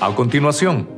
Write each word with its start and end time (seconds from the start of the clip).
A 0.00 0.14
continuación, 0.14 0.88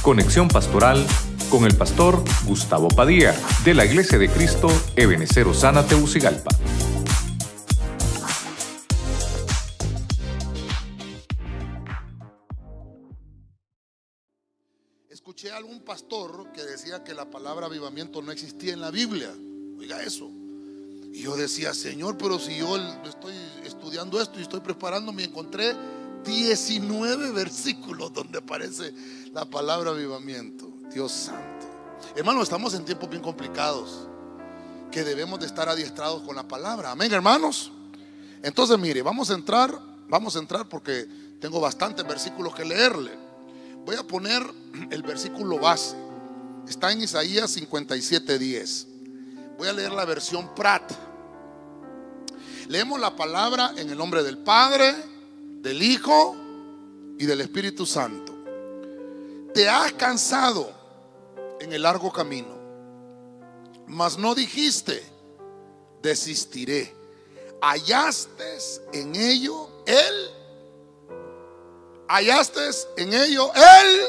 conexión 0.00 0.48
pastoral 0.48 1.06
con 1.50 1.66
el 1.66 1.76
pastor 1.76 2.24
Gustavo 2.46 2.88
Padilla 2.88 3.34
de 3.66 3.74
la 3.74 3.84
Iglesia 3.84 4.16
de 4.16 4.30
Cristo 4.30 4.68
Ebenecer 4.96 5.46
Osana 5.46 5.86
Teucigalpa. 5.86 6.48
Escuché 15.10 15.52
a 15.52 15.58
algún 15.58 15.80
pastor 15.84 16.50
que 16.54 16.62
decía 16.62 17.04
que 17.04 17.12
la 17.12 17.26
palabra 17.26 17.66
avivamiento 17.66 18.22
no 18.22 18.32
existía 18.32 18.72
en 18.72 18.80
la 18.80 18.90
Biblia. 18.90 19.28
Oiga 19.78 20.02
eso. 20.02 20.30
Y 21.12 21.24
yo 21.24 21.36
decía, 21.36 21.74
Señor, 21.74 22.16
pero 22.16 22.38
si 22.38 22.56
yo 22.56 22.74
estoy 23.04 23.34
estudiando 23.64 24.18
esto 24.18 24.38
y 24.38 24.42
estoy 24.42 24.60
preparándome, 24.60 25.24
encontré 25.24 25.76
19 26.24 27.32
versículos 27.32 28.12
donde 28.12 28.38
aparece 28.38 28.92
la 29.32 29.44
palabra 29.44 29.90
avivamiento. 29.90 30.72
Dios 30.92 31.12
santo. 31.12 31.66
Hermano, 32.16 32.42
estamos 32.42 32.74
en 32.74 32.84
tiempos 32.84 33.08
bien 33.10 33.22
complicados 33.22 34.08
que 34.90 35.04
debemos 35.04 35.40
de 35.40 35.46
estar 35.46 35.68
adiestrados 35.68 36.22
con 36.22 36.36
la 36.36 36.46
palabra. 36.46 36.90
Amén, 36.90 37.12
hermanos. 37.12 37.70
Entonces, 38.42 38.78
mire, 38.78 39.02
vamos 39.02 39.30
a 39.30 39.34
entrar, 39.34 39.78
vamos 40.08 40.36
a 40.36 40.38
entrar 40.38 40.68
porque 40.68 41.06
tengo 41.40 41.60
bastantes 41.60 42.06
versículos 42.06 42.54
que 42.54 42.64
leerle. 42.64 43.12
Voy 43.84 43.96
a 43.96 44.02
poner 44.02 44.42
el 44.90 45.02
versículo 45.02 45.58
base. 45.58 45.96
Está 46.68 46.92
en 46.92 47.02
Isaías 47.02 47.56
57:10. 47.56 48.86
Voy 49.56 49.68
a 49.68 49.72
leer 49.72 49.92
la 49.92 50.04
versión 50.04 50.54
Prat. 50.54 50.92
Leemos 52.68 53.00
la 53.00 53.16
palabra 53.16 53.72
en 53.76 53.88
el 53.88 53.96
nombre 53.96 54.22
del 54.22 54.38
Padre, 54.38 54.94
del 55.60 55.82
Hijo 55.82 56.36
y 57.18 57.26
del 57.26 57.40
Espíritu 57.40 57.84
Santo. 57.86 58.34
Te 59.52 59.68
has 59.68 59.92
cansado 59.92 60.70
en 61.60 61.72
el 61.72 61.82
largo 61.82 62.12
camino, 62.12 62.56
mas 63.86 64.18
no 64.18 64.34
dijiste, 64.34 65.02
desistiré. 66.02 66.94
Hallaste 67.60 68.58
en 68.92 69.16
ello 69.16 69.68
él. 69.86 70.30
Hallaste 72.08 72.60
en 72.96 73.12
ello 73.12 73.50
él. 73.54 74.00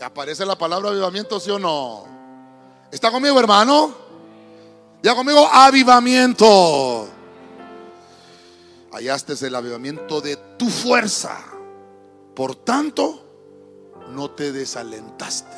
Aparece 0.00 0.44
la 0.44 0.56
palabra 0.56 0.90
avivamiento, 0.90 1.38
sí 1.38 1.50
o 1.50 1.58
no. 1.58 2.06
¿Está 2.90 3.10
conmigo, 3.10 3.38
hermano? 3.38 3.94
Ya 5.02 5.14
conmigo, 5.14 5.46
avivamiento 5.46 7.08
hallaste 8.92 9.34
el 9.46 9.54
avivamiento 9.54 10.20
de 10.20 10.36
tu 10.58 10.68
fuerza. 10.68 11.38
Por 12.34 12.54
tanto, 12.56 13.26
no 14.10 14.30
te 14.30 14.52
desalentaste. 14.52 15.56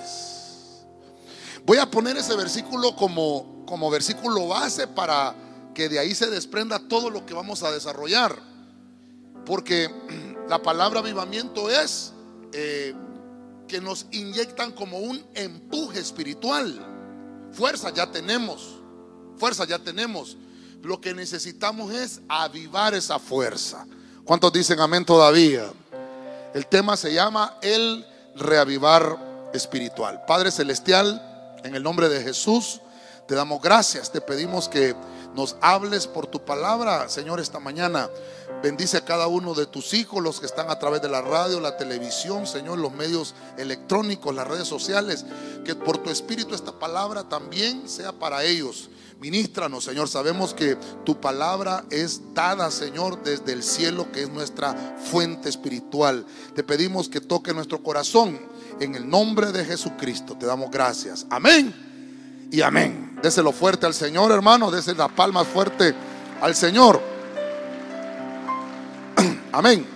Voy 1.65 1.79
a 1.79 1.91
poner 1.91 2.17
ese 2.17 2.37
versículo 2.37 2.97
como, 2.97 3.65
como 3.67 3.91
versículo 3.91 4.49
base 4.49 4.89
para 4.89 5.35
que 5.75 5.89
de 5.89 5.99
ahí 5.99 6.15
se 6.15 6.29
desprenda 6.29 6.89
todo 6.89 7.09
lo 7.11 7.25
que 7.25 7.35
vamos 7.35 7.63
a 7.63 7.71
desarrollar. 7.71 8.37
Porque 9.47 9.91
la 10.49 10.61
palabra 10.63 11.01
avivamiento 11.01 11.71
es 11.71 12.13
eh, 12.53 12.95
que 13.69 13.81
nos 13.81 14.07
inyectan 14.11 14.73
como 14.73 14.99
un 14.99 15.25
empuje 15.35 16.01
espiritual. 16.01 16.89
Fuerza 17.53 17.91
ya 17.91 18.11
tenemos, 18.11 18.81
fuerza 19.37 19.65
ya 19.65 19.79
tenemos. 19.79 20.37
Lo 20.83 21.01
que 21.01 21.15
necesitamos 21.15 21.93
es 21.93 22.21
avivar 22.29 22.93
esa 22.95 23.21
fuerza. 23.21 23.87
¿Cuántos 24.25 24.53
dicen 24.53 24.81
amén 24.81 25.05
todavía? 25.05 25.71
El 26.55 26.67
tema 26.67 26.97
se 26.97 27.15
llama 27.15 27.57
el 27.63 28.05
reavivar 28.35 29.51
espiritual. 29.55 30.25
Padre 30.27 30.51
Celestial, 30.51 31.61
en 31.63 31.77
el 31.77 31.85
nombre 31.85 32.09
de 32.09 32.21
Jesús, 32.21 32.81
te 33.29 33.37
damos 33.37 33.63
gracias, 33.63 34.11
te 34.11 34.21
pedimos 34.21 34.69
que 34.69 34.97
nos 35.35 35.57
hables 35.61 36.09
por 36.09 36.27
tu 36.27 36.45
palabra, 36.45 37.09
Señor, 37.09 37.39
esta 37.39 37.61
mañana. 37.61 38.11
Bendice 38.61 38.97
a 38.97 39.05
cada 39.05 39.29
uno 39.29 39.55
de 39.55 39.67
tus 39.67 39.95
hijos, 39.95 40.21
los 40.21 40.41
que 40.41 40.47
están 40.47 40.69
a 40.69 40.81
través 40.81 41.01
de 41.01 41.09
la 41.09 41.23
radio, 41.23 41.61
la 41.61 41.77
televisión, 41.77 42.47
Señor, 42.47 42.79
los 42.79 42.93
medios 42.93 43.35
electrónicos, 43.57 44.35
las 44.35 44.49
redes 44.49 44.67
sociales. 44.67 45.25
Que 45.65 45.77
por 45.77 45.99
tu 45.99 46.11
espíritu 46.11 46.57
esta 46.57 46.73
palabra 46.73 47.23
también 47.29 47.89
sea 47.89 48.13
para 48.13 48.43
ellos. 48.43 48.91
Ministranos, 49.23 49.85
Señor. 49.85 50.09
Sabemos 50.09 50.53
que 50.53 50.77
tu 51.05 51.21
palabra 51.21 51.85
es 51.91 52.35
dada, 52.35 52.73
Señor, 52.73 53.23
desde 53.23 53.53
el 53.53 53.63
cielo, 53.63 54.11
que 54.11 54.25
es 54.25 54.29
nuestra 54.29 54.97
fuente 55.13 55.49
espiritual. 55.49 56.27
Te 56.57 56.65
pedimos 56.65 57.09
que 57.09 57.21
toque 57.21 57.55
nuestro 57.55 57.85
corazón. 57.85 58.41
En 58.81 58.97
el 58.97 59.09
nombre 59.09 59.53
de 59.53 59.65
Jesucristo 59.65 60.37
te 60.37 60.45
damos 60.45 60.73
gracias. 60.73 61.25
Amén 61.31 61.73
y 62.51 62.63
amén. 62.63 63.17
Déselo 63.23 63.53
fuerte 63.53 63.87
al 63.87 63.95
Señor, 63.95 64.33
hermano. 64.33 64.73
Déselo 64.73 64.99
la 64.99 65.09
palma 65.09 65.45
fuerte 65.45 65.95
al 66.41 66.57
Señor. 66.57 67.01
Amén. 69.53 69.87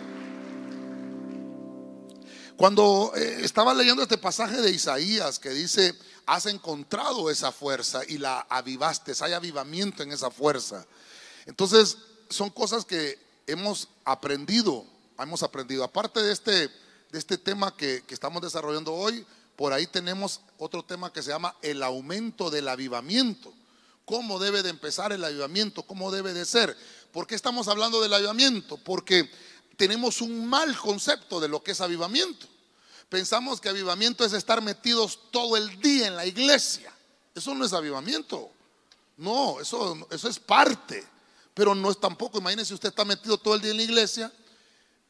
Cuando 2.56 3.12
eh, 3.16 3.40
estaba 3.42 3.74
leyendo 3.74 4.02
este 4.02 4.18
pasaje 4.18 4.62
de 4.62 4.70
Isaías 4.70 5.40
que 5.40 5.50
dice, 5.50 5.94
has 6.26 6.46
encontrado 6.46 7.30
esa 7.30 7.52
fuerza 7.52 8.02
y 8.06 8.18
la 8.18 8.40
avivaste, 8.50 9.12
hay 9.20 9.32
avivamiento 9.32 10.02
en 10.02 10.12
esa 10.12 10.30
fuerza. 10.30 10.84
Entonces, 11.46 11.96
son 12.28 12.50
cosas 12.50 12.84
que 12.84 13.18
hemos 13.46 13.88
aprendido, 14.04 14.84
hemos 15.18 15.42
aprendido. 15.42 15.84
Aparte 15.84 16.22
de 16.22 16.32
este, 16.32 16.52
de 16.52 17.18
este 17.18 17.38
tema 17.38 17.76
que, 17.76 18.02
que 18.06 18.14
estamos 18.14 18.42
desarrollando 18.42 18.92
hoy, 18.92 19.24
por 19.54 19.72
ahí 19.72 19.86
tenemos 19.86 20.40
otro 20.58 20.82
tema 20.82 21.12
que 21.12 21.22
se 21.22 21.30
llama 21.30 21.54
el 21.62 21.82
aumento 21.82 22.50
del 22.50 22.68
avivamiento. 22.68 23.54
¿Cómo 24.04 24.38
debe 24.38 24.62
de 24.62 24.70
empezar 24.70 25.12
el 25.12 25.24
avivamiento? 25.24 25.82
¿Cómo 25.82 26.10
debe 26.10 26.32
de 26.32 26.44
ser? 26.44 26.76
¿Por 27.12 27.26
qué 27.26 27.34
estamos 27.34 27.68
hablando 27.68 28.00
del 28.02 28.12
avivamiento? 28.12 28.76
Porque 28.78 29.30
tenemos 29.76 30.20
un 30.20 30.46
mal 30.46 30.76
concepto 30.76 31.40
de 31.40 31.48
lo 31.48 31.62
que 31.62 31.72
es 31.72 31.80
avivamiento. 31.80 32.46
Pensamos 33.08 33.60
que 33.60 33.68
avivamiento 33.68 34.24
es 34.24 34.32
estar 34.32 34.60
metidos 34.60 35.30
todo 35.30 35.56
el 35.56 35.80
día 35.80 36.08
en 36.08 36.16
la 36.16 36.26
iglesia. 36.26 36.92
Eso 37.34 37.54
no 37.54 37.64
es 37.64 37.72
avivamiento. 37.72 38.50
No, 39.16 39.60
eso, 39.60 40.06
eso 40.10 40.28
es 40.28 40.38
parte. 40.38 41.06
Pero 41.54 41.74
no 41.74 41.90
es 41.90 41.98
tampoco, 41.98 42.38
imagínense 42.38 42.74
usted 42.74 42.90
está 42.90 43.04
metido 43.04 43.38
todo 43.38 43.54
el 43.54 43.62
día 43.62 43.70
en 43.70 43.78
la 43.78 43.82
iglesia, 43.82 44.30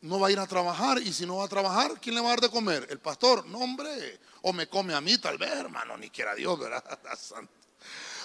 no 0.01 0.21
va 0.21 0.29
a 0.29 0.31
ir 0.31 0.39
a 0.39 0.47
trabajar. 0.47 0.99
Y 1.03 1.13
si 1.13 1.27
no 1.27 1.39
va 1.39 1.47
a 1.47 1.49
trabajar, 1.49 1.99
¿quién 2.01 2.15
le 2.15 2.21
va 2.21 2.29
a 2.29 2.31
dar 2.31 2.41
de 2.43 2.51
comer? 2.51 2.87
¿El 2.91 3.01
pastor? 3.01 3.47
No, 3.47 3.59
hombre. 3.59 4.21
O 4.43 4.53
me 4.53 4.69
come 4.69 4.95
a 4.95 5.01
mí, 5.01 5.19
tal 5.19 5.39
vez, 5.39 5.51
hermano, 5.51 5.97
ni 5.97 6.11
quiera 6.11 6.35
Dios, 6.35 6.59
¿verdad? 6.59 6.85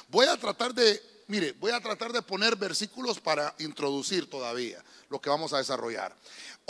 Voy 0.09 0.27
a 0.27 0.37
tratar 0.37 0.73
de 0.73 1.01
Mire, 1.31 1.53
voy 1.53 1.71
a 1.71 1.79
tratar 1.79 2.11
de 2.11 2.21
poner 2.21 2.57
versículos 2.57 3.21
para 3.21 3.55
introducir 3.59 4.29
todavía 4.29 4.83
lo 5.09 5.21
que 5.21 5.29
vamos 5.29 5.53
a 5.53 5.59
desarrollar. 5.59 6.13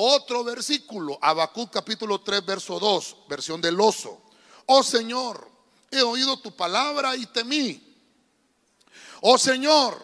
Otro 0.04 0.44
versículo, 0.44 1.20
Habacuc 1.22 1.70
capítulo 1.72 2.22
3, 2.22 2.44
verso 2.44 2.80
2, 2.80 3.18
versión 3.30 3.62
del 3.62 3.80
oso. 3.80 4.20
Oh 4.66 4.82
Señor, 4.82 5.48
he 5.92 6.02
oído 6.02 6.40
tu 6.40 6.56
palabra 6.56 7.16
y 7.16 7.28
temí. 7.28 7.80
Oh 9.22 9.38
Señor, 9.38 10.04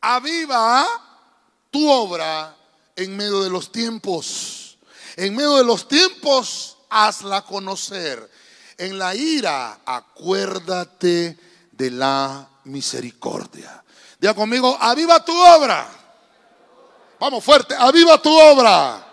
aviva 0.00 0.86
tu 1.70 1.90
obra 1.90 2.56
en 2.96 3.14
medio 3.14 3.42
de 3.42 3.50
los 3.50 3.70
tiempos. 3.70 4.78
En 5.16 5.36
medio 5.36 5.56
de 5.56 5.64
los 5.64 5.86
tiempos, 5.86 6.78
hazla 6.88 7.42
conocer. 7.42 8.30
En 8.78 8.98
la 8.98 9.14
ira, 9.14 9.80
acuérdate 9.84 11.38
de 11.70 11.90
la 11.90 12.48
misericordia. 12.64 13.84
Diga 14.18 14.32
conmigo, 14.32 14.74
aviva 14.80 15.22
tu 15.22 15.38
obra. 15.38 16.01
Vamos 17.22 17.44
fuerte, 17.44 17.72
aviva 17.78 18.20
tu 18.20 18.36
obra. 18.36 19.06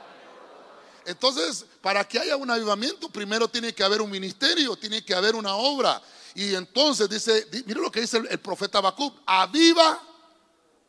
Entonces, 1.06 1.64
para 1.80 2.04
que 2.08 2.18
haya 2.18 2.36
un 2.38 2.50
avivamiento, 2.50 3.08
primero 3.08 3.48
tiene 3.48 3.72
que 3.72 3.84
haber 3.84 4.02
un 4.02 4.10
ministerio, 4.10 4.76
tiene 4.76 5.06
que 5.06 5.14
haber 5.14 5.36
una 5.36 5.54
obra. 5.54 6.02
Y 6.34 6.56
entonces 6.56 7.08
dice, 7.08 7.48
mire 7.68 7.80
lo 7.80 7.92
que 7.92 8.02
dice 8.02 8.18
el, 8.18 8.40
profeta 8.40 8.80
Habacuc, 8.80 9.16
aviva 9.28 10.02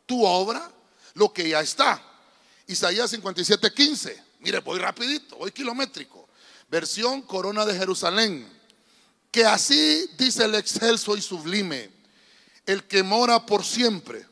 tu 0.07 0.25
obra, 0.25 0.71
lo 1.13 1.31
que 1.31 1.47
ya 1.47 1.61
está. 1.61 2.03
Isaías 2.65 3.11
57, 3.11 3.71
15. 3.71 4.23
Mire, 4.39 4.57
voy 4.61 4.79
rapidito, 4.79 5.35
voy 5.37 5.51
kilométrico. 5.51 6.27
Versión 6.69 7.21
Corona 7.21 7.67
de 7.67 7.77
Jerusalén. 7.77 8.51
Que 9.29 9.45
así 9.45 10.09
dice 10.17 10.45
el 10.45 10.55
excelso 10.55 11.15
y 11.15 11.21
sublime 11.21 11.91
el 12.65 12.85
que 12.85 13.03
mora 13.03 13.45
por 13.45 13.63
siempre 13.63 14.25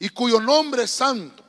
y 0.00 0.08
cuyo 0.08 0.40
nombre 0.40 0.82
es 0.82 0.90
santo. 0.90 1.43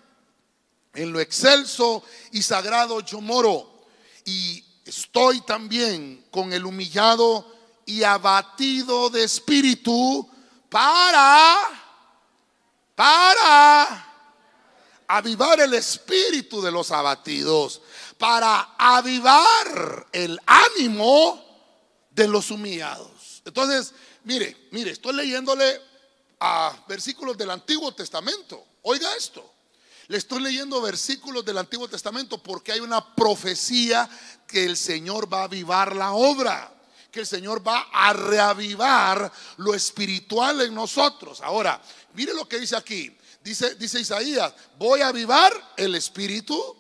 En 0.96 1.12
lo 1.12 1.20
excelso 1.20 2.04
y 2.32 2.42
sagrado 2.42 3.02
yo 3.02 3.22
moro 3.22 3.86
y 4.26 4.64
estoy 4.86 5.42
también 5.42 6.26
con 6.32 6.54
el 6.54 6.66
humillado 6.66 7.54
y 7.86 8.04
abatido 8.04 9.10
de 9.10 9.24
espíritu 9.24 10.28
para, 10.70 11.56
para 12.96 14.14
avivar 15.08 15.60
el 15.60 15.74
espíritu 15.74 16.62
de 16.62 16.72
los 16.72 16.92
abatidos, 16.92 17.82
para 18.18 18.76
avivar 18.78 20.08
el 20.12 20.40
ánimo 20.46 21.44
de 22.12 22.28
los 22.28 22.50
humillados. 22.50 23.42
Entonces, 23.46 23.94
mire, 24.24 24.68
mire, 24.72 24.92
estoy 24.92 25.14
leyéndole 25.14 25.82
a 26.40 26.76
versículos 26.88 27.38
del 27.38 27.52
Antiguo 27.52 27.94
Testamento. 27.94 28.66
Oiga 28.82 29.16
esto. 29.16 29.55
Le 30.08 30.18
estoy 30.18 30.42
leyendo 30.42 30.82
versículos 30.82 31.44
del 31.44 31.58
Antiguo 31.58 31.88
Testamento 31.88 32.42
porque 32.42 32.72
hay 32.72 32.80
una 32.80 33.16
profecía 33.16 34.08
que 34.48 34.66
el 34.66 34.78
Señor 34.78 35.32
va 35.32 35.42
a 35.42 35.46
avivar 35.46 35.96
la 35.96 36.14
obra, 36.14 36.72
que 37.12 37.22
el 37.22 37.28
Señor 37.28 37.68
va 37.68 37.88
a 37.92 38.14
reavivar 38.14 39.32
lo 39.58 39.74
espiritual 39.74 40.62
en 40.62 40.76
nosotros. 40.76 41.42
Ahora, 41.42 41.82
mire 42.14 42.34
lo 42.34 42.48
que 42.48 42.60
dice 42.60 42.76
aquí. 42.76 43.16
Dice, 43.44 43.76
dice 43.76 44.00
Isaías, 44.00 44.54
voy 44.78 45.02
a 45.02 45.08
avivar 45.08 45.54
el 45.78 45.96
espíritu. 45.96 46.76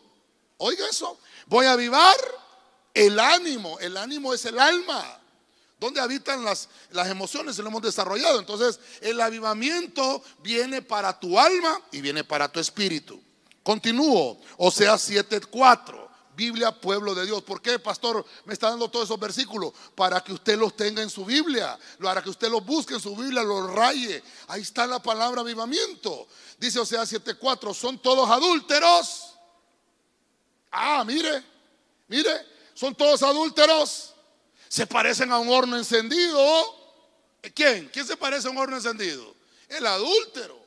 Oiga 0.57 0.87
eso. 0.89 1.19
Voy 1.47 1.65
a 1.65 1.73
avivar 1.73 2.17
el 2.93 3.19
ánimo. 3.19 3.79
El 3.79 3.97
ánimo 3.97 4.33
es 4.33 4.45
el 4.45 4.59
alma. 4.59 5.19
¿Dónde 5.79 5.99
habitan 5.99 6.43
las, 6.43 6.69
las 6.91 7.09
emociones? 7.09 7.55
Se 7.55 7.61
lo 7.61 7.69
hemos 7.69 7.81
desarrollado. 7.81 8.39
Entonces, 8.39 8.79
el 9.01 9.19
avivamiento 9.19 10.23
viene 10.41 10.81
para 10.81 11.19
tu 11.19 11.37
alma 11.37 11.81
y 11.91 12.01
viene 12.01 12.23
para 12.23 12.47
tu 12.49 12.59
espíritu. 12.59 13.21
Continúo. 13.61 14.39
O 14.57 14.71
sea, 14.71 14.95
7.4. 14.95 16.05
Biblia, 16.35 16.71
pueblo 16.71 17.15
de 17.15 17.25
Dios. 17.25 17.41
¿Por 17.43 17.61
qué, 17.61 17.79
pastor, 17.79 18.25
me 18.45 18.53
está 18.53 18.69
dando 18.69 18.89
todos 18.89 19.05
esos 19.05 19.19
versículos? 19.19 19.73
Para 19.95 20.21
que 20.21 20.33
usted 20.33 20.57
los 20.57 20.75
tenga 20.75 21.01
en 21.01 21.09
su 21.09 21.25
Biblia, 21.25 21.77
para 22.01 22.21
que 22.21 22.29
usted 22.29 22.49
los 22.49 22.65
busque 22.65 22.93
en 22.95 22.99
su 22.99 23.15
Biblia, 23.15 23.41
los 23.41 23.71
raye. 23.73 24.21
Ahí 24.47 24.61
está 24.61 24.85
la 24.85 25.01
palabra 25.01 25.41
avivamiento. 25.41 26.27
Dice 26.57 26.79
o 26.79 26.85
sea 26.85 27.03
7.4, 27.03 27.73
son 27.73 27.99
todos 27.99 28.29
adúlteros. 28.29 29.33
Ah, 30.71 31.03
mire, 31.05 31.43
mire, 32.07 32.45
son 32.73 32.93
todos 32.95 33.23
adúlteros. 33.23 34.14
Se 34.75 34.85
parecen 34.85 35.31
a 35.31 35.39
un 35.39 35.47
horno 35.47 35.77
encendido. 35.77 36.41
¿Quién? 37.53 37.87
¿Quién 37.93 38.05
se 38.05 38.17
parece 38.17 38.49
a 38.49 38.51
un 38.51 38.57
horno 38.57 38.75
encendido? 38.75 39.33
El 39.69 39.87
adúltero. 39.87 40.59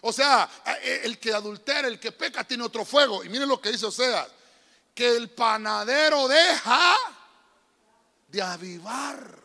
O 0.00 0.12
sea, 0.12 0.50
el 0.82 1.16
que 1.20 1.32
adultera, 1.32 1.86
el 1.86 2.00
que 2.00 2.10
peca, 2.10 2.42
tiene 2.42 2.64
otro 2.64 2.84
fuego. 2.84 3.22
Y 3.22 3.28
miren 3.28 3.48
lo 3.48 3.60
que 3.60 3.70
dice 3.70 3.86
Oseas 3.86 4.26
que 4.92 5.14
el 5.14 5.30
panadero 5.30 6.26
deja 6.26 6.96
de 8.26 8.42
avivar 8.42 9.38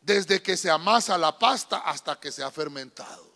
desde 0.00 0.40
que 0.40 0.56
se 0.56 0.70
amasa 0.70 1.18
la 1.18 1.38
pasta 1.38 1.80
hasta 1.80 2.18
que 2.18 2.32
se 2.32 2.42
ha 2.42 2.50
fermentado. 2.50 3.30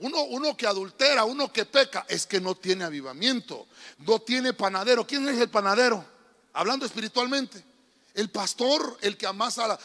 Uno, 0.00 0.24
uno, 0.24 0.54
que 0.54 0.66
adultera, 0.66 1.24
uno 1.24 1.50
que 1.50 1.64
peca, 1.64 2.04
es 2.06 2.26
que 2.26 2.42
no 2.42 2.54
tiene 2.54 2.84
avivamiento, 2.84 3.68
no 4.00 4.18
tiene 4.18 4.52
panadero. 4.52 5.06
¿Quién 5.06 5.26
es 5.30 5.38
el 5.38 5.48
panadero? 5.48 6.04
Hablando 6.52 6.84
espiritualmente. 6.84 7.69
El 8.14 8.30
pastor, 8.30 8.98
el 9.02 9.16
que 9.16 9.26
amasa 9.26 9.78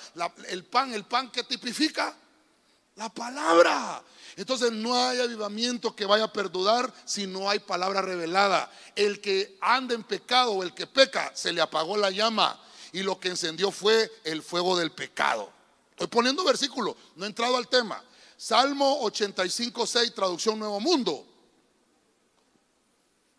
el 0.48 0.64
pan, 0.66 0.94
el 0.94 1.06
pan 1.06 1.32
que 1.32 1.44
tipifica 1.44 2.16
la 2.96 3.10
palabra. 3.10 4.04
Entonces 4.36 4.72
no 4.72 4.96
hay 4.96 5.20
avivamiento 5.20 5.96
que 5.96 6.06
vaya 6.06 6.26
a 6.26 6.34
perdurar 6.34 6.94
si 7.06 7.28
no 7.28 7.50
hay 7.50 7.60
palabra 7.60 8.02
revelada. 8.02 8.70
El 8.96 9.22
que 9.22 9.58
anda 9.62 9.96
en 9.96 10.04
pecado 10.04 10.52
o 10.52 10.64
el 10.64 10.74
que 10.74 10.88
peca, 10.88 11.32
se 11.34 11.54
le 11.54 11.62
apagó 11.62 11.98
la 11.98 12.12
llama 12.12 12.60
y 12.92 13.04
lo 13.04 13.20
que 13.20 13.30
encendió 13.30 13.72
fue 13.72 14.12
el 14.24 14.42
fuego 14.42 14.78
del 14.78 14.92
pecado. 14.92 15.52
Estoy 15.92 16.08
poniendo 16.08 16.44
versículo, 16.44 16.96
no 17.16 17.26
he 17.26 17.28
entrado 17.28 17.56
al 17.56 17.68
tema. 17.68 18.04
Salmo 18.38 19.02
85, 19.02 19.88
6, 19.88 20.14
traducción 20.14 20.60
Nuevo 20.60 20.80
Mundo. 20.82 21.26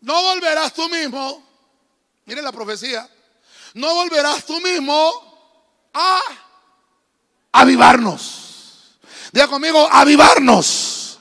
No 0.01 0.21
volverás 0.23 0.73
tú 0.73 0.87
mismo, 0.89 1.43
mire 2.25 2.41
la 2.41 2.51
profecía, 2.51 3.09
no 3.77 3.93
volverás 3.93 4.43
tú 4.45 4.59
mismo 4.59 5.89
a 5.93 6.19
avivarnos. 7.51 8.97
Diga 9.31 9.47
conmigo, 9.47 9.87
avivarnos. 9.91 11.19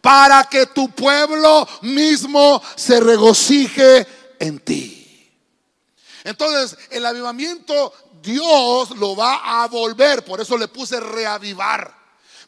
Para 0.00 0.44
que 0.44 0.66
tu 0.66 0.88
pueblo 0.90 1.68
mismo 1.82 2.62
se 2.76 3.00
regocije 3.00 4.06
en 4.38 4.60
ti. 4.60 5.32
Entonces, 6.22 6.78
el 6.90 7.04
avivamiento 7.04 7.92
Dios 8.22 8.90
lo 8.90 9.16
va 9.16 9.62
a 9.62 9.66
volver. 9.66 10.24
Por 10.24 10.40
eso 10.40 10.56
le 10.56 10.68
puse 10.68 11.00
reavivar. 11.00 11.92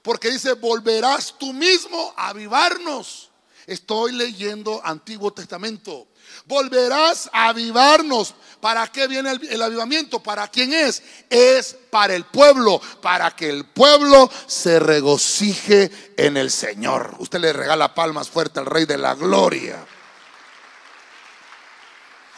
Porque 0.02 0.30
dice, 0.30 0.52
volverás 0.52 1.34
tú 1.38 1.52
mismo 1.52 2.14
a 2.16 2.28
avivarnos. 2.28 3.30
Estoy 3.66 4.12
leyendo 4.12 4.80
Antiguo 4.84 5.32
Testamento. 5.32 6.06
Volverás 6.46 7.28
a 7.32 7.48
avivarnos. 7.48 8.34
¿Para 8.60 8.86
qué 8.88 9.06
viene 9.06 9.30
el, 9.30 9.62
avivamiento? 9.62 10.20
¿Para 10.20 10.48
quién 10.48 10.72
es? 10.72 11.02
Es 11.30 11.76
para 11.90 12.14
el 12.14 12.24
pueblo, 12.24 12.80
para 13.00 13.30
que 13.30 13.48
el 13.48 13.64
pueblo 13.64 14.30
se 14.46 14.80
regocije 14.80 16.14
en 16.16 16.36
el 16.36 16.50
Señor. 16.50 17.14
Usted 17.20 17.38
le 17.38 17.52
regala 17.52 17.94
palmas 17.94 18.28
fuerte 18.28 18.58
al 18.58 18.66
Rey 18.66 18.84
de 18.84 18.98
la 18.98 19.14
Gloria. 19.14 19.86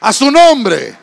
A 0.01 0.13
su 0.13 0.31
nombre. 0.31 0.97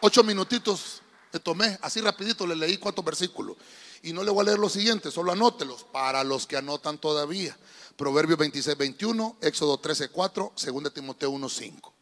Ocho 0.00 0.22
minutitos 0.22 1.02
le 1.32 1.40
tomé, 1.40 1.78
así 1.82 2.00
rapidito 2.00 2.46
le 2.46 2.54
leí 2.54 2.76
cuatro 2.76 3.02
versículos. 3.02 3.56
Y 4.02 4.12
no 4.12 4.22
le 4.22 4.30
voy 4.30 4.42
a 4.42 4.44
leer 4.44 4.58
los 4.58 4.72
siguientes, 4.72 5.14
solo 5.14 5.32
anótelos 5.32 5.84
para 5.90 6.22
los 6.22 6.46
que 6.46 6.56
anotan 6.56 6.98
todavía. 6.98 7.56
Proverbios 7.96 8.38
26, 8.38 8.76
21, 8.76 9.38
Éxodo 9.40 9.78
13, 9.78 10.10
4, 10.10 10.52
2 10.56 10.94
Timoteo 10.94 11.30
1, 11.30 11.48
5. 11.48 11.93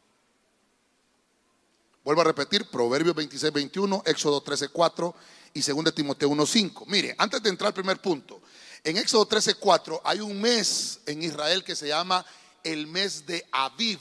Vuelvo 2.04 2.22
a 2.22 2.24
repetir, 2.24 2.68
Proverbios 2.68 3.14
26, 3.14 3.52
21, 3.52 4.02
Éxodo 4.06 4.40
13, 4.40 4.68
4 4.68 5.14
y 5.54 5.62
2 5.62 5.94
Timoteo 5.94 6.28
1, 6.30 6.46
5. 6.46 6.84
Mire, 6.86 7.14
antes 7.16 7.42
de 7.42 7.48
entrar 7.48 7.68
al 7.68 7.74
primer 7.74 8.00
punto, 8.00 8.42
en 8.82 8.96
Éxodo 8.96 9.26
13, 9.26 9.54
4 9.54 10.00
hay 10.04 10.20
un 10.20 10.40
mes 10.40 11.00
en 11.06 11.22
Israel 11.22 11.62
que 11.62 11.76
se 11.76 11.86
llama 11.86 12.26
el 12.64 12.88
mes 12.88 13.24
de 13.26 13.46
Aviv. 13.52 14.00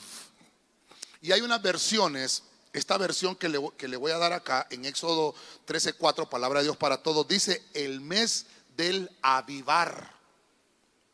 Y 1.21 1.31
hay 1.31 1.42
unas 1.42 1.62
versiones, 1.62 2.42
esta 2.74 2.98
versión 2.98 3.36
que 3.36 3.50
le, 3.50 3.59
que 3.77 3.88
le 3.88 3.98
voy 3.98 4.12
a 4.12 4.18
dar 4.18 4.33
acá 4.33 4.65
en 4.71 4.86
Éxodo 4.86 5.36
13, 5.65 5.94
4, 5.94 6.27
palabra 6.27 6.62
de 6.62 6.65
Dios 6.65 6.77
para 6.77 7.03
todos, 7.03 7.27
dice 7.27 7.62
el 7.75 8.01
mes 8.01 8.48
del 8.75 9.12
avivar. 9.21 10.12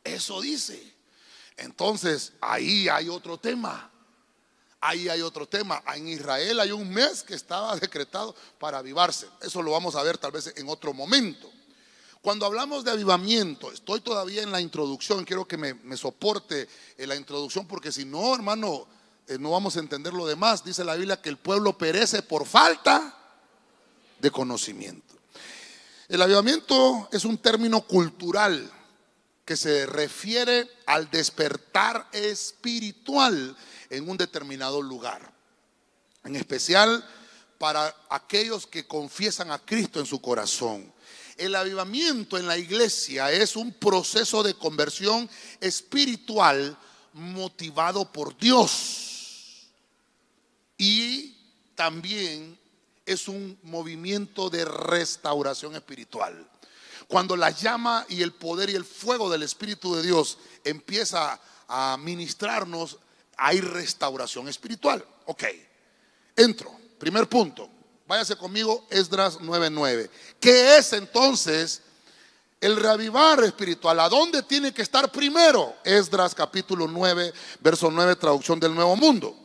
Eso 0.05 0.39
dice. 0.39 0.95
Entonces, 1.57 2.31
ahí 2.39 2.87
hay 2.87 3.09
otro 3.09 3.37
tema. 3.37 3.91
Ahí 4.87 5.09
hay 5.09 5.21
otro 5.21 5.45
tema. 5.45 5.83
En 5.93 6.07
Israel 6.07 6.61
hay 6.61 6.71
un 6.71 6.89
mes 6.89 7.21
que 7.21 7.35
estaba 7.35 7.75
decretado 7.79 8.33
para 8.57 8.77
avivarse. 8.77 9.27
Eso 9.41 9.61
lo 9.61 9.71
vamos 9.71 9.95
a 9.95 10.03
ver 10.03 10.17
tal 10.17 10.31
vez 10.31 10.53
en 10.55 10.69
otro 10.69 10.93
momento. 10.93 11.51
Cuando 12.21 12.45
hablamos 12.45 12.85
de 12.85 12.91
avivamiento, 12.91 13.69
estoy 13.69 13.99
todavía 13.99 14.43
en 14.43 14.51
la 14.51 14.61
introducción, 14.61 15.25
quiero 15.25 15.45
que 15.45 15.57
me, 15.57 15.97
soporte 15.97 16.69
en 16.97 17.09
la 17.09 17.17
introducción, 17.17 17.67
porque 17.67 17.91
si 17.91 18.05
no, 18.05 18.33
hermano, 18.33 18.87
eh, 19.27 19.37
no 19.37 19.51
vamos 19.51 19.75
a 19.75 19.79
entender 19.79 20.13
lo 20.13 20.25
demás. 20.25 20.63
Dice 20.63 20.85
la 20.85 20.95
Biblia 20.95 21.21
que 21.21 21.29
el 21.29 21.37
pueblo 21.37 21.77
perece 21.77 22.21
por 22.21 22.45
falta 22.45 23.13
de 24.19 24.31
conocimiento. 24.31 25.15
El 26.07 26.21
avivamiento 26.21 27.09
es 27.11 27.25
un 27.25 27.37
término 27.39 27.81
cultural 27.81 28.71
que 29.47 29.55
se 29.55 29.85
refiere 29.85 30.69
al 30.85 31.09
despertar 31.09 32.09
espiritual 32.11 33.55
en 33.89 34.09
un 34.09 34.17
determinado 34.17 34.81
lugar. 34.81 35.31
En 36.25 36.35
especial 36.35 37.01
para 37.57 37.95
aquellos 38.09 38.67
que 38.67 38.85
confiesan 38.85 39.49
a 39.51 39.59
Cristo 39.59 40.01
en 40.01 40.05
su 40.05 40.19
corazón. 40.19 40.93
El 41.37 41.55
avivamiento 41.55 42.37
en 42.37 42.45
la 42.45 42.57
iglesia 42.57 43.31
es 43.31 43.55
un 43.55 43.71
proceso 43.71 44.43
de 44.43 44.53
conversión 44.53 45.29
espiritual 45.61 46.77
motivado 47.13 48.11
por 48.11 48.37
Dios. 48.37 49.69
Y 50.77 51.37
también 51.73 52.59
es 53.05 53.29
un 53.29 53.57
movimiento 53.63 54.49
de 54.49 54.65
restauración 54.65 55.73
espiritual. 55.73 56.45
Cuando 57.07 57.37
la 57.37 57.51
llama 57.51 58.05
y 58.09 58.21
el 58.21 58.33
poder 58.33 58.69
y 58.69 58.75
el 58.75 58.83
fuego 58.83 59.29
del 59.29 59.43
Espíritu 59.43 59.95
de 59.95 60.01
Dios 60.01 60.37
empieza 60.63 61.39
a 61.67 61.97
ministrarnos, 61.97 62.97
hay 63.37 63.61
restauración 63.61 64.49
espiritual. 64.49 65.05
Ok, 65.25 65.43
entro. 66.35 66.75
Primer 66.97 67.29
punto. 67.29 67.69
Váyase 68.07 68.35
conmigo, 68.35 68.85
Esdras 68.89 69.39
9:9. 69.39 70.09
¿Qué 70.39 70.77
es 70.77 70.93
entonces 70.93 71.81
el 72.59 72.75
reavivar 72.75 73.43
espiritual? 73.43 73.99
¿A 73.99 74.09
dónde 74.09 74.43
tiene 74.43 74.73
que 74.73 74.81
estar 74.81 75.11
primero? 75.11 75.75
Esdras 75.83 76.33
capítulo 76.33 76.87
9, 76.87 77.33
verso 77.59 77.91
9, 77.91 78.15
traducción 78.15 78.59
del 78.59 78.73
Nuevo 78.73 78.95
Mundo. 78.95 79.35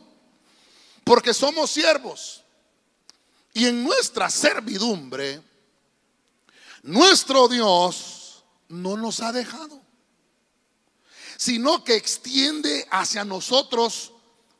Porque 1.03 1.33
somos 1.33 1.69
siervos. 1.69 2.41
Y 3.53 3.67
en 3.67 3.83
nuestra 3.83 4.29
servidumbre 4.29 5.41
nuestro 6.83 7.47
Dios 7.47 8.43
no 8.69 8.95
nos 8.97 9.19
ha 9.21 9.31
dejado. 9.31 9.81
sino 11.37 11.83
que 11.83 11.95
extiende 11.95 12.87
hacia 12.89 13.25
nosotros 13.25 14.13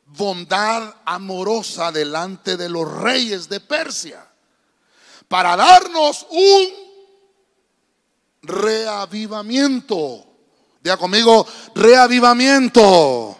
bondad 0.05 0.93
amorosa 1.05 1.91
delante 1.91 2.57
de 2.57 2.67
los 2.67 2.91
reyes 2.91 3.47
de 3.47 3.59
Persia, 3.59 4.27
para 5.27 5.55
darnos 5.55 6.27
un 6.29 6.69
reavivamiento. 8.41 10.25
Diga 10.81 10.97
conmigo, 10.97 11.47
reavivamiento. 11.73 13.37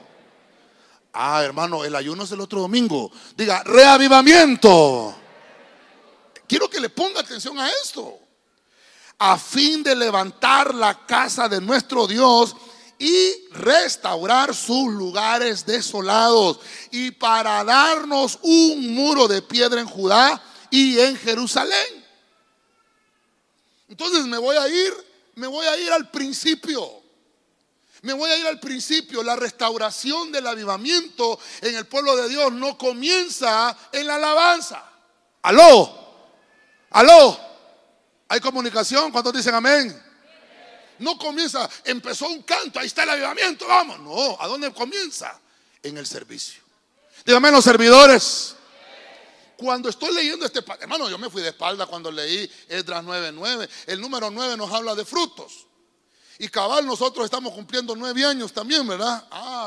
Ah, 1.12 1.44
hermano, 1.44 1.84
el 1.84 1.96
ayuno 1.96 2.24
es 2.24 2.32
el 2.32 2.40
otro 2.40 2.62
domingo. 2.62 3.12
Diga, 3.36 3.62
reavivamiento. 3.64 5.14
Quiero 6.48 6.70
que 6.70 6.80
le 6.80 6.90
ponga 6.90 7.20
atención 7.20 7.60
a 7.60 7.70
esto. 7.84 8.23
A 9.26 9.38
fin 9.38 9.82
de 9.84 9.96
levantar 9.96 10.76
la 10.76 11.06
casa 11.06 11.48
de 11.48 11.62
nuestro 11.62 12.08
Dios 12.08 12.58
y 13.00 13.48
restaurar 13.52 14.54
sus 14.54 14.92
lugares 14.92 15.66
desolados 15.66 16.60
y 16.92 17.12
para 17.12 17.64
darnos 17.64 18.38
un 18.42 18.94
muro 18.94 19.30
de 19.30 19.42
piedra 19.42 19.80
en 19.80 19.88
Judá 19.88 20.44
y 20.70 21.00
en 21.00 21.16
Jerusalén. 21.16 22.06
Entonces 23.88 24.26
me 24.26 24.38
voy 24.38 24.58
a 24.58 24.68
ir, 24.68 24.94
me 25.36 25.48
voy 25.48 25.68
a 25.68 25.78
ir 25.78 25.94
al 25.94 26.12
principio. 26.12 27.02
Me 28.02 28.12
voy 28.12 28.30
a 28.30 28.38
ir 28.38 28.46
al 28.46 28.60
principio. 28.60 29.24
La 29.24 29.38
restauración 29.38 30.34
del 30.34 30.48
avivamiento 30.48 31.40
en 31.62 31.76
el 31.76 31.86
pueblo 31.86 32.18
de 32.18 32.28
Dios 32.28 32.52
no 32.52 32.78
comienza 32.78 33.74
en 33.94 34.06
la 34.06 34.16
alabanza. 34.16 34.84
Aló, 35.44 35.98
aló. 36.90 37.43
¿Hay 38.34 38.40
comunicación? 38.40 39.12
¿Cuántos 39.12 39.32
dicen 39.32 39.54
amén? 39.54 39.96
No 40.98 41.20
comienza, 41.20 41.70
empezó 41.84 42.28
un 42.28 42.42
canto, 42.42 42.80
ahí 42.80 42.88
está 42.88 43.04
el 43.04 43.12
avivamiento, 43.12 43.68
vamos. 43.68 44.00
No, 44.00 44.42
¿a 44.42 44.48
dónde 44.48 44.74
comienza? 44.74 45.40
En 45.84 46.00
el 46.00 46.08
servicio. 46.08 46.64
Dígame 47.24 47.52
los 47.52 47.64
servidores. 47.64 48.56
Cuando 49.56 49.88
estoy 49.88 50.16
leyendo 50.16 50.48
este, 50.48 50.66
hermano, 50.80 51.12
yo 51.12 51.20
me 51.20 51.30
fui 51.30 51.44
de 51.44 51.50
espalda 51.50 51.86
cuando 51.86 52.12
leí 52.12 52.52
Esdras 52.70 53.04
9:9. 53.04 53.70
El 53.86 54.02
número 54.02 54.32
9 54.32 54.58
nos 54.58 54.74
habla 54.74 54.96
de 54.96 55.06
frutos. 55.06 55.68
Y 56.40 56.48
cabal, 56.48 56.88
nosotros 56.88 57.26
estamos 57.26 57.54
cumpliendo 57.54 57.96
nueve 57.96 58.26
años 58.26 58.52
también, 58.52 58.88
¿verdad? 58.88 59.28
Ah, 59.30 59.63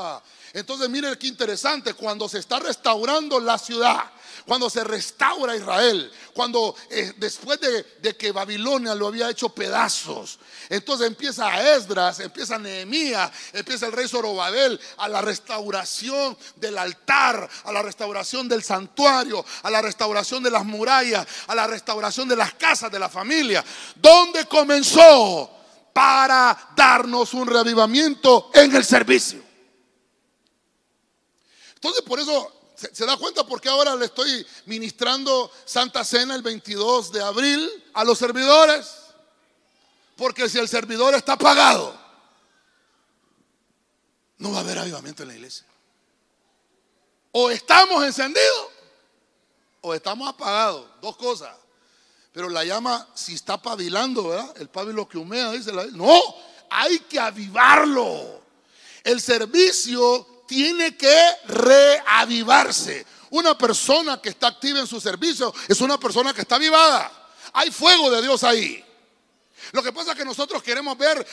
entonces 0.56 0.88
mire 0.88 1.18
qué 1.18 1.26
interesante, 1.26 1.92
cuando 1.92 2.30
se 2.30 2.38
está 2.38 2.58
restaurando 2.58 3.38
la 3.38 3.58
ciudad, 3.58 4.04
cuando 4.46 4.70
se 4.70 4.82
restaura 4.84 5.54
Israel, 5.54 6.10
cuando 6.32 6.74
eh, 6.88 7.12
después 7.18 7.60
de, 7.60 8.16
que 8.16 8.32
Babilonia 8.32 8.94
lo 8.94 9.08
había 9.08 9.28
hecho 9.28 9.50
pedazos, 9.50 10.38
entonces 10.70 11.08
empieza 11.08 11.74
Esdras, 11.76 12.20
empieza 12.20 12.58
Nehemías, 12.58 13.30
empieza 13.52 13.84
el 13.84 13.92
rey 13.92 14.08
Zorobabel 14.08 14.80
a 14.96 15.08
la 15.10 15.20
restauración 15.20 16.38
del 16.56 16.78
altar, 16.78 17.46
a 17.64 17.70
la 17.70 17.82
restauración 17.82 18.48
del 18.48 18.62
santuario, 18.62 19.44
a 19.62 19.68
la 19.68 19.82
restauración 19.82 20.42
de 20.42 20.50
las 20.50 20.64
murallas, 20.64 21.26
a 21.48 21.54
la 21.54 21.66
restauración 21.66 22.30
de 22.30 22.36
las 22.36 22.54
casas 22.54 22.90
de 22.90 22.98
la 22.98 23.10
familia. 23.10 23.62
¿Dónde 23.96 24.46
comenzó? 24.46 25.50
Para 25.92 26.72
darnos 26.74 27.34
un 27.34 27.46
reavivamiento 27.46 28.50
en 28.54 28.74
el 28.74 28.84
servicio. 28.86 29.45
Entonces, 31.88 32.04
por 32.04 32.20
eso 32.20 32.52
¿Se, 32.76 33.06
da 33.06 33.16
cuenta 33.16 33.46
por 33.46 33.58
qué 33.58 33.70
ahora 33.70 33.96
le 33.96 34.04
estoy 34.04 34.46
ministrando 34.66 35.50
Santa 35.64 36.04
Cena 36.04 36.34
el 36.34 36.42
22 36.42 37.10
de 37.10 37.22
abril 37.22 37.84
a 37.94 38.04
los 38.04 38.18
servidores? 38.18 38.94
Porque 40.14 40.46
si 40.48 40.58
el 40.58 40.68
servidor 40.68 41.14
está 41.14 41.32
apagado, 41.32 41.98
no 44.36 44.52
va 44.52 44.58
a 44.58 44.60
haber 44.60 44.78
avivamiento 44.78 45.22
en 45.22 45.28
la 45.30 45.34
iglesia. 45.36 45.66
O 47.32 47.48
estamos 47.48 48.04
encendidos 48.04 48.68
o 49.80 49.94
estamos 49.94 50.28
apagados. 50.28 50.86
Dos 51.00 51.16
cosas. 51.16 51.56
Pero 52.32 52.50
la 52.50 52.62
llama, 52.62 53.08
si 53.14 53.34
está 53.34 53.60
pavilando, 53.60 54.28
¿verdad? 54.28 54.54
El 54.58 54.68
pabilo 54.68 55.08
que 55.08 55.16
humea, 55.16 55.50
dice 55.52 55.72
la 55.72 55.86
No, 55.86 56.20
hay 56.68 56.98
que 57.00 57.18
avivarlo. 57.18 58.42
El 59.02 59.18
servicio 59.22 60.35
tiene 60.46 60.96
que 60.96 61.18
reavivarse. 61.46 63.04
Una 63.30 63.56
persona 63.58 64.20
que 64.20 64.30
está 64.30 64.48
activa 64.48 64.80
en 64.80 64.86
su 64.86 65.00
servicio 65.00 65.52
es 65.68 65.80
una 65.80 65.98
persona 65.98 66.32
que 66.32 66.42
está 66.42 66.56
avivada. 66.56 67.10
Hay 67.52 67.70
fuego 67.70 68.10
de 68.10 68.22
Dios 68.22 68.44
ahí. 68.44 68.82
Lo 69.72 69.82
que 69.82 69.92
pasa 69.92 70.12
es 70.12 70.18
que 70.18 70.24
nosotros 70.24 70.62
queremos 70.62 70.96
ver 70.96 71.26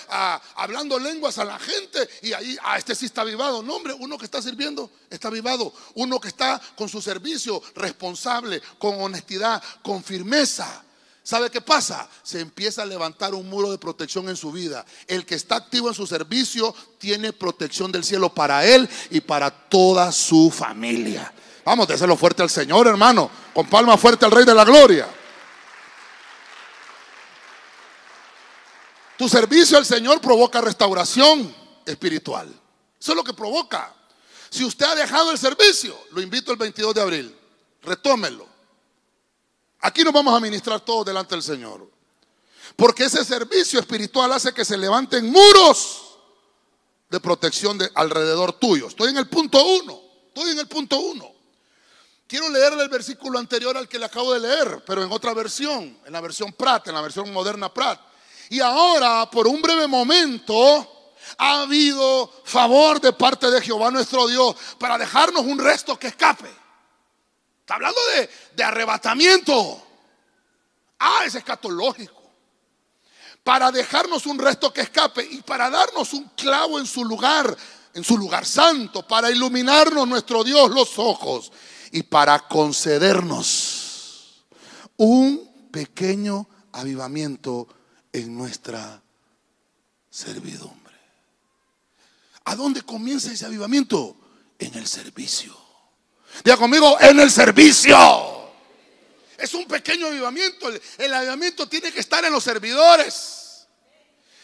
hablando 0.56 0.98
lenguas 0.98 1.38
a 1.38 1.46
la 1.46 1.60
gente 1.60 2.10
y 2.22 2.34
ahí, 2.34 2.58
ah, 2.64 2.78
este 2.78 2.96
sí 2.96 3.06
está 3.06 3.22
avivado. 3.22 3.62
No, 3.62 3.76
hombre, 3.76 3.94
uno 3.94 4.18
que 4.18 4.26
está 4.26 4.42
sirviendo 4.42 4.90
está 5.10 5.28
avivado. 5.28 5.74
Uno 5.96 6.20
que 6.20 6.30
está 6.30 6.60
con 6.76 6.90
su 6.90 7.02
servicio 7.02 7.62
responsable, 7.76 8.62
con 8.80 9.00
honestidad, 9.02 9.62
con 9.82 10.04
firmeza. 10.04 10.84
¿Sabe 11.24 11.50
qué 11.50 11.62
pasa? 11.62 12.10
Se 12.22 12.42
empieza 12.42 12.82
a 12.84 12.86
levantar 12.86 13.34
un 13.34 13.50
muro 13.50 13.72
de 13.72 13.78
protección 13.78 14.28
en 14.28 14.36
su 14.36 14.52
vida. 14.52 14.86
El 15.08 15.26
que 15.26 15.36
está 15.36 15.56
activo 15.56 15.88
en 15.88 15.94
su 15.94 16.06
servicio 16.06 16.76
tiene 16.98 17.32
protección 17.32 17.94
del 17.94 18.04
cielo 18.04 18.34
para 18.34 18.66
él 18.66 18.90
y 19.10 19.22
para 19.22 19.50
toda 19.50 20.12
su 20.12 20.52
familia. 20.52 21.34
Vamos, 21.64 21.90
hacerlo 21.90 22.18
fuerte 22.18 22.44
al 22.44 22.50
Señor, 22.50 22.88
hermano. 22.88 23.32
Con 23.54 23.68
palma 23.68 23.98
fuerte 23.98 24.26
al 24.26 24.32
Rey 24.32 24.44
de 24.44 24.54
la 24.54 24.66
Gloria. 24.66 25.08
Tu 29.18 29.30
servicio 29.30 29.78
al 29.78 29.86
Señor 29.86 30.20
provoca 30.20 30.60
restauración 30.60 31.56
espiritual. 31.86 32.54
Eso 33.00 33.12
es 33.14 33.16
lo 33.16 33.24
que 33.24 33.34
provoca. 33.34 33.94
Si 34.50 34.66
usted 34.66 34.86
ha 34.86 34.96
dejado 34.96 35.32
el 35.32 35.38
servicio, 35.38 35.98
lo 36.12 36.22
invito 36.22 36.52
el 36.52 36.58
22 36.58 36.94
de 36.94 37.02
abril. 37.02 37.38
Retómelo. 37.82 38.53
Aquí 39.86 40.02
nos 40.02 40.14
vamos 40.14 40.34
a 40.34 40.40
ministrar 40.40 40.80
todos 40.80 41.06
delante 41.06 41.36
del 41.36 41.44
Señor. 41.44 41.92
Porque 42.78 43.04
ese 43.04 43.24
servicio 43.26 43.82
espiritual 43.82 44.32
hace 44.32 44.54
que 44.54 44.64
se 44.64 44.78
levanten 44.78 45.30
muros 45.30 46.20
de 47.10 47.20
protección 47.20 47.78
de 47.78 47.92
alrededor 47.94 48.54
tuyo. 48.54 48.88
Estoy 48.88 49.10
en 49.10 49.18
el 49.18 49.28
punto 49.28 49.62
uno. 49.62 50.00
Estoy 50.30 50.52
en 50.52 50.60
el 50.60 50.68
punto 50.70 50.98
uno. 50.98 51.30
Quiero 52.26 52.50
leerle 52.50 52.84
el 52.84 52.90
versículo 52.90 53.38
anterior 53.38 53.76
al 53.76 53.90
que 53.90 54.00
le 54.00 54.06
acabo 54.06 54.34
de 54.34 54.40
leer, 54.40 54.84
pero 54.88 55.04
en 55.04 55.12
otra 55.12 55.34
versión, 55.34 56.00
en 56.06 56.14
la 56.14 56.22
versión 56.22 56.54
Prat, 56.54 56.88
en 56.88 56.96
la 56.96 57.02
versión 57.02 57.32
moderna 57.34 57.72
Prat. 57.72 58.00
Y 58.50 58.62
ahora, 58.62 59.30
por 59.30 59.48
un 59.48 59.62
breve 59.62 59.86
momento, 59.86 61.12
ha 61.38 61.64
habido 61.64 62.32
favor 62.46 63.02
de 63.02 63.12
parte 63.12 63.52
de 63.52 63.62
Jehová 63.62 63.92
nuestro 63.92 64.28
Dios 64.28 64.56
para 64.80 64.98
dejarnos 64.98 65.44
un 65.44 65.60
resto 65.60 66.00
que 66.00 66.08
escape. 66.08 66.63
Está 67.64 67.76
hablando 67.76 68.00
de, 68.58 68.64
arrebatamiento. 68.64 69.82
Ah, 71.00 71.22
es 71.26 71.34
escatológico. 71.36 72.22
Para 73.42 73.72
dejarnos 73.72 74.26
un 74.26 74.38
resto 74.38 74.74
que 74.74 74.82
escape 74.82 75.26
y 75.32 75.42
para 75.44 75.70
darnos 75.70 76.12
un 76.12 76.30
clavo 76.36 76.78
en 76.78 76.86
su 76.86 77.06
lugar, 77.06 77.56
en 77.94 78.04
su 78.04 78.18
lugar 78.18 78.46
santo, 78.46 79.08
para 79.08 79.32
iluminarnos 79.32 80.06
nuestro 80.06 80.44
Dios 80.44 80.72
los 80.72 81.00
ojos 81.00 81.54
y 81.94 82.04
para 82.04 82.38
concedernos 82.50 84.44
un 84.98 85.70
pequeño 85.72 86.46
avivamiento 86.74 87.70
en 88.12 88.38
nuestra 88.38 89.02
servidumbre. 90.10 90.98
¿A 92.44 92.58
dónde 92.58 92.82
comienza 92.82 93.32
ese 93.32 93.46
avivamiento? 93.46 94.18
En 94.60 94.76
el 94.76 94.86
servicio. 94.86 95.63
Diga 96.44 96.58
conmigo, 96.58 96.98
en 97.00 97.20
el 97.20 97.30
servicio. 97.30 97.98
Es 99.38 99.54
un 99.54 99.66
pequeño 99.66 100.08
avivamiento. 100.08 100.70
El, 100.98 101.14
avivamiento 101.14 101.68
tiene 101.68 101.92
que 101.92 102.00
estar 102.00 102.24
en 102.24 102.32
los 102.32 102.44
servidores. 102.44 103.68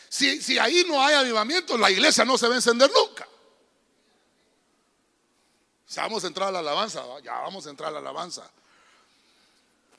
Si, 0.09 0.41
si 0.41 0.57
ahí 0.57 0.85
no 0.87 1.03
hay 1.03 1.15
avivamiento, 1.15 1.77
la 1.77 1.89
iglesia 1.89 2.25
no 2.25 2.37
se 2.37 2.47
va 2.47 2.53
a 2.53 2.57
encender 2.57 2.91
nunca. 2.91 3.27
Ya 5.89 6.03
vamos 6.03 6.23
a 6.23 6.27
entrar 6.27 6.49
a 6.49 6.51
la 6.51 6.59
alabanza, 6.59 7.03
ya 7.23 7.33
vamos 7.33 7.65
a 7.65 7.69
entrar 7.69 7.89
a 7.89 7.93
la 7.93 7.99
alabanza. 7.99 8.49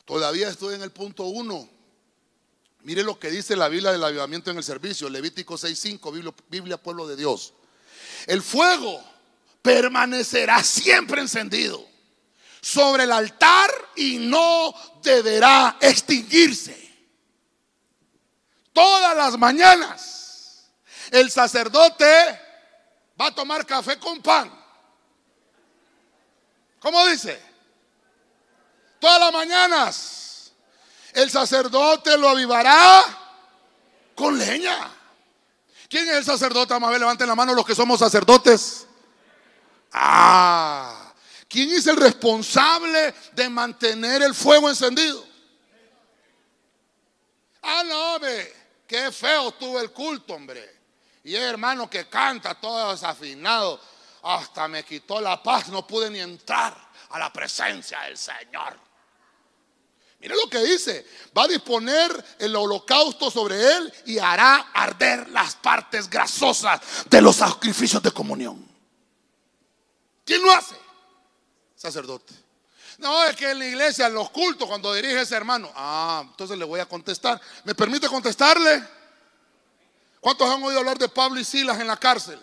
Todavía 0.04 0.48
estoy 0.48 0.74
en 0.74 0.82
el 0.82 0.92
punto 0.92 1.24
uno. 1.24 1.68
Mire 2.82 3.02
lo 3.02 3.18
que 3.18 3.30
dice 3.30 3.56
la 3.56 3.68
Biblia 3.68 3.92
del 3.92 4.02
avivamiento 4.02 4.50
en 4.50 4.56
el 4.56 4.64
servicio, 4.64 5.08
Levítico 5.08 5.54
6:5, 5.56 6.12
Biblia, 6.12 6.34
Biblia 6.48 6.76
Pueblo 6.76 7.06
de 7.06 7.16
Dios. 7.16 7.52
El 8.26 8.42
fuego 8.42 9.02
permanecerá 9.62 10.62
siempre 10.62 11.20
encendido 11.20 11.86
sobre 12.60 13.04
el 13.04 13.12
altar 13.12 13.70
y 13.96 14.18
no 14.18 14.74
deberá 15.02 15.76
extinguirse. 15.80 16.76
Todas 18.72 19.16
las 19.16 19.38
mañanas 19.38 20.70
el 21.10 21.30
sacerdote 21.30 22.40
va 23.20 23.26
a 23.26 23.34
tomar 23.34 23.66
café 23.66 23.98
con 23.98 24.22
pan. 24.22 24.50
¿Cómo 26.78 27.06
dice? 27.06 27.40
Todas 28.98 29.20
las 29.20 29.32
mañanas 29.32 30.52
el 31.12 31.30
sacerdote 31.30 32.16
lo 32.16 32.28
avivará 32.28 33.02
con 34.14 34.38
leña. 34.38 34.90
¿Quién 35.88 36.08
es 36.08 36.16
el 36.16 36.24
sacerdote? 36.24 36.72
Vamos 36.72 36.88
a 36.88 36.90
ver, 36.92 37.00
levanten 37.00 37.26
la 37.26 37.34
mano 37.34 37.52
los 37.52 37.66
que 37.66 37.74
somos 37.74 37.98
sacerdotes. 37.98 38.86
Ah, 39.92 41.12
¿quién 41.48 41.70
es 41.70 41.86
el 41.86 41.96
responsable 41.96 43.14
de 43.32 43.48
mantener 43.48 44.22
el 44.22 44.34
fuego 44.34 44.68
encendido? 44.68 45.24
Ah, 47.62 47.82
no, 47.86 48.14
hombre, 48.14 48.54
qué 48.86 49.10
feo 49.12 49.48
estuvo 49.48 49.80
el 49.80 49.90
culto, 49.90 50.34
hombre. 50.34 50.80
Y 51.24 51.34
el 51.34 51.42
hermano 51.42 51.90
que 51.90 52.08
canta 52.08 52.54
todo 52.54 52.92
desafinado, 52.92 53.80
hasta 54.22 54.68
me 54.68 54.84
quitó 54.84 55.20
la 55.20 55.42
paz, 55.42 55.68
no 55.68 55.86
pude 55.86 56.10
ni 56.10 56.20
entrar 56.20 56.76
a 57.10 57.18
la 57.18 57.32
presencia 57.32 58.00
del 58.02 58.16
Señor. 58.16 58.78
Mire 60.20 60.34
lo 60.34 60.50
que 60.50 60.58
dice, 60.58 61.06
va 61.36 61.44
a 61.44 61.48
disponer 61.48 62.36
el 62.38 62.54
holocausto 62.54 63.30
sobre 63.30 63.56
él 63.76 63.92
y 64.06 64.18
hará 64.18 64.70
arder 64.74 65.30
las 65.30 65.54
partes 65.56 66.10
grasosas 66.10 66.80
de 67.08 67.22
los 67.22 67.36
sacrificios 67.36 68.02
de 68.02 68.12
comunión. 68.12 68.69
¿Quién 70.30 70.42
lo 70.42 70.52
hace? 70.52 70.76
Sacerdote. 71.74 72.32
No, 72.98 73.24
es 73.24 73.34
que 73.34 73.50
en 73.50 73.58
la 73.58 73.66
iglesia, 73.66 74.06
en 74.06 74.14
los 74.14 74.30
cultos, 74.30 74.68
cuando 74.68 74.94
dirige 74.94 75.22
ese 75.22 75.34
hermano, 75.34 75.72
ah, 75.74 76.22
entonces 76.24 76.56
le 76.56 76.64
voy 76.64 76.78
a 76.78 76.86
contestar. 76.86 77.40
¿Me 77.64 77.74
permite 77.74 78.06
contestarle? 78.06 78.80
¿Cuántos 80.20 80.48
han 80.48 80.62
oído 80.62 80.78
hablar 80.78 80.98
de 80.98 81.08
Pablo 81.08 81.40
y 81.40 81.44
Silas 81.44 81.80
en 81.80 81.88
la 81.88 81.96
cárcel? 81.96 82.40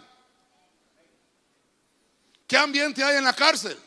¿Qué 2.46 2.58
ambiente 2.58 3.02
hay 3.02 3.16
en 3.16 3.24
la 3.24 3.32
cárcel? 3.32 3.80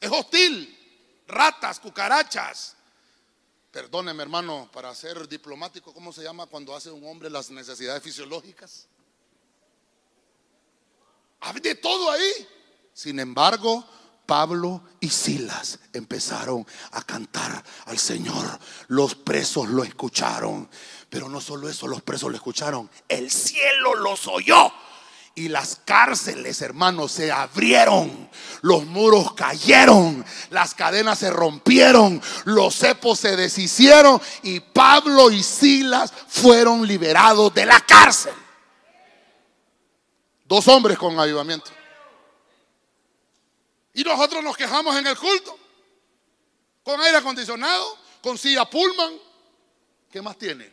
Es 0.00 0.10
hostil. 0.10 1.24
Ratas, 1.28 1.78
cucarachas. 1.78 2.74
Perdóneme, 3.70 4.20
hermano, 4.20 4.68
para 4.72 4.92
ser 4.96 5.28
diplomático, 5.28 5.94
¿cómo 5.94 6.12
se 6.12 6.24
llama 6.24 6.46
cuando 6.46 6.74
hace 6.74 6.90
un 6.90 7.06
hombre 7.06 7.30
las 7.30 7.50
necesidades 7.50 8.02
fisiológicas? 8.02 8.88
Hay 11.38 11.60
de 11.60 11.76
todo 11.76 12.10
ahí. 12.10 12.57
Sin 12.98 13.20
embargo, 13.20 13.84
Pablo 14.26 14.82
y 14.98 15.08
Silas 15.08 15.78
empezaron 15.92 16.66
a 16.90 17.00
cantar 17.02 17.62
al 17.86 17.96
Señor. 17.96 18.58
Los 18.88 19.14
presos 19.14 19.68
lo 19.68 19.84
escucharon. 19.84 20.68
Pero 21.08 21.28
no 21.28 21.40
solo 21.40 21.68
eso, 21.68 21.86
los 21.86 22.02
presos 22.02 22.28
lo 22.28 22.34
escucharon. 22.34 22.90
El 23.06 23.30
cielo 23.30 23.94
los 23.94 24.26
oyó. 24.26 24.72
Y 25.36 25.46
las 25.46 25.80
cárceles, 25.84 26.60
hermanos, 26.60 27.12
se 27.12 27.30
abrieron. 27.30 28.28
Los 28.62 28.84
muros 28.84 29.32
cayeron. 29.34 30.24
Las 30.50 30.74
cadenas 30.74 31.20
se 31.20 31.30
rompieron. 31.30 32.20
Los 32.46 32.74
cepos 32.74 33.20
se 33.20 33.36
deshicieron. 33.36 34.20
Y 34.42 34.58
Pablo 34.58 35.30
y 35.30 35.44
Silas 35.44 36.12
fueron 36.26 36.84
liberados 36.84 37.54
de 37.54 37.64
la 37.64 37.78
cárcel. 37.78 38.34
Dos 40.46 40.66
hombres 40.66 40.98
con 40.98 41.16
avivamiento. 41.20 41.78
Y 43.98 44.04
nosotros 44.04 44.44
nos 44.44 44.56
quejamos 44.56 44.96
en 44.96 45.08
el 45.08 45.18
culto. 45.18 45.58
Con 46.84 47.00
aire 47.00 47.16
acondicionado, 47.18 47.98
con 48.22 48.38
silla 48.38 48.64
Pullman. 48.64 49.18
¿Qué 50.08 50.22
más 50.22 50.38
tiene? 50.38 50.72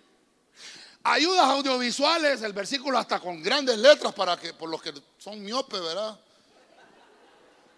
Ayudas 1.01 1.45
audiovisuales, 1.45 2.43
el 2.43 2.53
versículo 2.53 2.99
hasta 2.99 3.19
con 3.19 3.41
grandes 3.41 3.79
letras 3.79 4.13
para 4.13 4.37
que, 4.37 4.53
por 4.53 4.69
los 4.69 4.79
que 4.79 4.93
son 5.17 5.43
miopes, 5.43 5.81
¿verdad? 5.81 6.19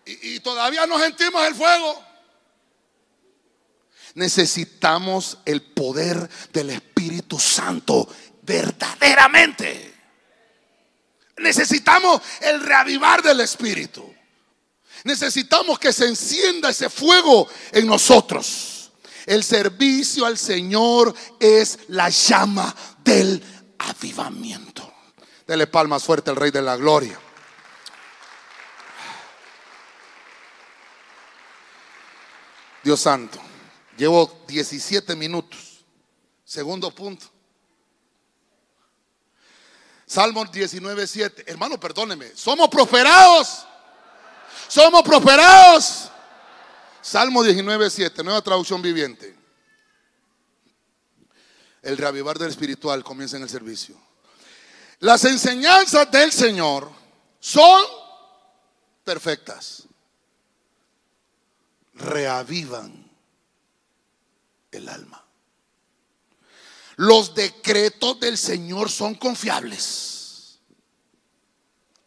Y, 0.06 0.36
y 0.36 0.40
todavía 0.42 0.86
no 0.86 1.00
sentimos 1.00 1.48
el 1.48 1.56
fuego. 1.56 2.04
Necesitamos 4.16 5.38
el 5.46 5.62
poder 5.62 6.30
del 6.52 6.72
Espíritu 6.72 7.40
Santo 7.40 8.06
verdaderamente. 8.42 9.94
Necesitamos 11.38 12.22
el 12.42 12.60
reavivar 12.60 13.24
del 13.24 13.40
Espíritu. 13.40 14.17
Necesitamos 15.04 15.80
que 15.80 15.94
se 15.94 16.08
encienda 16.08 16.70
ese 16.70 16.90
fuego 16.90 17.48
en 17.72 17.88
nosotros. 17.88 18.92
El 19.26 19.44
servicio 19.44 20.26
al 20.26 20.38
Señor 20.38 21.14
es 21.40 21.80
la 21.90 22.10
llama 22.10 22.74
del 23.04 23.44
avivamiento. 23.78 24.94
Dele 25.46 25.68
palmas 25.68 26.04
fuerte 26.04 26.30
al 26.30 26.36
Rey 26.36 26.52
de 26.52 26.62
la 26.62 26.78
Gloria. 26.78 27.20
Dios 32.84 33.02
santo, 33.02 33.38
llevo 33.98 34.46
17 34.48 35.16
minutos. 35.16 35.84
Segundo 36.46 36.90
punto. 36.92 37.26
Salmo 40.06 40.46
19, 40.46 41.06
7. 41.06 41.44
Hermano, 41.48 41.78
perdóneme. 41.78 42.32
Somos 42.34 42.70
prosperados. 42.70 43.68
Somos 44.68 45.02
prosperados. 45.04 46.12
Salmo 47.02 47.44
19, 47.44 47.90
7. 47.90 48.24
Nueva 48.24 48.42
traducción 48.42 48.82
viviente. 48.82 49.36
El 51.82 51.98
reavivar 51.98 52.38
del 52.38 52.50
espiritual 52.50 53.04
comienza 53.04 53.38
en 53.38 53.44
el 53.44 53.50
servicio. 53.50 53.96
Las 55.00 55.24
enseñanzas 55.26 56.12
del 56.12 56.32
Señor 56.32 56.92
son 57.40 57.82
perfectas. 59.04 59.84
Reavivan 61.94 63.10
el 64.72 64.90
alma. 64.90 65.24
Los 66.98 67.34
decretos 67.34 68.20
del 68.20 68.38
Señor 68.38 68.90
son 68.90 69.16
confiables. 69.16 70.60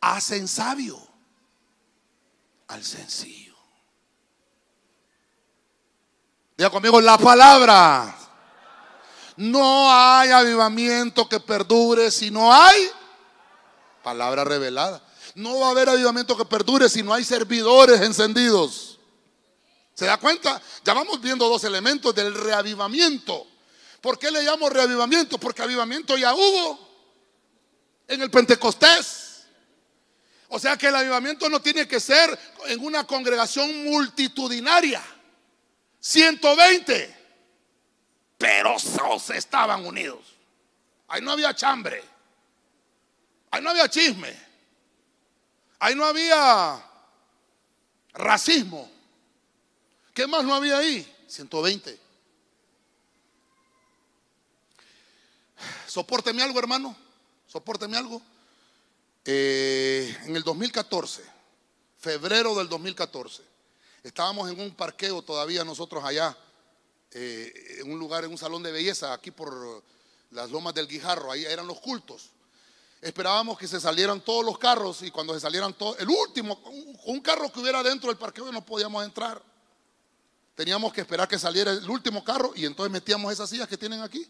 Hacen 0.00 0.46
sabio 0.46 1.09
al 2.70 2.85
sencillo. 2.85 3.54
Diga 6.56 6.70
conmigo 6.70 7.00
la 7.00 7.18
palabra. 7.18 8.16
No 9.37 9.92
hay 9.92 10.30
avivamiento 10.30 11.28
que 11.28 11.40
perdure 11.40 12.11
si 12.11 12.30
no 12.30 12.52
hay 12.52 12.90
palabra 14.02 14.44
revelada. 14.44 15.02
No 15.35 15.61
va 15.61 15.68
a 15.68 15.70
haber 15.70 15.88
avivamiento 15.88 16.37
que 16.37 16.44
perdure 16.44 16.88
si 16.88 17.02
no 17.02 17.14
hay 17.14 17.24
servidores 17.24 18.00
encendidos. 18.02 18.98
¿Se 19.94 20.06
da 20.06 20.18
cuenta? 20.18 20.61
Ya 20.85 20.94
vamos 20.94 21.20
viendo 21.20 21.48
dos 21.48 21.64
elementos 21.64 22.14
del 22.14 22.35
reavivamiento. 22.35 23.46
¿Por 24.00 24.18
qué 24.18 24.30
le 24.30 24.42
llamo 24.42 24.68
reavivamiento? 24.68 25.38
Porque 25.38 25.62
avivamiento 25.62 26.16
ya 26.16 26.35
hubo 26.35 26.78
en 28.06 28.22
el 28.22 28.30
Pentecostés. 28.30 29.29
O 30.52 30.58
sea 30.58 30.76
que 30.76 30.88
el 30.88 30.96
avivamiento 30.96 31.48
no 31.48 31.62
tiene 31.62 31.86
que 31.86 32.00
ser 32.00 32.36
en 32.66 32.84
una 32.84 33.06
congregación 33.06 33.84
multitudinaria. 33.84 35.00
120. 36.00 37.16
Pero 38.36 38.76
todos 38.96 39.30
estaban 39.30 39.86
unidos. 39.86 40.18
Ahí 41.06 41.22
no 41.22 41.30
había 41.30 41.54
chambre. 41.54 42.02
Ahí 43.52 43.62
no 43.62 43.70
había 43.70 43.88
chisme. 43.88 44.34
Ahí 45.78 45.94
no 45.94 46.04
había 46.04 46.84
racismo. 48.12 48.90
¿Qué 50.12 50.26
más 50.26 50.42
no 50.42 50.52
había 50.52 50.78
ahí? 50.78 51.06
120. 51.28 51.96
Sopórteme 55.86 56.42
algo, 56.42 56.58
hermano. 56.58 56.96
Sopórteme 57.46 57.96
algo. 57.96 58.20
Eh, 59.32 60.12
en 60.24 60.34
el 60.34 60.42
2014, 60.42 61.22
febrero 61.98 62.52
del 62.56 62.68
2014, 62.68 63.44
estábamos 64.02 64.50
en 64.50 64.58
un 64.58 64.74
parqueo 64.74 65.22
todavía 65.22 65.62
nosotros 65.62 66.02
allá, 66.04 66.36
eh, 67.12 67.78
en 67.78 67.92
un 67.92 68.00
lugar, 68.00 68.24
en 68.24 68.32
un 68.32 68.38
salón 68.38 68.64
de 68.64 68.72
belleza, 68.72 69.12
aquí 69.12 69.30
por 69.30 69.84
las 70.32 70.50
lomas 70.50 70.74
del 70.74 70.88
Guijarro, 70.88 71.30
ahí 71.30 71.44
eran 71.44 71.68
los 71.68 71.78
cultos. 71.78 72.30
Esperábamos 73.00 73.56
que 73.56 73.68
se 73.68 73.78
salieran 73.78 74.20
todos 74.20 74.44
los 74.44 74.58
carros 74.58 75.00
y 75.02 75.12
cuando 75.12 75.32
se 75.34 75.38
salieran 75.38 75.74
todos, 75.74 76.00
el 76.00 76.08
último, 76.08 76.60
un 77.04 77.20
carro 77.20 77.52
que 77.52 77.60
hubiera 77.60 77.84
dentro 77.84 78.08
del 78.08 78.18
parqueo 78.18 78.50
no 78.50 78.66
podíamos 78.66 79.04
entrar. 79.04 79.40
Teníamos 80.56 80.92
que 80.92 81.02
esperar 81.02 81.28
que 81.28 81.38
saliera 81.38 81.70
el 81.70 81.88
último 81.88 82.24
carro 82.24 82.50
y 82.56 82.66
entonces 82.66 82.90
metíamos 82.90 83.32
esas 83.32 83.48
sillas 83.48 83.68
que 83.68 83.78
tienen 83.78 84.00
aquí 84.00 84.28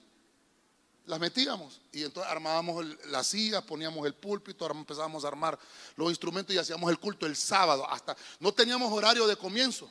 las 1.10 1.18
metíamos 1.18 1.80
y 1.92 2.04
entonces 2.04 2.30
armábamos 2.30 2.86
las 3.06 3.26
sillas, 3.26 3.62
poníamos 3.64 4.06
el 4.06 4.14
púlpito, 4.14 4.64
empezábamos 4.70 5.24
a 5.24 5.28
armar 5.28 5.58
los 5.96 6.08
instrumentos 6.08 6.54
y 6.54 6.58
hacíamos 6.58 6.88
el 6.88 7.00
culto 7.00 7.26
el 7.26 7.34
sábado. 7.34 7.84
Hasta 7.90 8.16
no 8.38 8.54
teníamos 8.54 8.90
horario 8.92 9.26
de 9.26 9.36
comienzo. 9.36 9.90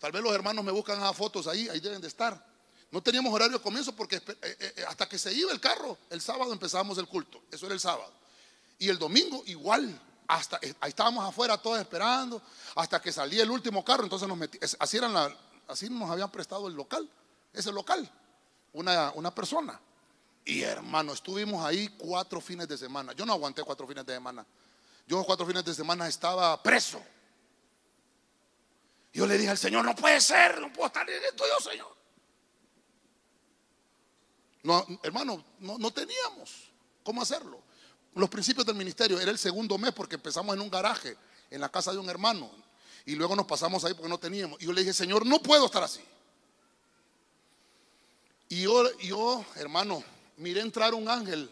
Tal 0.00 0.10
vez 0.10 0.20
los 0.20 0.34
hermanos 0.34 0.64
me 0.64 0.72
buscan 0.72 1.00
las 1.00 1.16
fotos 1.16 1.46
ahí, 1.46 1.68
ahí 1.68 1.78
deben 1.78 2.00
de 2.00 2.08
estar. 2.08 2.44
No 2.90 3.00
teníamos 3.00 3.32
horario 3.32 3.56
de 3.56 3.62
comienzo 3.62 3.94
porque 3.94 4.16
eh, 4.16 4.22
eh, 4.42 4.74
eh, 4.76 4.84
hasta 4.86 5.08
que 5.08 5.16
se 5.16 5.32
iba 5.32 5.52
el 5.52 5.60
carro, 5.60 5.96
el 6.10 6.20
sábado 6.20 6.52
empezábamos 6.52 6.98
el 6.98 7.06
culto. 7.06 7.40
Eso 7.50 7.66
era 7.66 7.74
el 7.74 7.80
sábado. 7.80 8.12
Y 8.80 8.88
el 8.88 8.98
domingo 8.98 9.44
igual. 9.46 9.98
Hasta 10.26 10.58
ahí 10.80 10.88
estábamos 10.88 11.28
afuera 11.28 11.58
todos 11.58 11.78
esperando 11.78 12.40
hasta 12.74 13.00
que 13.02 13.12
salía 13.12 13.42
el 13.42 13.50
último 13.50 13.84
carro. 13.84 14.02
Entonces 14.02 14.26
nos 14.26 14.36
metíamos, 14.36 14.76
así, 14.80 14.98
así 15.68 15.90
nos 15.90 16.10
habían 16.10 16.30
prestado 16.30 16.68
el 16.68 16.74
local, 16.74 17.08
ese 17.52 17.70
local 17.70 18.10
una, 18.72 19.34
persona. 19.34 19.80
Y 20.44 20.62
hermano, 20.62 21.12
estuvimos 21.12 21.64
ahí 21.64 21.88
cuatro 21.98 22.40
fines 22.40 22.66
de 22.68 22.76
semana. 22.76 23.12
Yo 23.12 23.24
no 23.26 23.32
aguanté 23.32 23.62
cuatro 23.62 23.86
fines 23.86 24.04
de 24.04 24.14
semana. 24.14 24.44
Yo 25.06 25.22
cuatro 25.24 25.46
fines 25.46 25.64
de 25.64 25.74
semana 25.74 26.08
estaba 26.08 26.60
preso. 26.62 27.02
Yo 29.12 29.26
le 29.26 29.36
dije 29.36 29.50
al 29.50 29.58
Señor, 29.58 29.84
no 29.84 29.94
puede 29.94 30.20
ser, 30.20 30.60
no 30.60 30.72
puedo 30.72 30.86
estar 30.86 31.08
en 31.08 31.22
esto 31.22 31.44
yo, 31.46 31.70
Señor. 31.70 31.96
No, 34.62 34.86
hermano, 35.02 35.44
no, 35.58 35.76
no 35.76 35.90
teníamos 35.90 36.70
cómo 37.02 37.20
hacerlo. 37.20 37.60
Los 38.14 38.28
principios 38.28 38.64
del 38.64 38.76
ministerio 38.76 39.20
era 39.20 39.30
el 39.30 39.38
segundo 39.38 39.76
mes 39.76 39.92
porque 39.92 40.14
empezamos 40.14 40.54
en 40.54 40.60
un 40.60 40.70
garaje, 40.70 41.16
en 41.50 41.60
la 41.60 41.68
casa 41.70 41.92
de 41.92 41.98
un 41.98 42.08
hermano. 42.08 42.50
Y 43.04 43.16
luego 43.16 43.34
nos 43.34 43.46
pasamos 43.46 43.84
ahí 43.84 43.94
porque 43.94 44.08
no 44.08 44.18
teníamos. 44.18 44.60
Y 44.62 44.66
yo 44.66 44.72
le 44.72 44.80
dije, 44.80 44.92
Señor, 44.92 45.26
no 45.26 45.40
puedo 45.40 45.66
estar 45.66 45.82
así. 45.82 46.00
Y 48.52 48.64
yo, 48.64 48.98
yo 48.98 49.46
hermano, 49.54 50.04
miré 50.36 50.60
entrar 50.60 50.92
un 50.92 51.08
ángel 51.08 51.50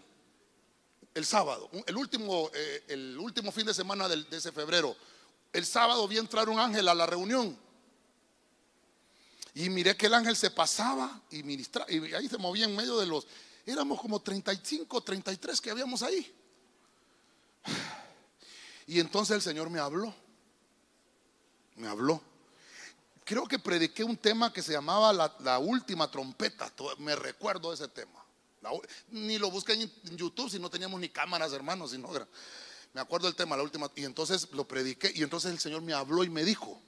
el 1.15 1.25
sábado, 1.25 1.71
el 1.87 1.97
último, 1.97 2.51
eh, 2.53 2.85
el 2.89 3.19
último 3.19 3.51
fin 3.53 3.65
de 3.65 3.73
semana 3.73 4.07
de 4.07 4.27
ese 4.31 4.53
febrero. 4.53 4.95
El 5.51 5.65
sábado 5.65 6.07
vi 6.07 6.19
entrar 6.19 6.51
un 6.51 6.59
ángel 6.59 6.87
a 6.89 6.95
la 6.95 7.07
reunión. 7.07 7.57
Y 9.55 9.71
miré 9.71 9.97
que 9.97 10.09
el 10.09 10.13
ángel 10.13 10.37
se 10.37 10.51
pasaba 10.51 11.23
y 11.31 11.43
ministraba. 11.43 11.91
Y 11.91 12.13
ahí 12.13 12.29
se 12.29 12.37
movía 12.37 12.67
en 12.67 12.77
medio 12.77 12.99
de 12.99 13.07
los. 13.07 13.27
Éramos 13.65 13.99
como 13.99 14.21
35, 14.21 15.01
33 15.01 15.59
que 15.59 15.71
habíamos 15.71 16.03
ahí. 16.03 16.31
Y 18.87 19.01
entonces 19.01 19.37
el 19.37 19.43
Señor 19.43 19.71
me 19.71 19.79
habló. 19.79 20.13
Me 21.77 21.89
habló. 21.89 22.21
Creo 23.25 23.47
que 23.47 23.59
prediqué 23.59 24.03
un 24.03 24.17
tema 24.17 24.53
que 24.53 24.63
se 24.63 24.73
llamaba 24.73 25.13
la, 25.13 25.59
última 25.59 26.11
trompeta. 26.11 26.73
Me 26.99 27.15
recuerdo 27.15 27.73
ese 27.73 27.89
tema 27.89 28.21
ni 29.11 29.39
lo 29.39 29.51
busqué 29.51 29.73
en 29.73 30.17
YouTube 30.17 30.51
si 30.51 30.59
no 30.59 30.71
teníamos 30.71 31.01
ni 31.01 31.09
cámaras, 31.09 31.53
hermanos, 31.53 31.93
sino 31.93 32.11
me 32.93 33.01
acuerdo 33.01 33.27
del 33.27 33.37
tema, 33.37 33.57
la 33.57 33.63
última, 33.63 33.91
y 33.95 34.05
entonces 34.05 34.49
lo 34.53 34.67
prediqué, 34.67 35.13
y 35.15 35.23
entonces 35.23 35.53
el 35.53 35.59
Señor 35.59 35.83
me 35.83 35.93
habló 35.93 36.25
y 36.25 36.31
me 36.31 36.45
dijo, 36.45 36.81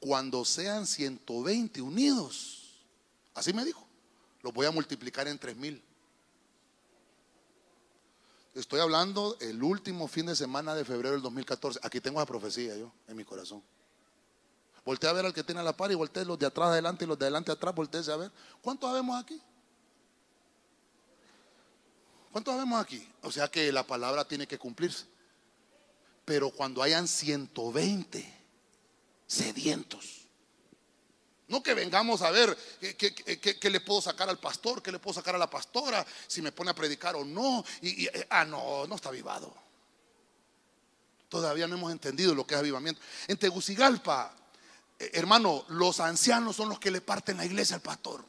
cuando 0.00 0.44
sean 0.44 0.86
120 0.86 1.80
unidos, 1.80 2.82
así 3.34 3.52
me 3.52 3.64
dijo, 3.64 3.86
lo 4.42 4.52
voy 4.52 4.66
a 4.66 4.70
multiplicar 4.70 5.28
en 5.28 5.38
3 5.38 5.56
mil. 5.56 5.82
Estoy 8.54 8.80
hablando 8.80 9.36
el 9.40 9.62
último 9.62 10.08
fin 10.08 10.26
de 10.26 10.36
semana 10.36 10.74
de 10.74 10.84
febrero 10.84 11.12
del 11.12 11.22
2014. 11.22 11.80
Aquí 11.82 12.00
tengo 12.00 12.20
la 12.20 12.26
profecía 12.26 12.76
yo 12.76 12.92
en 13.08 13.16
mi 13.16 13.24
corazón. 13.24 13.62
Voltea 14.84 15.10
a 15.10 15.12
ver 15.12 15.26
al 15.26 15.32
que 15.32 15.44
tiene 15.44 15.62
la 15.62 15.76
par 15.76 15.92
y 15.92 15.94
voltea 15.94 16.24
los 16.24 16.38
de 16.38 16.46
atrás 16.46 16.68
adelante 16.68 17.04
y 17.04 17.08
los 17.08 17.18
de 17.18 17.26
adelante 17.26 17.52
atrás. 17.52 17.74
Voltea 17.74 18.00
a 18.12 18.16
ver. 18.16 18.32
¿Cuántos 18.60 18.90
sabemos 18.90 19.22
aquí? 19.22 19.40
¿Cuántos 22.32 22.56
vemos 22.56 22.80
aquí? 22.80 23.06
O 23.20 23.30
sea 23.30 23.48
que 23.48 23.70
la 23.70 23.86
palabra 23.86 24.26
tiene 24.26 24.48
que 24.48 24.58
cumplirse. 24.58 25.04
Pero 26.24 26.50
cuando 26.50 26.82
hayan 26.82 27.06
120 27.06 28.34
sedientos, 29.26 30.22
no 31.48 31.62
que 31.62 31.74
vengamos 31.74 32.22
a 32.22 32.30
ver 32.30 32.56
qué, 32.80 33.70
le 33.70 33.80
puedo 33.80 34.00
sacar 34.00 34.30
al 34.30 34.38
pastor, 34.38 34.82
qué 34.82 34.90
le 34.90 34.98
puedo 34.98 35.12
sacar 35.12 35.34
a 35.34 35.38
la 35.38 35.50
pastora, 35.50 36.06
si 36.26 36.40
me 36.40 36.52
pone 36.52 36.70
a 36.70 36.74
predicar 36.74 37.16
o 37.16 37.24
no. 37.24 37.62
Y, 37.82 38.08
ah, 38.30 38.46
no, 38.46 38.86
no 38.86 38.94
está 38.94 39.10
avivado. 39.10 39.54
Todavía 41.28 41.66
no 41.66 41.76
hemos 41.76 41.92
entendido 41.92 42.34
lo 42.34 42.46
que 42.46 42.54
es 42.54 42.60
avivamiento. 42.60 43.00
En 43.28 43.36
Tegucigalpa, 43.36 44.34
eh, 44.34 44.41
hermano, 45.12 45.64
los 45.68 46.00
ancianos 46.00 46.56
son 46.56 46.68
los 46.68 46.78
que 46.78 46.90
le 46.90 47.00
parten 47.00 47.36
la 47.36 47.44
iglesia 47.44 47.76
al 47.76 47.82
pastor. 47.82 48.24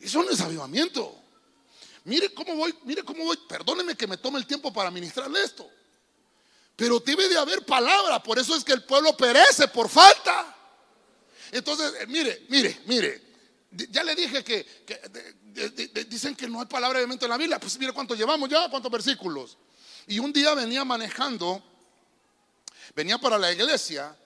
Eso 0.00 0.22
no 0.22 0.30
es 0.30 0.40
avivamiento. 0.40 1.20
Mire 2.04 2.34
cómo 2.34 2.54
voy, 2.56 2.74
mire 2.84 3.02
cómo 3.02 3.24
voy. 3.24 3.38
Perdóneme 3.48 3.96
que 3.96 4.06
me 4.06 4.18
tome 4.18 4.38
el 4.38 4.46
tiempo 4.46 4.72
para 4.72 4.90
ministrarle 4.90 5.42
esto. 5.42 5.68
Pero 6.76 7.00
debe 7.00 7.28
de 7.28 7.38
haber 7.38 7.64
palabra, 7.64 8.22
por 8.22 8.38
eso 8.38 8.54
es 8.56 8.64
que 8.64 8.72
el 8.72 8.82
pueblo 8.82 9.16
perece 9.16 9.68
por 9.68 9.88
falta. 9.88 10.54
Entonces, 11.52 11.94
eh, 12.00 12.06
mire, 12.06 12.46
mire, 12.48 12.80
mire. 12.86 13.22
Ya 13.70 14.04
le 14.04 14.14
dije 14.14 14.44
que, 14.44 14.66
dicen 16.08 16.36
que 16.36 16.48
no 16.48 16.60
hay 16.60 16.66
palabra 16.66 17.00
de 17.00 17.04
en 17.04 17.28
la 17.28 17.36
Biblia. 17.36 17.58
Pues 17.58 17.78
mire 17.78 17.92
cuánto 17.92 18.14
llevamos 18.14 18.48
ya, 18.48 18.68
cuántos 18.68 18.90
versículos. 18.90 19.56
Y 20.06 20.18
un 20.18 20.32
día 20.32 20.54
venía 20.54 20.84
manejando, 20.84 21.62
venía 22.94 23.18
para 23.18 23.38
la 23.38 23.52
iglesia 23.52 24.16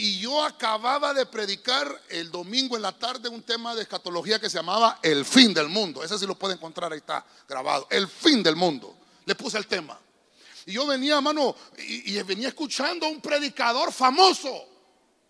y 0.00 0.20
yo 0.20 0.44
acababa 0.44 1.12
de 1.12 1.26
predicar 1.26 2.02
el 2.08 2.30
domingo 2.30 2.76
en 2.76 2.82
la 2.82 2.96
tarde 2.96 3.28
un 3.28 3.42
tema 3.42 3.74
de 3.74 3.82
escatología 3.82 4.38
que 4.38 4.48
se 4.48 4.56
llamaba 4.56 5.00
El 5.02 5.24
fin 5.24 5.52
del 5.52 5.68
mundo. 5.68 6.04
Ese 6.04 6.16
sí 6.16 6.24
lo 6.24 6.36
puede 6.36 6.54
encontrar, 6.54 6.92
ahí 6.92 6.98
está 6.98 7.26
grabado. 7.48 7.88
El 7.90 8.06
fin 8.06 8.40
del 8.40 8.54
mundo. 8.54 8.96
Le 9.24 9.34
puse 9.34 9.58
el 9.58 9.66
tema. 9.66 9.98
Y 10.66 10.72
yo 10.74 10.86
venía, 10.86 11.20
mano, 11.20 11.56
y, 11.78 12.22
venía 12.22 12.48
escuchando 12.48 13.06
a 13.06 13.08
un 13.08 13.20
predicador 13.20 13.92
famoso. 13.92 14.68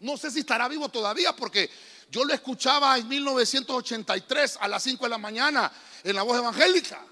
No 0.01 0.19
sé 0.19 0.31
si 0.31 0.41
estará 0.41 0.69
vivo 0.69 0.91
todavía 0.91 1.35
porque 1.35 1.71
yo 2.11 2.25
lo 2.27 2.35
escuchaba 2.35 2.99
en 2.99 3.09
1983 3.09 4.59
a 4.61 4.69
las 4.69 4.83
5 4.83 5.05
de 5.05 5.09
la 5.09 5.19
mañana 5.19 5.73
en 6.05 6.15
la 6.15 6.25
voz 6.25 6.37
evangélica. 6.37 7.03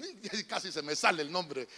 Casi 0.48 0.72
se 0.72 0.82
me 0.82 0.96
sale 0.96 1.22
el 1.22 1.30
nombre. 1.30 1.68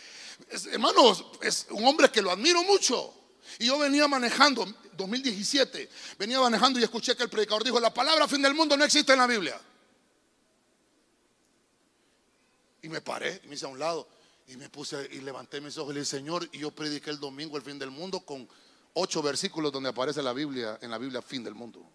hermanos, 0.73 1.25
es 1.43 1.67
un 1.71 1.85
hombre 1.87 2.11
que 2.11 2.23
lo 2.23 2.31
admiro 2.31 2.63
mucho. 2.65 3.15
Y 3.59 3.67
yo 3.67 3.79
venía 3.79 4.07
manejando, 4.07 4.67
2017, 4.97 5.89
venía 6.19 6.41
manejando 6.41 6.79
y 6.79 6.85
escuché 6.85 7.17
que 7.17 7.25
el 7.25 7.31
predicador 7.31 7.65
dijo, 7.65 7.81
la 7.81 7.93
palabra 7.93 8.29
fin 8.29 8.43
del 8.43 8.55
mundo 8.55 8.77
no 8.77 8.85
existe 8.85 9.13
en 9.13 9.19
la 9.19 9.27
Biblia. 9.27 9.61
Y 12.83 12.89
me 12.89 13.01
paré 13.01 13.43
me 13.47 13.55
hice 13.55 13.67
a 13.67 13.69
un 13.69 13.79
lado 13.79 14.09
y 14.47 14.57
me 14.57 14.69
puse 14.71 15.09
y 15.13 15.21
levanté 15.21 15.61
mis 15.61 15.77
ojos 15.79 15.93
y 15.93 15.95
le 15.95 16.01
dije, 16.01 16.17
Señor, 16.17 16.49
y 16.53 16.59
yo 16.61 16.71
prediqué 16.71 17.11
el 17.11 17.21
domingo 17.21 17.57
el 17.57 17.63
fin 17.63 17.79
del 17.79 17.91
mundo 17.91 18.21
con 18.21 18.49
ocho 18.95 19.23
versículos 19.23 19.73
donde 19.73 19.91
aparece 19.91 20.23
la 20.23 20.33
Biblia, 20.33 20.79
en 20.81 20.91
la 20.91 20.99
Biblia 20.99 21.23
fin 21.23 21.45
del 21.45 21.55
mundo. 21.55 21.87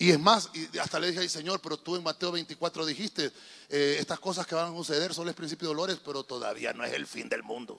Y 0.00 0.12
es 0.12 0.18
más, 0.18 0.48
hasta 0.80 0.98
le 0.98 1.10
dije, 1.10 1.28
Señor, 1.28 1.60
pero 1.60 1.76
tú 1.76 1.94
en 1.94 2.02
Mateo 2.02 2.32
24 2.32 2.86
dijiste, 2.86 3.30
eh, 3.68 3.98
estas 4.00 4.18
cosas 4.18 4.46
que 4.46 4.54
van 4.54 4.72
a 4.72 4.74
suceder 4.74 5.12
son 5.12 5.28
el 5.28 5.34
principio 5.34 5.68
de 5.68 5.74
dolores, 5.74 6.00
pero 6.02 6.24
todavía 6.24 6.72
no 6.72 6.82
es 6.86 6.94
el 6.94 7.06
fin 7.06 7.28
del 7.28 7.42
mundo. 7.42 7.78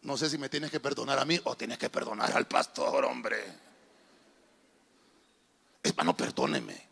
No 0.00 0.16
sé 0.16 0.30
si 0.30 0.38
me 0.38 0.48
tienes 0.48 0.70
que 0.70 0.80
perdonar 0.80 1.18
a 1.18 1.26
mí 1.26 1.38
o 1.44 1.54
tienes 1.54 1.76
que 1.76 1.90
perdonar 1.90 2.34
al 2.34 2.46
pastor, 2.46 3.04
hombre. 3.04 3.44
Hermano, 5.82 6.16
perdóneme. 6.16 6.88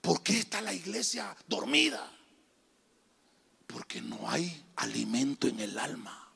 ¿Por 0.00 0.22
qué 0.22 0.38
está 0.38 0.60
la 0.60 0.72
iglesia 0.72 1.36
dormida? 1.48 2.08
Porque 3.66 4.00
no 4.00 4.30
hay 4.30 4.64
alimento 4.76 5.48
en 5.48 5.58
el 5.58 5.76
alma. 5.76 6.32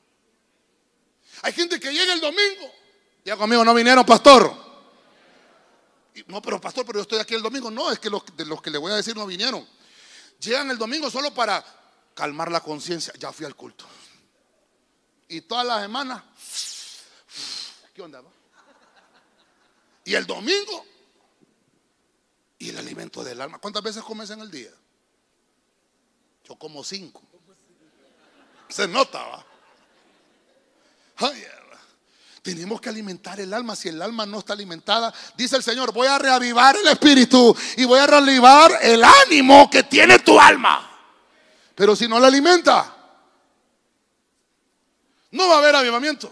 Hay 1.43 1.53
gente 1.53 1.79
que 1.79 1.93
llega 1.93 2.11
el 2.11 2.19
domingo. 2.19 2.69
Ya 3.23 3.37
conmigo 3.37 3.63
no 3.63 3.73
vinieron, 3.73 4.05
pastor. 4.05 4.62
No, 6.27 6.41
pero 6.41 6.61
pastor, 6.61 6.85
pero 6.85 6.99
yo 6.99 7.03
estoy 7.03 7.19
aquí 7.19 7.33
el 7.33 7.41
domingo. 7.41 7.71
No, 7.71 7.91
es 7.91 7.99
que 7.99 8.09
los, 8.09 8.23
de 8.35 8.45
los 8.45 8.61
que 8.61 8.69
le 8.69 8.77
voy 8.77 8.91
a 8.91 8.95
decir 8.95 9.15
no 9.15 9.25
vinieron. 9.25 9.67
Llegan 10.39 10.69
el 10.69 10.77
domingo 10.77 11.09
solo 11.09 11.33
para 11.33 11.63
calmar 12.13 12.51
la 12.51 12.61
conciencia. 12.61 13.13
Ya 13.17 13.31
fui 13.31 13.45
al 13.45 13.55
culto. 13.55 13.85
Y 15.27 15.41
todas 15.41 15.65
las 15.65 15.81
semanas, 15.81 16.21
¿qué 17.93 18.01
onda? 18.01 18.21
Y 20.05 20.13
el 20.13 20.27
domingo, 20.27 20.85
y 22.59 22.69
el 22.69 22.77
alimento 22.77 23.23
del 23.23 23.41
alma. 23.41 23.59
¿Cuántas 23.59 23.81
veces 23.81 24.03
comes 24.03 24.29
en 24.29 24.41
el 24.41 24.51
día? 24.51 24.71
Yo 26.47 26.55
como 26.55 26.83
cinco. 26.83 27.21
Se 28.69 28.87
nota, 28.87 29.23
¿va? 29.23 29.45
Tenemos 32.43 32.81
que 32.81 32.89
alimentar 32.89 33.39
el 33.39 33.53
alma. 33.53 33.75
Si 33.75 33.87
el 33.87 34.01
alma 34.01 34.25
no 34.25 34.39
está 34.39 34.53
alimentada, 34.53 35.13
dice 35.35 35.55
el 35.55 35.63
Señor, 35.63 35.93
voy 35.93 36.07
a 36.07 36.19
reavivar 36.19 36.75
el 36.75 36.87
espíritu 36.89 37.55
y 37.77 37.85
voy 37.85 37.99
a 37.99 38.05
reavivar 38.05 38.79
el 38.81 39.01
ánimo 39.03 39.69
que 39.69 39.83
tiene 39.83 40.19
tu 40.19 40.39
alma. 40.39 40.91
Pero 41.73 41.95
si 41.95 42.07
no 42.07 42.19
la 42.19 42.27
alimenta, 42.27 42.95
no 45.31 45.47
va 45.47 45.55
a 45.55 45.57
haber 45.59 45.75
avivamiento. 45.77 46.31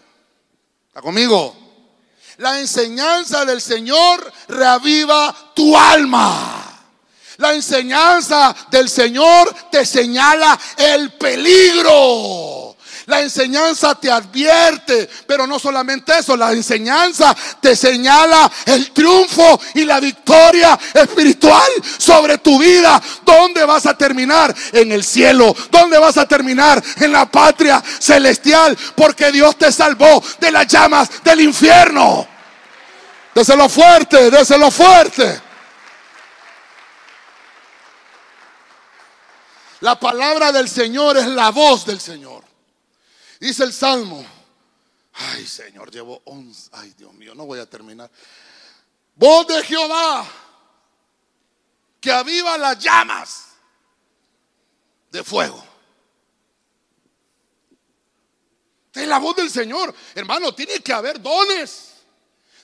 ¿Está 0.90 1.02
conmigo? 1.02 1.56
La 2.38 2.60
enseñanza 2.60 3.46
del 3.46 3.62
Señor 3.62 4.32
reaviva 4.50 5.54
tu 5.56 5.78
alma. 5.78 6.68
La 7.38 7.54
enseñanza 7.54 8.54
del 8.70 8.90
Señor 8.90 9.56
te 9.72 9.86
señala 9.86 10.60
el 10.78 11.14
peligro. 11.14 12.41
La 13.08 13.22
enseñanza 13.22 13.96
te 13.96 14.12
advierte, 14.12 15.10
pero 15.26 15.48
no 15.48 15.58
solamente 15.58 16.18
eso, 16.20 16.38
la 16.38 16.52
enseñanza 16.52 17.36
te 17.60 17.76
señala 17.76 18.52
el 18.66 18.92
triunfo 18.92 19.60
y 19.74 19.86
la 19.86 20.00
victoria 20.00 20.78
espiritual 20.94 21.72
sobre 21.98 22.38
tu 22.38 22.60
vida. 22.60 23.02
¿Dónde 23.24 23.66
vas 23.66 23.86
a 23.86 23.98
terminar? 23.98 24.54
En 24.72 24.92
el 24.92 25.04
cielo. 25.04 25.56
¿Dónde 25.70 25.98
vas 25.98 26.18
a 26.18 26.28
terminar? 26.28 26.82
En 26.98 27.12
la 27.12 27.30
patria 27.30 27.84
celestial, 28.00 28.78
porque 28.96 29.32
Dios 29.32 29.58
te 29.58 29.72
salvó 29.72 30.24
de 30.40 30.52
las 30.52 30.68
llamas 30.68 31.10
del 31.24 31.42
infierno. 31.42 32.28
Déselo 33.34 33.70
fuerte, 33.70 34.30
déselo 34.30 34.70
fuerte. 34.70 35.42
La 39.80 40.00
palabra 40.00 40.52
del 40.52 40.70
Señor 40.70 41.18
es 41.18 41.26
la 41.28 41.50
voz 41.50 41.86
del 41.86 42.00
Señor. 42.00 42.51
Dice 43.42 43.64
el 43.64 43.74
Salmo. 43.74 44.24
Ay, 45.14 45.48
Señor, 45.48 45.90
llevo 45.90 46.22
11. 46.26 46.70
Ay, 46.74 46.94
Dios 46.96 47.12
mío, 47.16 47.34
no 47.34 47.48
voy 47.48 47.58
a 47.58 47.68
terminar. 47.68 48.10
Voz 49.16 49.48
de 49.48 49.64
Jehová, 49.64 50.30
que 52.00 52.12
aviva 52.12 52.56
las 52.60 52.78
llamas 52.78 53.48
de 55.10 55.24
fuego. 55.24 55.66
Es 58.94 59.08
la 59.08 59.18
voz 59.18 59.36
del 59.36 59.50
Señor. 59.50 59.92
Hermano, 60.14 60.54
tiene 60.54 60.80
que 60.80 60.94
haber 60.94 61.20
dones. 61.20 61.91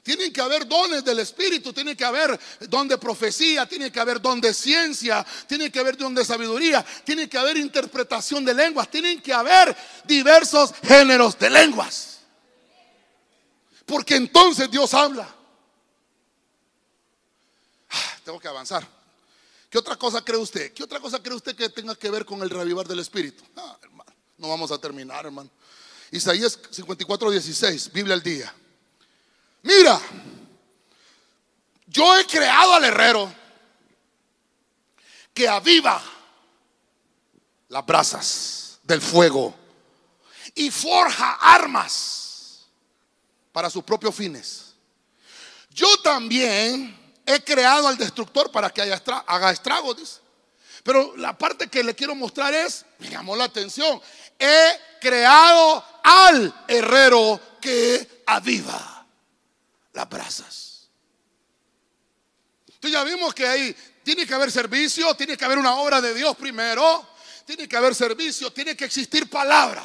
Tienen 0.08 0.32
que 0.32 0.40
haber 0.40 0.66
dones 0.66 1.04
del 1.04 1.20
Espíritu, 1.20 1.74
tiene 1.74 1.94
que 1.94 2.06
haber 2.06 2.40
don 2.70 2.88
de 2.88 2.98
profecía, 2.98 3.66
tiene 3.66 3.92
que 3.92 4.00
haber 4.00 4.22
don 4.22 4.40
de 4.40 4.54
ciencia, 4.54 5.26
tiene 5.46 5.70
que 5.70 5.80
haber 5.80 5.98
don 5.98 6.16
de 6.16 6.24
sabiduría, 6.24 6.82
tiene 7.04 7.28
que 7.28 7.38
haber 7.38 7.58
interpretación 7.58 8.46
de 8.46 8.54
lenguas, 8.54 8.90
tienen 8.90 9.22
que 9.22 9.34
haber 9.34 9.76
diversos 10.06 10.74
géneros 10.82 11.38
de 11.38 11.50
lenguas. 11.50 12.20
Porque 13.86 14.16
entonces 14.16 14.72
Dios 14.72 14.94
habla. 14.94 15.28
Ah, 17.90 18.20
tengo 18.24 18.40
que 18.40 18.48
avanzar. 18.48 18.88
¿Qué 19.70 19.78
otra 19.78 19.98
cosa 19.98 20.24
cree 20.24 20.40
usted? 20.40 20.72
¿Qué 20.72 20.86
otra 20.86 21.02
cosa 21.02 21.22
cree 21.22 21.36
usted 21.36 21.54
que 21.54 21.68
tenga 21.68 21.96
que 21.96 22.10
ver 22.10 22.24
con 22.24 22.42
el 22.44 22.50
revivar 22.50 22.88
del 22.88 23.00
Espíritu? 23.00 23.44
Ah, 23.58 23.78
hermano, 23.84 24.14
no 24.38 24.48
vamos 24.48 24.72
a 24.72 24.78
terminar, 24.78 25.26
hermano. 25.26 25.50
Isaías 26.12 26.58
54, 26.72 27.30
16, 27.30 27.92
Biblia 27.92 28.14
al 28.14 28.24
día. 28.24 28.56
Mira, 29.68 30.00
yo 31.88 32.18
he 32.18 32.26
creado 32.26 32.76
al 32.76 32.86
herrero 32.86 33.30
que 35.34 35.46
aviva 35.46 36.02
las 37.68 37.86
brasas 37.86 38.80
del 38.84 39.02
fuego 39.02 39.54
y 40.56 40.72
forja 40.72 41.34
armas 41.42 42.66
para 43.52 43.70
sus 43.70 43.84
propios 43.84 44.16
fines. 44.16 44.74
Yo 45.72 45.98
también 45.98 46.98
he 47.26 47.44
creado 47.44 47.90
al 47.90 47.98
destructor 47.98 48.50
para 48.50 48.70
que 48.70 48.82
haga 48.82 49.52
estragos. 49.52 50.22
Pero 50.82 51.18
la 51.18 51.38
parte 51.38 51.68
que 51.68 51.84
le 51.84 51.94
quiero 51.94 52.16
mostrar 52.16 52.54
es, 52.54 52.86
me 53.00 53.10
llamó 53.10 53.36
la 53.36 53.44
atención, 53.44 54.02
he 54.40 54.80
creado 55.02 55.84
al 56.06 56.64
herrero 56.70 57.38
que 57.60 58.24
aviva 58.26 58.97
las 59.98 60.08
brasas. 60.08 60.90
Entonces 62.68 62.92
ya 62.92 63.04
vimos 63.04 63.34
que 63.34 63.48
ahí 63.48 63.76
tiene 64.04 64.28
que 64.28 64.34
haber 64.36 64.52
servicio, 64.52 65.16
tiene 65.16 65.36
que 65.36 65.44
haber 65.44 65.58
una 65.58 65.76
obra 65.78 66.00
de 66.00 66.14
Dios 66.14 66.38
primero, 66.38 67.10
tiene 67.48 67.68
que 67.68 67.76
haber 67.76 67.96
servicio, 67.96 68.54
tiene 68.54 68.78
que 68.78 68.86
existir 68.86 69.28
palabra. 69.28 69.84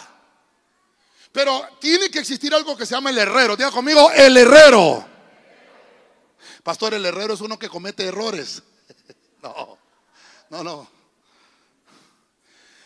Pero 1.33 1.67
tiene 1.81 2.11
que 2.11 2.19
existir 2.19 2.55
algo 2.55 2.77
que 2.77 2.85
se 2.85 2.95
llama 2.95 3.09
el 3.09 3.17
herrero. 3.17 3.57
Diga 3.57 3.71
conmigo, 3.71 4.11
el 4.11 4.37
herrero. 4.37 5.09
Pastor, 6.63 6.93
el 6.93 7.07
herrero 7.07 7.33
es 7.33 7.41
uno 7.41 7.59
que 7.59 7.69
comete 7.69 8.05
errores. 8.05 8.63
No, 9.43 9.77
no, 10.51 10.63
no. 10.63 10.89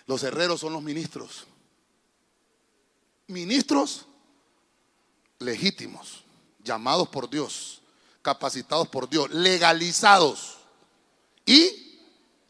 Los 0.06 0.22
herreros 0.22 0.58
son 0.58 0.72
los 0.72 0.82
ministros. 0.82 1.46
Ministros 3.26 4.06
legítimos 5.38 6.24
llamados 6.66 7.08
por 7.08 7.30
Dios, 7.30 7.80
capacitados 8.20 8.88
por 8.88 9.08
Dios, 9.08 9.30
legalizados 9.30 10.58
y 11.46 12.00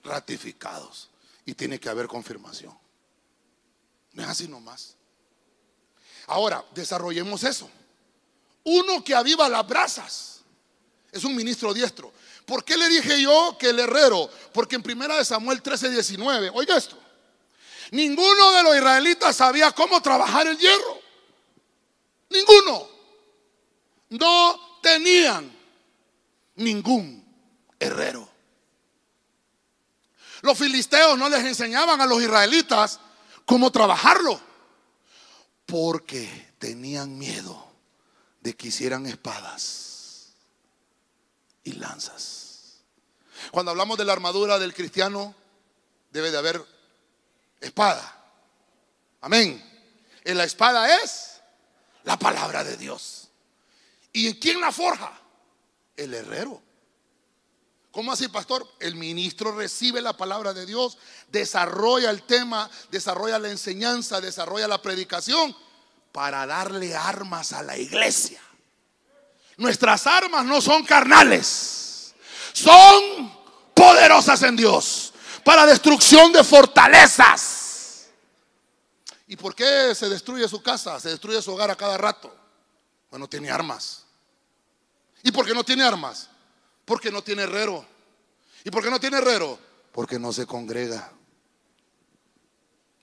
ratificados. 0.02 1.11
Y 1.44 1.55
tiene 1.55 1.79
que 1.79 1.88
haber 1.88 2.09
confirmación. 2.09 2.76
No 4.12 4.22
es 4.22 4.29
así 4.29 4.48
nomás. 4.48 4.96
Ahora, 6.26 6.64
desarrollemos 6.74 7.44
eso. 7.44 7.70
Uno 8.64 9.05
que 9.05 9.14
aviva 9.14 9.48
las 9.48 9.64
brasas 9.68 10.40
es 11.12 11.22
un 11.22 11.37
ministro 11.37 11.72
diestro. 11.72 12.12
¿Por 12.44 12.64
qué 12.64 12.76
le 12.76 12.88
dije 12.88 13.22
yo 13.22 13.57
que 13.59 13.68
el 13.68 13.79
herrero? 13.79 14.29
Porque 14.52 14.74
en 14.74 14.83
primera 14.83 15.16
de 15.16 15.24
Samuel 15.24 15.62
13, 15.62 15.90
19, 15.90 16.50
oiga 16.52 16.76
esto. 16.76 16.98
Ninguno 17.92 18.52
de 18.52 18.62
los 18.64 18.74
israelitas 18.74 19.37
sabía 19.37 19.70
cómo 19.70 20.00
trabajar 20.02 20.48
el 20.48 20.59
hierro. 20.59 21.00
Ninguno 22.31 22.95
no 24.10 24.80
tenían 24.82 25.50
ningún 26.56 27.24
herrero. 27.78 28.28
Los 30.42 30.58
filisteos 30.58 31.18
no 31.18 31.28
les 31.28 31.44
enseñaban 31.44 32.00
a 32.00 32.06
los 32.06 32.22
israelitas 32.22 33.00
cómo 33.44 33.70
trabajarlo, 33.70 34.40
porque 35.64 36.54
tenían 36.58 37.18
miedo 37.18 37.66
de 38.40 38.54
que 38.54 38.68
hicieran 38.68 39.06
espadas 39.06 40.34
y 41.64 41.72
lanzas. 41.72 42.82
Cuando 43.50 43.70
hablamos 43.70 43.98
de 43.98 44.04
la 44.04 44.12
armadura 44.12 44.58
del 44.58 44.74
cristiano, 44.74 45.34
debe 46.10 46.30
de 46.30 46.38
haber 46.38 46.64
espada. 47.60 48.24
Amén. 49.20 49.62
Y 50.24 50.32
la 50.34 50.44
espada 50.44 51.02
es 51.02 51.40
la 52.04 52.18
palabra 52.18 52.64
de 52.64 52.76
Dios. 52.76 53.25
¿Y 54.16 54.33
quién 54.37 54.62
la 54.62 54.72
forja? 54.72 55.12
El 55.94 56.14
herrero. 56.14 56.62
¿Cómo 57.90 58.12
así, 58.12 58.29
pastor? 58.29 58.66
El 58.81 58.94
ministro 58.94 59.52
recibe 59.55 60.00
la 60.00 60.16
palabra 60.16 60.55
de 60.55 60.64
Dios, 60.64 60.96
desarrolla 61.29 62.09
el 62.09 62.22
tema, 62.22 62.70
desarrolla 62.90 63.38
la 63.38 63.50
enseñanza, 63.50 64.22
desarrolla 64.22 64.68
la 64.68 64.81
predicación 64.81 65.55
para 66.12 66.46
darle 66.46 66.96
armas 66.96 67.52
a 67.52 67.62
la 67.62 67.76
iglesia. 67.76 68.40
Nuestras 69.59 70.07
armas 70.07 70.46
no 70.46 70.62
son 70.62 70.83
carnales, 70.87 72.14
son 72.55 73.31
poderosas 73.74 74.42
en 74.44 74.57
Dios 74.57 75.12
para 75.44 75.66
destrucción 75.66 76.33
de 76.33 76.42
fortalezas. 76.42 78.07
¿Y 79.26 79.37
por 79.37 79.55
qué 79.55 79.94
se 79.94 80.09
destruye 80.09 80.48
su 80.48 80.62
casa? 80.62 80.98
Se 81.00 81.11
destruye 81.11 81.42
su 81.42 81.52
hogar 81.52 81.70
a 81.70 81.76
cada 81.76 81.98
rato. 81.98 82.35
Bueno, 83.11 83.29
tiene 83.29 83.50
armas. 83.50 84.05
¿Y 85.26 85.32
por 85.32 85.44
qué 85.44 85.52
no 85.52 85.64
tiene 85.64 85.82
armas? 85.82 86.30
Porque 86.84 87.10
no 87.10 87.20
tiene 87.20 87.42
herrero. 87.42 87.84
¿Y 88.62 88.70
por 88.70 88.80
qué 88.80 88.88
no 88.88 89.00
tiene 89.00 89.18
herrero? 89.18 89.58
Porque 89.90 90.20
no 90.20 90.32
se 90.32 90.46
congrega. 90.46 91.12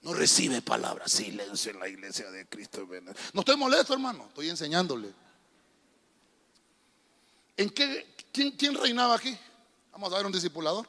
No 0.03 0.13
recibe 0.13 0.61
palabra. 0.61 1.05
Silencio 1.05 1.73
en 1.73 1.81
la 1.81 1.89
iglesia 1.89 2.31
de 2.31 2.45
Cristo. 2.45 2.87
No 3.33 3.41
estoy 3.41 3.57
molesto, 3.57 3.91
hermano. 3.91 4.27
Estoy 4.29 4.47
enseñándole. 4.47 5.13
¿En 7.57 7.69
qué? 7.71 8.15
¿Quién, 8.31 8.73
reinaba 8.81 9.15
aquí? 9.15 9.37
Vamos 9.91 10.13
a 10.13 10.15
ver 10.15 10.25
un 10.25 10.31
discipulador. 10.31 10.87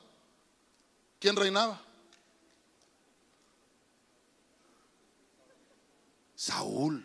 ¿Quién 1.19 1.35
reinaba? 1.35 1.83
Saúl. 6.37 7.05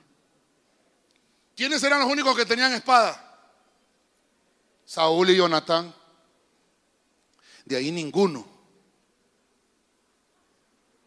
¿Quiénes 1.55 1.81
eran 1.81 2.01
los 2.01 2.11
únicos 2.11 2.37
que 2.37 2.45
tenían 2.45 2.71
espada? 2.73 3.25
Saúl 4.89 5.29
y 5.29 5.35
Jonatán. 5.35 5.93
De 7.63 7.77
ahí 7.77 7.91
ninguno. 7.91 8.43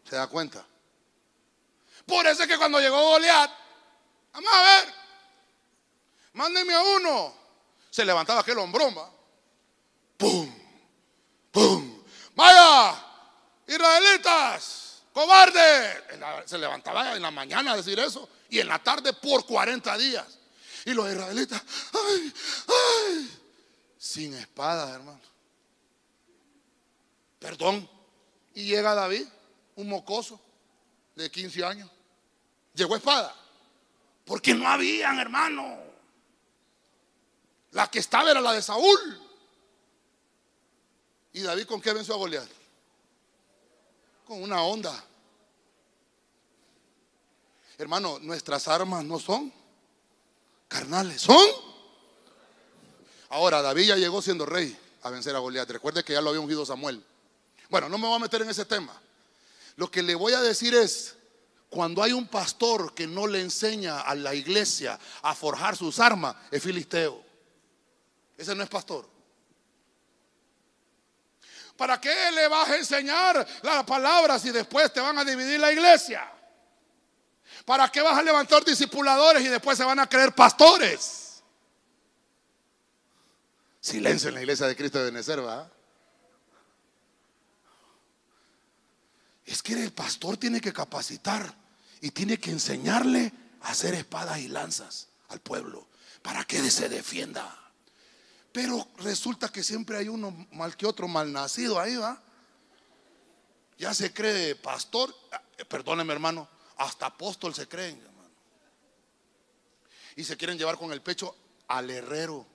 ¿Se 0.09 0.15
da 0.15 0.27
cuenta? 0.27 0.65
Por 2.05 2.25
eso 2.25 2.43
es 2.43 2.47
que 2.47 2.57
cuando 2.57 2.79
llegó 2.79 2.95
Goliat, 3.01 3.51
vamos 4.31 4.53
a 4.53 4.61
ver, 4.61 4.93
mándenme 6.31 6.73
a 6.73 6.81
uno. 6.81 7.35
Se 7.89 8.05
levantaba 8.05 8.39
aquel 8.39 8.57
hombrón, 8.59 8.95
¡Pum! 10.15 10.49
¡Pum! 11.51 12.03
¡Vaya! 12.35 13.05
¡Israelitas! 13.67 15.03
¡Cobarde! 15.11 16.05
Se 16.45 16.57
levantaba 16.57 17.17
en 17.17 17.21
la 17.21 17.31
mañana 17.31 17.73
a 17.73 17.75
decir 17.75 17.99
eso 17.99 18.29
y 18.49 18.61
en 18.61 18.69
la 18.69 18.81
tarde 18.81 19.11
por 19.11 19.45
40 19.45 19.97
días. 19.97 20.39
Y 20.85 20.93
los 20.93 21.11
israelitas, 21.11 21.61
¡ay! 21.93 22.33
¡ay! 22.67 23.42
Sin 24.03 24.33
espada, 24.33 24.93
hermano. 24.93 25.21
Perdón. 27.39 27.89
Y 28.53 28.65
llega 28.65 28.93
David, 28.93 29.25
un 29.77 29.87
mocoso 29.87 30.41
de 31.15 31.31
15 31.31 31.63
años. 31.63 31.89
Llegó 32.73 32.97
espada. 32.97 33.33
Porque 34.25 34.53
no 34.53 34.67
habían, 34.67 35.19
hermano. 35.19 35.77
La 37.71 37.89
que 37.89 37.99
estaba 37.99 38.29
era 38.29 38.41
la 38.41 38.51
de 38.51 38.61
Saúl. 38.61 39.21
¿Y 41.31 41.39
David 41.41 41.65
con 41.65 41.79
qué 41.79 41.93
venció 41.93 42.15
a 42.15 42.17
Goliat? 42.17 42.49
Con 44.25 44.43
una 44.43 44.63
onda. 44.63 45.01
Hermano, 47.77 48.19
nuestras 48.19 48.67
armas 48.67 49.05
no 49.05 49.17
son 49.17 49.51
carnales, 50.67 51.21
son 51.21 51.72
Ahora, 53.33 53.63
David 53.63 53.87
ya 53.87 53.95
llegó 53.95 54.21
siendo 54.21 54.45
rey 54.45 54.77
a 55.01 55.09
vencer 55.09 55.35
a 55.35 55.39
Goliat. 55.39 55.67
Recuerde 55.67 56.03
que 56.03 56.13
ya 56.13 56.21
lo 56.21 56.29
había 56.29 56.39
ungido 56.39 56.63
Samuel. 56.67 57.03
Bueno, 57.67 57.89
no 57.89 57.97
me 57.97 58.05
voy 58.05 58.15
a 58.15 58.19
meter 58.19 58.43
en 58.43 58.49
ese 58.51 58.63
tema. 58.63 58.93
Lo 59.75 59.89
que 59.89 60.03
le 60.03 60.13
voy 60.13 60.33
a 60.33 60.41
decir 60.41 60.75
es, 60.75 61.15
cuando 61.67 62.03
hay 62.03 62.13
un 62.13 62.27
pastor 62.27 62.93
que 62.93 63.07
no 63.07 63.25
le 63.25 63.41
enseña 63.41 64.01
a 64.01 64.13
la 64.13 64.35
iglesia 64.35 64.99
a 65.23 65.33
forjar 65.33 65.75
sus 65.75 65.99
armas, 65.99 66.35
es 66.51 66.61
filisteo. 66.61 67.23
Ese 68.37 68.53
no 68.53 68.61
es 68.61 68.69
pastor. 68.69 69.09
¿Para 71.75 71.99
qué 71.99 72.31
le 72.35 72.47
vas 72.47 72.69
a 72.69 72.77
enseñar 72.77 73.47
las 73.63 73.83
palabras 73.83 74.43
si 74.43 74.51
después 74.51 74.93
te 74.93 74.99
van 74.99 75.17
a 75.17 75.25
dividir 75.25 75.59
la 75.59 75.71
iglesia? 75.71 76.31
¿Para 77.65 77.91
qué 77.91 78.03
vas 78.03 78.15
a 78.15 78.21
levantar 78.21 78.63
discipuladores 78.63 79.43
y 79.43 79.47
después 79.47 79.75
se 79.75 79.83
van 79.83 79.99
a 79.99 80.07
creer 80.07 80.35
pastores? 80.35 81.22
Silencio 83.83 84.29
en 84.29 84.35
la 84.35 84.41
iglesia 84.41 84.65
de 84.65 84.77
Cristo 84.77 84.97
de 84.97 85.11
Benecer, 85.11 85.45
¿va? 85.45 85.69
Es 89.45 89.61
que 89.61 89.73
el 89.73 89.91
pastor 89.91 90.37
tiene 90.37 90.61
que 90.61 90.71
capacitar 90.71 91.53
y 91.99 92.11
tiene 92.11 92.39
que 92.39 92.49
enseñarle 92.49 93.33
a 93.59 93.71
hacer 93.71 93.93
espadas 93.93 94.39
y 94.39 94.47
lanzas 94.47 95.09
al 95.27 95.41
pueblo 95.41 95.85
para 96.21 96.45
que 96.45 96.59
se 96.71 96.87
defienda. 96.87 97.59
Pero 98.53 98.87
resulta 98.99 99.49
que 99.49 99.61
siempre 99.61 99.97
hay 99.97 100.07
uno 100.07 100.31
mal 100.53 100.77
que 100.77 100.85
otro 100.85 101.09
mal 101.09 101.33
nacido 101.33 101.77
ahí, 101.77 101.97
¿va? 101.97 102.23
Ya 103.77 103.93
se 103.93 104.13
cree 104.13 104.55
pastor, 104.55 105.13
eh, 105.57 105.65
perdóneme 105.65 106.13
hermano, 106.13 106.47
hasta 106.77 107.07
apóstol 107.07 107.53
se 107.53 107.67
creen, 107.67 107.97
hermano. 107.99 108.31
Y 110.15 110.23
se 110.23 110.37
quieren 110.37 110.57
llevar 110.57 110.77
con 110.77 110.93
el 110.93 111.01
pecho 111.01 111.35
al 111.67 111.89
herrero. 111.89 112.52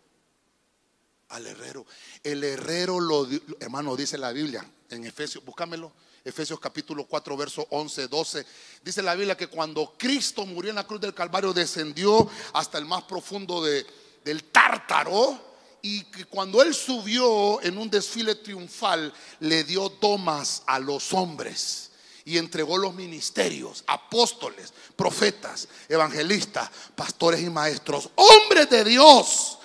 Al 1.31 1.47
herrero. 1.47 1.85
El 2.23 2.43
herrero 2.43 3.01
lo, 3.01 3.29
hermano, 3.61 3.97
dice 3.97 4.17
la 4.17 4.33
Biblia 4.33 4.65
en 4.91 5.05
Efesios, 5.05 5.45
búscamelo. 5.45 5.93
Efesios 6.25 6.61
capítulo 6.61 7.05
4, 7.07 7.37
verso 7.37 7.67
11, 7.71 8.09
12. 8.09 8.47
Dice 8.83 9.03
la 9.03 9.15
Biblia 9.15 9.37
que 9.37 9.47
cuando 9.47 9.95
Cristo 9.97 10.45
murió 10.45 10.71
en 10.71 10.77
la 10.77 10.87
cruz 10.87 11.01
del 11.01 11.15
Calvario 11.15 11.53
descendió 11.53 12.29
hasta 12.53 12.77
el 12.79 12.85
más 12.85 13.05
profundo 13.05 13.63
de, 13.63 13.87
del 14.25 14.45
tártaro 14.45 15.39
y 15.81 16.05
que 16.05 16.25
cuando 16.25 16.61
él 16.63 16.75
subió 16.75 17.63
en 17.63 17.79
un 17.79 17.89
desfile 17.89 18.35
triunfal 18.35 19.13
le 19.41 19.65
dio 19.65 19.89
domas 19.89 20.63
a 20.67 20.79
los 20.79 21.13
hombres 21.15 21.93
y 22.25 22.37
entregó 22.37 22.77
los 22.77 22.95
ministerios, 22.95 23.85
apóstoles, 23.87 24.75
profetas, 24.97 25.67
evangelistas, 25.89 26.69
pastores 26.95 27.41
y 27.41 27.49
maestros, 27.49 28.11
hombres 28.17 28.69
de 28.69 28.85
Dios, 28.85 29.58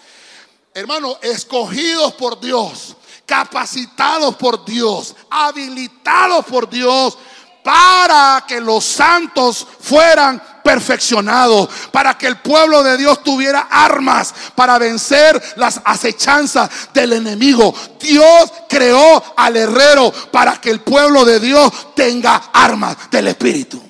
hermano, 0.73 1.17
escogidos 1.21 2.13
por 2.13 2.39
Dios, 2.39 2.95
capacitados 3.25 4.35
por 4.35 4.65
Dios, 4.65 5.15
habilitados 5.29 6.45
por 6.45 6.69
Dios 6.69 7.17
para 7.63 8.43
que 8.47 8.59
los 8.59 8.83
santos 8.83 9.65
fueran 9.79 10.41
perfeccionados, 10.63 11.69
para 11.91 12.17
que 12.17 12.27
el 12.27 12.37
pueblo 12.37 12.83
de 12.83 12.97
Dios 12.97 13.23
tuviera 13.23 13.67
armas 13.71 14.33
para 14.55 14.77
vencer 14.77 15.41
las 15.55 15.81
acechanzas 15.85 16.69
del 16.93 17.13
enemigo. 17.13 17.73
Dios 17.99 18.51
creó 18.67 19.23
al 19.37 19.55
herrero 19.55 20.11
para 20.31 20.59
que 20.59 20.71
el 20.71 20.81
pueblo 20.81 21.23
de 21.25 21.39
Dios 21.39 21.95
tenga 21.95 22.35
armas 22.53 23.09
del 23.09 23.29
Espíritu. 23.29 23.81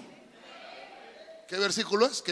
¿Qué 1.47 1.57
versículo 1.57 2.05
es? 2.05 2.23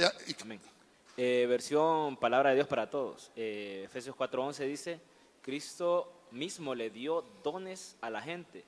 Eh, 1.23 1.45
versión 1.45 2.17
Palabra 2.17 2.49
de 2.49 2.55
Dios 2.55 2.67
para 2.67 2.89
todos. 2.89 3.29
Eh, 3.35 3.83
Efesios 3.85 4.15
4:11 4.15 4.65
dice, 4.65 4.99
Cristo 5.43 6.11
mismo 6.31 6.73
le 6.73 6.89
dio 6.89 7.23
dones 7.43 7.95
a 8.01 8.09
la 8.09 8.23
gente. 8.23 8.65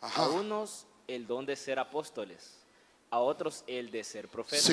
A 0.00 0.28
unos 0.28 0.86
el 1.08 1.26
don 1.26 1.44
de 1.46 1.56
ser 1.56 1.80
apóstoles, 1.80 2.64
a 3.10 3.18
otros 3.18 3.64
el 3.66 3.90
de 3.90 4.04
ser 4.04 4.28
profetas, 4.28 4.70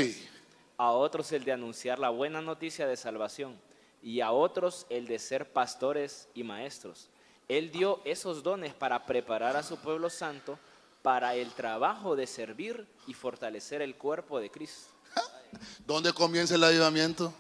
a 0.78 0.92
otros 0.92 1.32
el 1.32 1.44
de 1.44 1.54
anunciar 1.54 1.98
la 1.98 2.12
buena 2.12 2.40
noticia 2.40 2.86
de 2.86 2.98
salvación 2.98 3.60
y 4.04 4.22
a 4.22 4.32
otros 4.32 4.86
el 4.92 5.08
de 5.08 5.18
ser 5.18 5.52
pastores 5.52 6.30
y 6.36 6.44
maestros. 6.44 7.10
Él 7.48 7.72
dio 7.72 8.00
esos 8.06 8.44
dones 8.44 8.76
para 8.76 9.08
preparar 9.08 9.58
a 9.58 9.64
su 9.64 9.78
pueblo 9.78 10.12
santo 10.12 10.60
para 11.02 11.34
el 11.34 11.52
trabajo 11.54 12.16
de 12.16 12.28
servir 12.28 12.86
y 13.08 13.16
fortalecer 13.16 13.82
el 13.82 13.96
cuerpo 13.96 14.40
de 14.40 14.52
Cristo. 14.52 14.93
¿Dónde 15.86 16.14
comienza 16.14 16.56
el 16.56 16.64
avivamiento? 16.64 17.34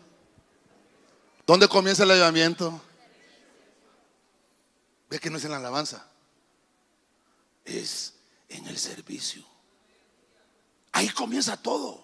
¿Dónde 1.45 1.67
comienza 1.67 2.04
el 2.04 2.12
avivamiento? 2.12 2.82
Ve 5.10 5.19
que 5.19 5.30
no 5.30 5.38
es 5.38 5.45
en 5.45 5.52
la 5.52 5.58
alabanza, 5.58 6.08
es 7.65 8.13
en 8.49 8.65
el 8.67 8.78
servicio. 8.78 9.43
Ahí 10.91 11.10
comienza 11.10 11.58
todo. 11.58 12.04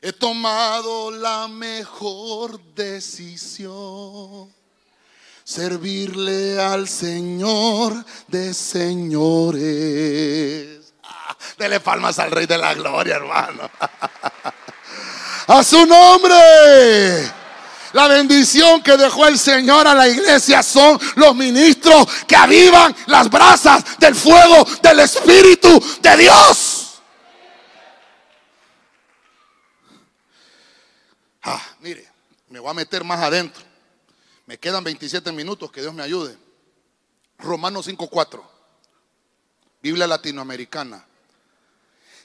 He 0.00 0.12
tomado 0.12 1.10
la 1.12 1.48
mejor 1.48 2.60
decisión. 2.74 4.52
Servirle 5.44 6.60
al 6.60 6.88
Señor 6.88 8.04
de 8.26 8.52
señores. 8.52 10.02
Dele 11.56 11.80
palmas 11.80 12.18
al 12.18 12.30
Rey 12.30 12.46
de 12.46 12.58
la 12.58 12.74
Gloria, 12.74 13.16
hermano. 13.16 13.70
A 15.48 15.64
su 15.64 15.84
nombre. 15.86 17.32
La 17.92 18.08
bendición 18.08 18.82
que 18.82 18.96
dejó 18.96 19.26
el 19.26 19.38
Señor 19.38 19.86
a 19.86 19.94
la 19.94 20.08
iglesia 20.08 20.62
son 20.62 20.98
los 21.16 21.34
ministros 21.34 22.06
que 22.26 22.36
avivan 22.36 22.94
las 23.06 23.28
brasas 23.28 23.98
del 23.98 24.14
fuego 24.14 24.66
del 24.82 25.00
Espíritu 25.00 25.82
de 26.00 26.16
Dios. 26.16 27.02
Ah, 31.42 31.60
mire, 31.80 32.08
me 32.48 32.60
voy 32.60 32.70
a 32.70 32.74
meter 32.74 33.04
más 33.04 33.20
adentro. 33.20 33.62
Me 34.46 34.58
quedan 34.58 34.84
27 34.84 35.30
minutos, 35.32 35.70
que 35.70 35.80
Dios 35.80 35.92
me 35.92 36.02
ayude. 36.02 36.36
Romanos 37.38 37.86
5:4, 37.86 38.42
Biblia 39.82 40.06
latinoamericana. 40.06 41.04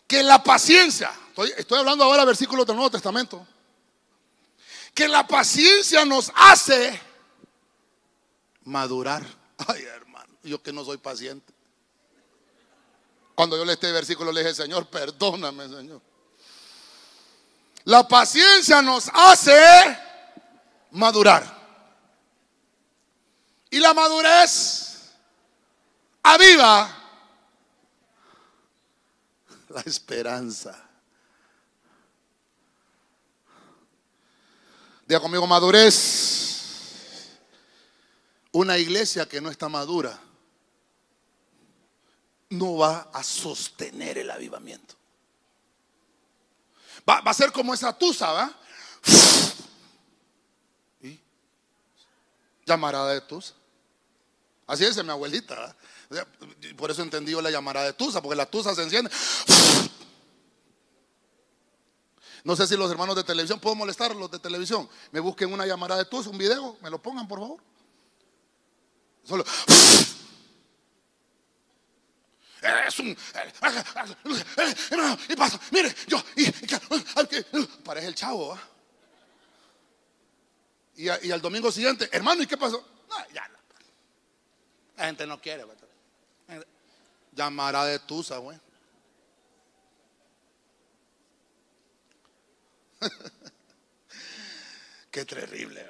Que 0.07 0.23
la 0.23 0.41
paciencia, 0.41 1.11
estoy, 1.29 1.53
estoy 1.57 1.79
hablando 1.79 2.03
ahora 2.03 2.25
versículos 2.25 2.65
del 2.65 2.77
Nuevo 2.77 2.91
Testamento 2.91 3.45
que 4.97 5.07
la 5.07 5.27
paciencia 5.27 6.03
nos 6.05 6.31
hace 6.33 6.99
madurar. 8.63 9.23
Ay, 9.67 9.83
hermano, 9.83 10.33
yo 10.41 10.59
que 10.59 10.73
no 10.73 10.83
soy 10.83 10.97
paciente. 10.97 11.53
Cuando 13.35 13.55
yo 13.55 13.63
leí 13.63 13.75
este 13.75 13.91
versículo 13.91 14.31
le 14.31 14.41
dije, 14.41 14.55
Señor, 14.55 14.87
perdóname, 14.87 15.69
Señor. 15.69 16.01
La 17.83 18.07
paciencia 18.07 18.81
nos 18.81 19.07
hace 19.13 19.55
madurar. 20.89 21.45
Y 23.69 23.77
la 23.77 23.93
madurez 23.93 25.11
aviva 26.23 27.06
la 29.69 29.81
esperanza. 29.81 30.83
Diga 35.05 35.19
conmigo 35.19 35.47
madurez. 35.47 36.45
Una 38.51 38.77
iglesia 38.77 39.27
que 39.27 39.39
no 39.39 39.49
está 39.49 39.69
madura 39.69 40.19
no 42.49 42.77
va 42.77 43.09
a 43.13 43.23
sostener 43.23 44.17
el 44.17 44.31
avivamiento. 44.31 44.95
Va, 47.07 47.19
a 47.19 47.33
ser 47.33 47.51
como 47.51 47.73
esa 47.73 47.97
tusa, 47.97 48.31
¿va? 48.31 48.53
¿Y? 51.01 51.19
Llamarada 52.65 53.13
de 53.13 53.21
tusa. 53.21 53.53
Así 54.65 54.83
es 54.83 55.01
mi 55.03 55.09
abuelita. 55.09 55.75
Por 56.77 56.91
eso 56.91 57.01
entendí 57.01 57.33
la 57.33 57.51
llamarada 57.51 57.85
de 57.87 57.93
tusa, 57.93 58.21
porque 58.21 58.35
la 58.35 58.45
tusa 58.45 58.73
se 58.73 58.83
enciende. 58.83 59.11
No 62.43 62.55
sé 62.55 62.65
si 62.65 62.77
los 62.77 62.89
hermanos 62.89 63.15
de 63.15 63.25
televisión, 63.25 63.59
puedo 63.59 63.75
molestar 63.75 64.15
los 64.15 64.31
de 64.31 64.39
televisión. 64.39 64.89
Me 65.11 65.19
busquen 65.19 65.51
una 65.51 65.65
llamada 65.65 65.97
de 65.97 66.05
tus, 66.05 66.27
un 66.27 66.37
video, 66.37 66.77
me 66.81 66.89
lo 66.89 67.01
pongan 67.01 67.27
por 67.27 67.39
favor. 67.39 67.61
Solo. 69.25 69.43
Es 72.87 72.99
un. 72.99 73.09
Y 75.29 75.35
pasa, 75.35 75.59
mire, 75.71 75.93
yo. 76.07 76.23
Parece 77.83 78.07
el 78.07 78.15
chavo, 78.15 78.57
Y, 80.95 81.05
y, 81.05 81.31
al 81.31 81.41
domingo 81.41 81.71
siguiente, 81.71 82.09
hermano, 82.11 82.41
¿y 82.41 82.47
qué 82.47 82.57
pasó? 82.57 82.83
Ya 83.33 83.49
La 84.95 85.05
gente 85.05 85.27
no 85.27 85.39
quiere. 85.39 85.65
Llamará 87.37 87.85
de 87.85 87.99
tusa, 87.99 88.37
güey. 88.39 88.59
Qué 95.11 95.23
terrible. 95.23 95.89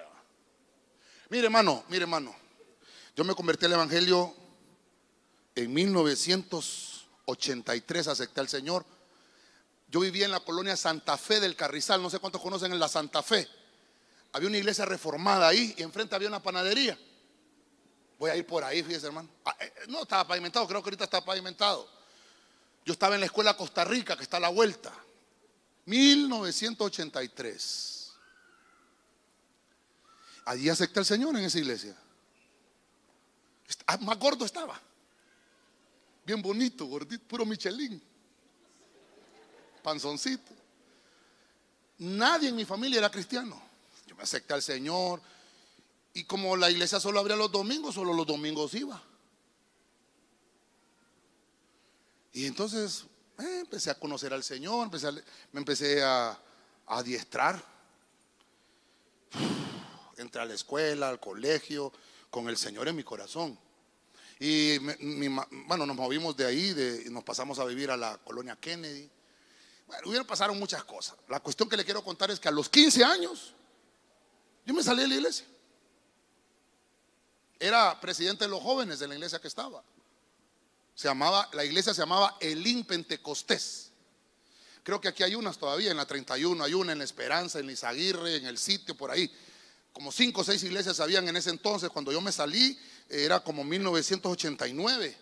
Mire, 1.30 1.46
hermano, 1.46 1.84
mire, 1.90 2.04
hermano. 2.04 2.36
Yo 3.16 3.24
me 3.24 3.34
convertí 3.34 3.66
al 3.66 3.74
Evangelio 3.74 4.36
en 5.56 5.74
1989. 5.74 6.98
83 7.28 8.08
acepté 8.08 8.40
al 8.40 8.48
Señor. 8.48 8.86
Yo 9.90 10.00
vivía 10.00 10.26
en 10.26 10.32
la 10.32 10.40
colonia 10.40 10.76
Santa 10.76 11.18
Fe 11.18 11.40
del 11.40 11.56
Carrizal, 11.56 12.02
no 12.02 12.10
sé 12.10 12.20
cuántos 12.20 12.42
conocen 12.42 12.74
en 12.74 12.80
la 12.80 12.88
Santa 12.88 13.22
Fe. 13.22 13.48
Había 14.34 14.50
una 14.50 14.58
iglesia 14.58 14.86
reformada 14.86 15.48
ahí 15.48 15.76
y 15.78 15.84
enfrente 15.84 16.16
había 16.16 16.28
una 16.28 16.42
panadería. 16.42 16.98
Voy 18.18 18.32
a 18.32 18.36
ir 18.36 18.46
por 18.46 18.64
ahí, 18.64 18.82
fíjese 18.84 19.08
hermano. 19.08 19.30
Ah, 19.46 19.56
eh, 19.60 19.74
no 19.90 20.04
estaba 20.04 20.26
pavimentado, 20.28 20.66
creo 20.68 20.82
que 20.82 20.88
ahorita 20.88 21.04
está 21.04 21.24
pavimentado. 21.24 21.88
Yo 22.86 22.94
estaba 22.94 23.16
en 23.16 23.22
la 23.22 23.28
escuela 23.28 23.56
Costa 23.56 23.86
Rica, 23.86 24.16
que 24.16 24.24
está 24.24 24.38
a 24.38 24.40
la 24.40 24.50
vuelta. 24.50 24.92
1983. 25.86 28.14
Allí 30.46 30.70
acepté 30.70 31.00
al 31.00 31.06
Señor 31.06 31.38
en 31.38 31.44
esa 31.44 31.60
iglesia. 31.60 31.96
Ah, 33.86 33.98
más 33.98 34.18
gordo 34.18 34.46
estaba. 34.46 34.80
Bien 36.26 36.42
bonito, 36.42 36.86
gordito, 36.86 37.24
puro 37.28 37.46
Michelin. 37.46 38.02
Panzoncito. 39.84 40.54
Nadie 42.00 42.50
en 42.50 42.56
mi 42.56 42.66
familia 42.66 43.00
era 43.00 43.10
cristiano. 43.10 43.60
Yo 44.06 44.16
me 44.16 44.22
acepté 44.24 44.54
al 44.54 44.62
Señor. 44.62 45.22
Y 46.18 46.24
como 46.24 46.58
la 46.58 46.72
iglesia 46.72 47.00
solo 47.00 47.20
abría 47.20 47.36
los 47.36 47.52
domingos, 47.52 47.94
solo 47.94 48.12
los 48.12 48.26
domingos 48.26 48.74
iba. 48.74 49.00
Y 52.34 52.48
entonces 52.48 53.06
eh, 53.38 53.60
empecé 53.60 53.92
a 53.92 54.00
conocer 54.00 54.34
al 54.34 54.44
Señor, 54.44 54.90
me 55.52 55.60
empecé 55.60 56.04
a, 56.04 56.36
adiestrar. 56.88 57.64
Entré 60.18 60.42
a 60.42 60.46
la 60.46 60.56
escuela, 60.56 61.08
al 61.08 61.20
colegio, 61.20 61.94
con 62.32 62.50
el 62.50 62.58
Señor 62.58 62.88
en 62.88 62.96
mi 62.96 63.04
corazón. 63.04 63.56
Y 64.40 64.80
bueno, 65.68 65.86
nos 65.86 65.96
movimos 65.96 66.36
de 66.36 66.48
ahí, 66.48 66.74
de, 66.74 67.12
nos 67.12 67.24
pasamos 67.24 67.60
a 67.60 67.66
vivir 67.66 67.92
a 67.92 67.98
la 67.98 68.18
colonia 68.18 68.56
Kennedy. 68.56 69.08
Bueno, 69.86 70.08
hubieron 70.08 70.26
pasaron 70.26 70.58
muchas 70.58 70.84
cosas. 70.84 71.16
La 71.30 71.42
cuestión 71.42 71.70
que 71.70 71.78
le 71.78 71.86
quiero 71.86 72.04
contar 72.04 72.32
es 72.32 72.40
que 72.40 72.48
a 72.48 72.52
los 72.52 72.70
15 72.70 73.04
años 73.04 73.54
yo 74.66 74.74
me 74.74 74.82
salí 74.82 75.04
de 75.04 75.10
la 75.10 75.16
iglesia. 75.16 75.46
Era 77.60 78.00
presidente 78.00 78.46
de 78.46 78.50
los 78.50 78.62
jóvenes 78.62 79.00
de 79.00 79.08
la 79.08 79.16
iglesia 79.16 79.40
que 79.40 79.48
estaba. 79.48 79.84
Se 80.96 81.08
llamaba, 81.08 81.50
la 81.54 81.64
iglesia 81.64 81.94
se 81.94 82.02
llamaba 82.02 82.38
Elín 82.40 82.84
Pentecostés. 82.84 83.92
Creo 84.84 85.02
que 85.02 85.10
aquí 85.10 85.22
hay 85.22 85.36
unas 85.36 85.58
todavía, 85.58 85.92
en 85.92 85.98
la 85.98 86.06
31 86.06 86.64
hay 86.64 86.74
una, 86.74 86.94
en 86.94 87.00
la 87.00 87.04
Esperanza, 87.04 87.60
en 87.60 87.68
Lizaguirre, 87.68 88.38
en 88.38 88.46
el 88.46 88.58
sitio, 88.58 88.96
por 88.96 89.12
ahí. 89.12 89.30
Como 89.92 90.12
cinco 90.12 90.42
o 90.42 90.44
seis 90.44 90.64
iglesias 90.64 91.00
habían 91.00 91.28
en 91.28 91.36
ese 91.36 91.50
entonces. 91.50 91.90
Cuando 91.90 92.12
yo 92.12 92.22
me 92.22 92.32
salí, 92.32 92.80
era 93.10 93.40
como 93.40 93.64
1989, 93.64 95.18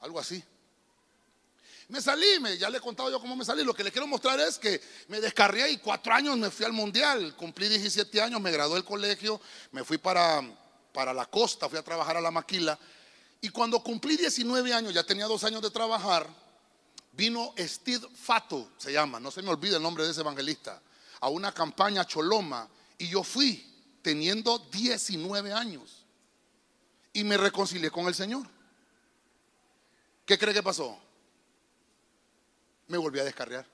algo 0.00 0.18
así. 0.18 0.42
Me 1.88 2.00
salí, 2.00 2.26
ya 2.58 2.70
le 2.70 2.78
he 2.78 2.80
contado 2.80 3.10
yo 3.10 3.20
cómo 3.20 3.36
me 3.36 3.44
salí. 3.44 3.64
Lo 3.64 3.74
que 3.74 3.84
le 3.84 3.92
quiero 3.92 4.06
mostrar 4.06 4.40
es 4.40 4.58
que 4.58 4.80
me 5.08 5.20
descarrié 5.20 5.70
y 5.70 5.76
cuatro 5.76 6.14
años 6.14 6.38
me 6.38 6.50
fui 6.50 6.64
al 6.64 6.72
mundial. 6.72 7.36
Cumplí 7.36 7.68
17 7.68 8.22
años, 8.22 8.40
me 8.40 8.50
gradué 8.50 8.76
del 8.76 8.84
colegio, 8.84 9.40
me 9.72 9.84
fui 9.84 9.98
para, 9.98 10.42
para 10.92 11.12
la 11.12 11.26
costa, 11.26 11.68
fui 11.68 11.78
a 11.78 11.82
trabajar 11.82 12.16
a 12.16 12.20
la 12.20 12.30
maquila. 12.30 12.78
Y 13.40 13.48
cuando 13.48 13.82
cumplí 13.82 14.16
19 14.16 14.72
años, 14.72 14.94
ya 14.94 15.04
tenía 15.04 15.26
dos 15.26 15.42
años 15.44 15.62
de 15.62 15.70
trabajar, 15.70 16.26
vino 17.12 17.54
Steve 17.58 18.06
Fato, 18.14 18.70
se 18.78 18.92
llama, 18.92 19.18
no 19.18 19.30
se 19.30 19.42
me 19.42 19.50
olvida 19.50 19.76
el 19.76 19.82
nombre 19.82 20.04
de 20.04 20.10
ese 20.10 20.20
evangelista, 20.20 20.80
a 21.20 21.28
una 21.28 21.52
campaña 21.52 22.04
Choloma. 22.04 22.68
Y 22.98 23.08
yo 23.08 23.22
fui 23.22 23.72
teniendo 24.02 24.58
19 24.58 25.52
años. 25.52 26.04
Y 27.12 27.24
me 27.24 27.36
reconcilié 27.36 27.90
con 27.90 28.06
el 28.06 28.14
Señor. 28.14 28.46
¿Qué 30.24 30.38
cree 30.38 30.54
que 30.54 30.62
pasó? 30.62 30.98
Me 32.88 32.98
volví 32.98 33.18
a 33.20 33.24
descarriar. 33.24 33.66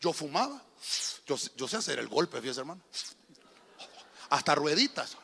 Yo 0.00 0.12
fumaba. 0.12 0.62
Yo, 1.26 1.68
sé 1.68 1.76
hacer 1.76 1.98
el 1.98 2.08
golpe, 2.08 2.40
fíjese 2.40 2.60
hermano 2.60 2.82
hasta 4.34 4.54
rueditas. 4.54 5.16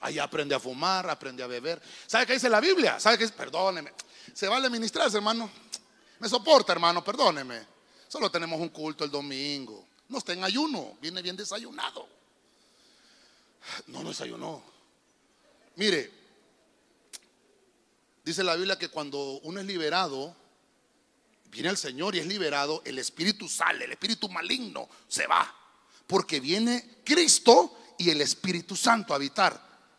Ahí 0.00 0.18
aprende 0.18 0.54
a 0.54 0.60
fumar, 0.60 1.08
aprende 1.08 1.42
a 1.42 1.46
beber. 1.46 1.80
¿Sabe 2.06 2.26
qué 2.26 2.34
dice 2.34 2.50
la 2.50 2.60
Biblia? 2.60 3.00
¿Sabe 3.00 3.16
qué? 3.16 3.26
Perdóneme. 3.28 3.92
Se 4.34 4.46
vale 4.46 4.68
ministrarse, 4.68 5.16
hermano. 5.16 5.50
Me 6.18 6.28
soporta, 6.28 6.72
hermano, 6.72 7.02
perdóneme. 7.02 7.66
Solo 8.06 8.30
tenemos 8.30 8.60
un 8.60 8.68
culto 8.68 9.04
el 9.04 9.10
domingo. 9.10 9.86
No 10.08 10.18
está 10.18 10.34
en 10.34 10.44
ayuno, 10.44 10.98
viene 11.00 11.22
bien 11.22 11.36
desayunado. 11.36 12.06
No, 13.86 14.02
no 14.02 14.10
desayunó. 14.10 14.62
Mire, 15.76 16.12
dice 18.24 18.44
la 18.44 18.54
Biblia 18.54 18.78
que 18.78 18.90
cuando 18.90 19.40
uno 19.42 19.58
es 19.58 19.66
liberado, 19.66 20.36
viene 21.56 21.70
el 21.70 21.78
Señor 21.78 22.14
y 22.14 22.18
es 22.18 22.26
liberado, 22.26 22.82
el 22.84 22.98
espíritu 22.98 23.48
sale, 23.48 23.86
el 23.86 23.92
espíritu 23.92 24.28
maligno 24.28 24.88
se 25.08 25.26
va. 25.26 25.54
Porque 26.06 26.38
viene 26.38 26.98
Cristo 27.02 27.94
y 27.98 28.10
el 28.10 28.20
Espíritu 28.20 28.76
Santo 28.76 29.12
a 29.12 29.16
habitar, 29.16 29.58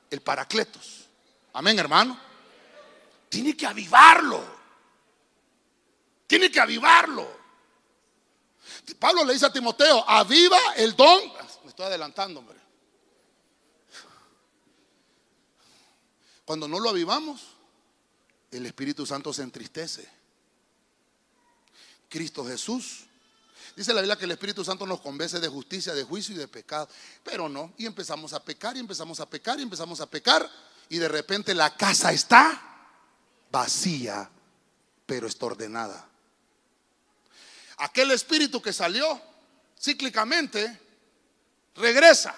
el 0.10 0.22
Paracletos. 0.22 1.08
Amén, 1.54 1.80
hermano. 1.80 2.18
Tiene 3.28 3.58
que 3.58 3.66
avivarlo. 3.66 4.42
Tiene 6.28 6.52
que 6.52 6.60
avivarlo. 6.60 7.28
Pablo 9.00 9.26
le 9.26 9.34
dice 9.34 9.48
a 9.48 9.52
Timoteo, 9.52 10.08
aviva 10.08 10.60
el 10.76 10.96
don. 10.96 11.22
Me 11.64 11.70
estoy 11.70 11.88
adelantando, 11.88 12.40
hombre. 12.40 12.58
Cuando 16.46 16.68
no 16.68 16.80
lo 16.80 16.90
avivamos, 16.90 17.42
el 18.52 18.66
Espíritu 18.66 19.06
Santo 19.06 19.34
se 19.34 19.42
entristece. 19.42 20.17
Cristo 22.10 22.46
Jesús 22.46 23.08
Dice 23.78 23.94
la 23.94 24.02
Biblia 24.02 24.16
que 24.16 24.26
el 24.26 24.32
Espíritu 24.32 24.66
Santo 24.66 24.88
nos 24.88 25.02
convence 25.02 25.40
de 25.40 25.48
justicia, 25.48 25.94
de 25.94 26.04
juicio 26.04 26.34
y 26.34 26.38
de 26.40 26.48
pecado. 26.48 26.90
Pero 27.24 27.48
no, 27.48 27.74
y 27.78 27.86
empezamos 27.86 28.34
a 28.34 28.44
pecar 28.44 28.76
y 28.76 28.80
empezamos 28.80 29.20
a 29.20 29.30
pecar 29.30 29.60
y 29.60 29.62
empezamos 29.62 30.02
a 30.02 30.08
pecar. 30.08 30.50
Y 30.90 30.98
de 30.98 31.08
repente 31.08 31.54
la 31.54 31.76
casa 31.78 32.12
está 32.12 32.60
vacía, 33.52 34.28
pero 35.06 35.28
está 35.28 35.46
ordenada. 35.46 36.10
Aquel 37.78 38.10
espíritu 38.10 38.60
que 38.64 38.74
salió 38.74 39.22
cíclicamente 39.80 40.82
regresa. 41.76 42.36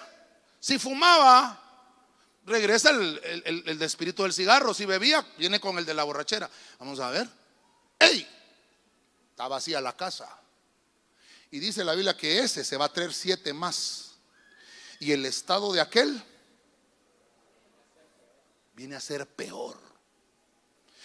Si 0.60 0.78
fumaba, 0.78 1.58
regresa 2.46 2.90
el, 2.90 3.64
el, 3.66 3.82
espíritu 3.82 4.24
del 4.24 4.34
cigarro. 4.34 4.74
Si 4.74 4.86
bebía, 4.86 5.26
viene 5.38 5.62
con 5.62 5.78
el 5.78 5.86
de 5.86 5.94
la 5.94 6.04
borrachera. 6.04 6.50
Vamos 6.80 7.00
a 7.00 7.12
ver. 7.12 7.30
¡Ey! 7.98 8.28
Está 9.40 9.48
vacía 9.48 9.80
la 9.80 9.96
casa. 9.96 10.28
Y 11.50 11.60
dice 11.60 11.86
la 11.86 11.96
Biblia 11.96 12.18
que 12.18 12.40
ese 12.40 12.66
se 12.66 12.76
va 12.76 12.84
a 12.84 12.92
traer 12.92 13.14
siete 13.14 13.54
más. 13.54 14.18
Y 15.00 15.14
el 15.14 15.26
estado 15.26 15.72
de 15.72 15.80
aquel 15.80 16.22
viene 18.74 18.98
a 18.98 19.00
ser 19.00 19.26
peor. 19.26 19.80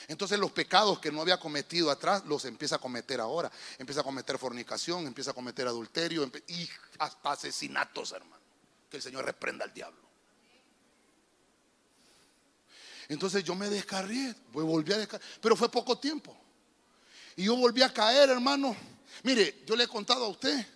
Entonces 0.08 0.36
los 0.36 0.50
pecados 0.50 0.98
que 0.98 1.12
no 1.12 1.20
había 1.20 1.38
cometido 1.38 1.92
atrás 1.92 2.24
los 2.24 2.44
empieza 2.44 2.74
a 2.74 2.78
cometer 2.80 3.20
ahora. 3.20 3.52
Empieza 3.78 4.00
a 4.00 4.02
cometer 4.02 4.36
fornicación, 4.36 5.06
empieza 5.06 5.30
a 5.30 5.34
cometer 5.34 5.68
adulterio 5.68 6.28
y 6.48 6.68
hasta 6.98 7.30
asesinatos, 7.30 8.10
hermano. 8.10 8.42
Que 8.90 8.96
el 8.96 9.02
Señor 9.04 9.24
reprenda 9.24 9.64
al 9.64 9.72
diablo. 9.72 10.02
Entonces 13.06 13.44
yo 13.44 13.54
me 13.54 13.68
descarrié, 13.68 14.34
volví 14.52 14.92
a 14.92 14.98
descarriar, 14.98 15.30
pero 15.40 15.54
fue 15.54 15.70
poco 15.70 15.96
tiempo. 16.00 16.43
Y 17.36 17.44
yo 17.44 17.56
volví 17.56 17.82
a 17.82 17.92
caer, 17.92 18.30
hermano 18.30 18.76
Mire, 19.24 19.62
yo 19.66 19.74
le 19.74 19.84
he 19.84 19.88
contado 19.88 20.26
a 20.26 20.28
usted, 20.28 20.66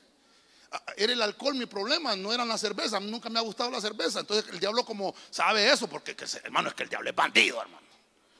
era 0.97 1.13
el 1.13 1.21
alcohol 1.21 1.55
mi 1.55 1.67
problema, 1.67 2.17
no 2.17 2.33
era 2.33 2.47
la 2.47 2.57
cerveza, 2.57 2.99
nunca 2.99 3.29
me 3.29 3.39
ha 3.39 3.43
gustado 3.43 3.71
la 3.71 3.81
cerveza. 3.81 4.21
Entonces 4.21 4.51
el 4.51 4.59
diablo 4.59 4.87
como 4.87 5.15
sabe 5.31 5.71
eso, 5.71 5.87
porque 5.87 6.17
hermano 6.43 6.71
es 6.71 6.75
que 6.75 6.85
el 6.85 6.89
diablo 6.89 7.11
es 7.11 7.15
bandido, 7.15 7.61
hermano. 7.61 7.87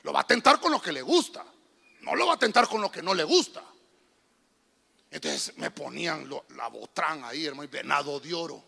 Lo 0.01 0.11
va 0.11 0.21
a 0.21 0.27
tentar 0.27 0.59
con 0.59 0.71
lo 0.71 0.81
que 0.81 0.91
le 0.91 1.03
gusta, 1.03 1.45
no 2.01 2.15
lo 2.15 2.25
va 2.25 2.33
a 2.33 2.39
tentar 2.39 2.67
con 2.67 2.81
lo 2.81 2.91
que 2.91 3.03
no 3.03 3.13
le 3.13 3.23
gusta. 3.23 3.63
Entonces 5.11 5.55
me 5.57 5.69
ponían 5.69 6.27
la 6.55 6.67
botrán 6.69 7.23
ahí, 7.23 7.45
hermano, 7.45 7.65
y 7.65 7.67
venado 7.67 8.19
de 8.19 8.33
oro. 8.33 8.63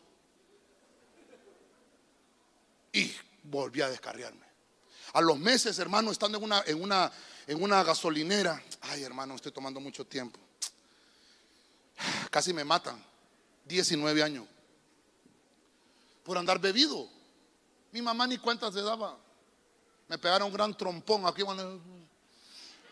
Y 2.93 3.11
volví 3.43 3.81
a 3.81 3.89
descarriarme. 3.89 4.45
A 5.13 5.21
los 5.21 5.39
meses, 5.39 5.79
hermano, 5.79 6.11
estando 6.11 6.37
en 6.67 6.81
una, 6.81 7.11
en 7.47 7.61
una 7.61 7.83
gasolinera, 7.83 8.61
ay 8.81 9.03
hermano, 9.03 9.35
estoy 9.35 9.51
tomando 9.51 9.79
mucho 9.79 10.05
tiempo. 10.05 10.39
Casi 12.29 12.53
me 12.53 12.63
matan. 12.63 13.03
19 13.65 14.23
años. 14.23 14.45
Por 16.23 16.37
andar 16.37 16.59
bebido. 16.59 17.07
Mi 17.91 18.01
mamá 18.01 18.27
ni 18.27 18.37
cuenta 18.37 18.71
se 18.71 18.81
daba. 18.81 19.17
Me 20.07 20.17
pegaron 20.17 20.47
un 20.47 20.53
gran 20.53 20.75
trompón 20.75 21.25
aquí. 21.25 21.43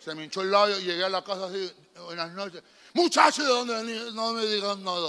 Se 0.03 0.15
me 0.15 0.23
hinchó 0.23 0.41
el 0.41 0.51
labio 0.51 0.79
y 0.79 0.83
llegué 0.83 1.03
a 1.03 1.09
la 1.09 1.23
casa 1.23 1.45
así 1.45 1.73
en 1.95 2.17
las 2.17 2.31
noches. 2.31 2.63
Muchachos, 2.93 3.45
¿de 3.45 3.51
dónde 3.51 4.11
No 4.13 4.33
me 4.33 4.45
digan 4.45 4.83
nada. 4.83 5.07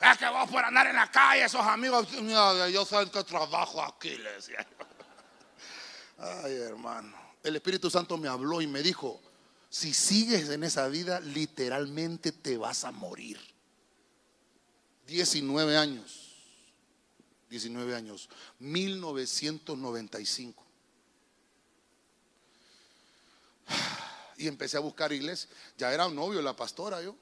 Es 0.00 0.18
que 0.18 0.28
vos 0.28 0.50
por 0.50 0.64
andar 0.64 0.86
en 0.86 0.96
la 0.96 1.10
calle, 1.10 1.44
esos 1.44 1.60
amigos, 1.60 2.08
yo 2.72 2.84
sé 2.86 3.10
que 3.10 3.22
trabajo 3.24 3.82
aquí, 3.82 4.16
le 4.16 4.32
decía. 4.32 4.66
Ay, 6.20 6.56
hermano. 6.56 7.16
El 7.42 7.56
Espíritu 7.56 7.90
Santo 7.90 8.18
me 8.18 8.28
habló 8.28 8.60
y 8.60 8.66
me 8.66 8.82
dijo, 8.82 9.22
si 9.70 9.94
sigues 9.94 10.50
en 10.50 10.62
esa 10.64 10.88
vida, 10.88 11.20
literalmente 11.20 12.32
te 12.32 12.58
vas 12.58 12.84
a 12.84 12.92
morir. 12.92 13.40
19 15.06 15.78
años. 15.78 16.34
19 17.48 17.94
años. 17.94 18.28
1995. 18.58 20.66
Y 24.36 24.48
empecé 24.48 24.76
a 24.78 24.80
buscar 24.80 25.12
iglesia. 25.12 25.50
Ya 25.76 25.92
era 25.92 26.06
un 26.06 26.16
novio 26.16 26.40
la 26.40 26.56
pastora 26.56 27.02
yo. 27.02 27.14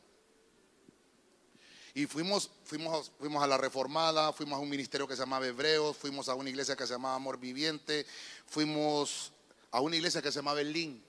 Y 1.94 2.06
fuimos, 2.06 2.50
fuimos, 2.64 3.10
fuimos 3.18 3.42
a 3.42 3.46
la 3.46 3.56
Reformada, 3.56 4.32
fuimos 4.32 4.56
a 4.56 4.60
un 4.60 4.68
ministerio 4.68 5.08
que 5.08 5.14
se 5.14 5.22
llamaba 5.22 5.46
Hebreos, 5.46 5.96
fuimos 5.96 6.28
a 6.28 6.34
una 6.34 6.50
iglesia 6.50 6.76
que 6.76 6.86
se 6.86 6.92
llamaba 6.92 7.14
Amor 7.14 7.38
Viviente, 7.38 8.06
fuimos 8.46 9.32
a 9.70 9.80
una 9.80 9.96
iglesia 9.96 10.22
que 10.22 10.30
se 10.30 10.38
llamaba 10.38 10.60
Elín. 10.60 11.02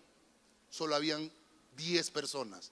Solo 0.69 0.95
habían 0.95 1.31
10 1.77 2.11
personas. 2.11 2.71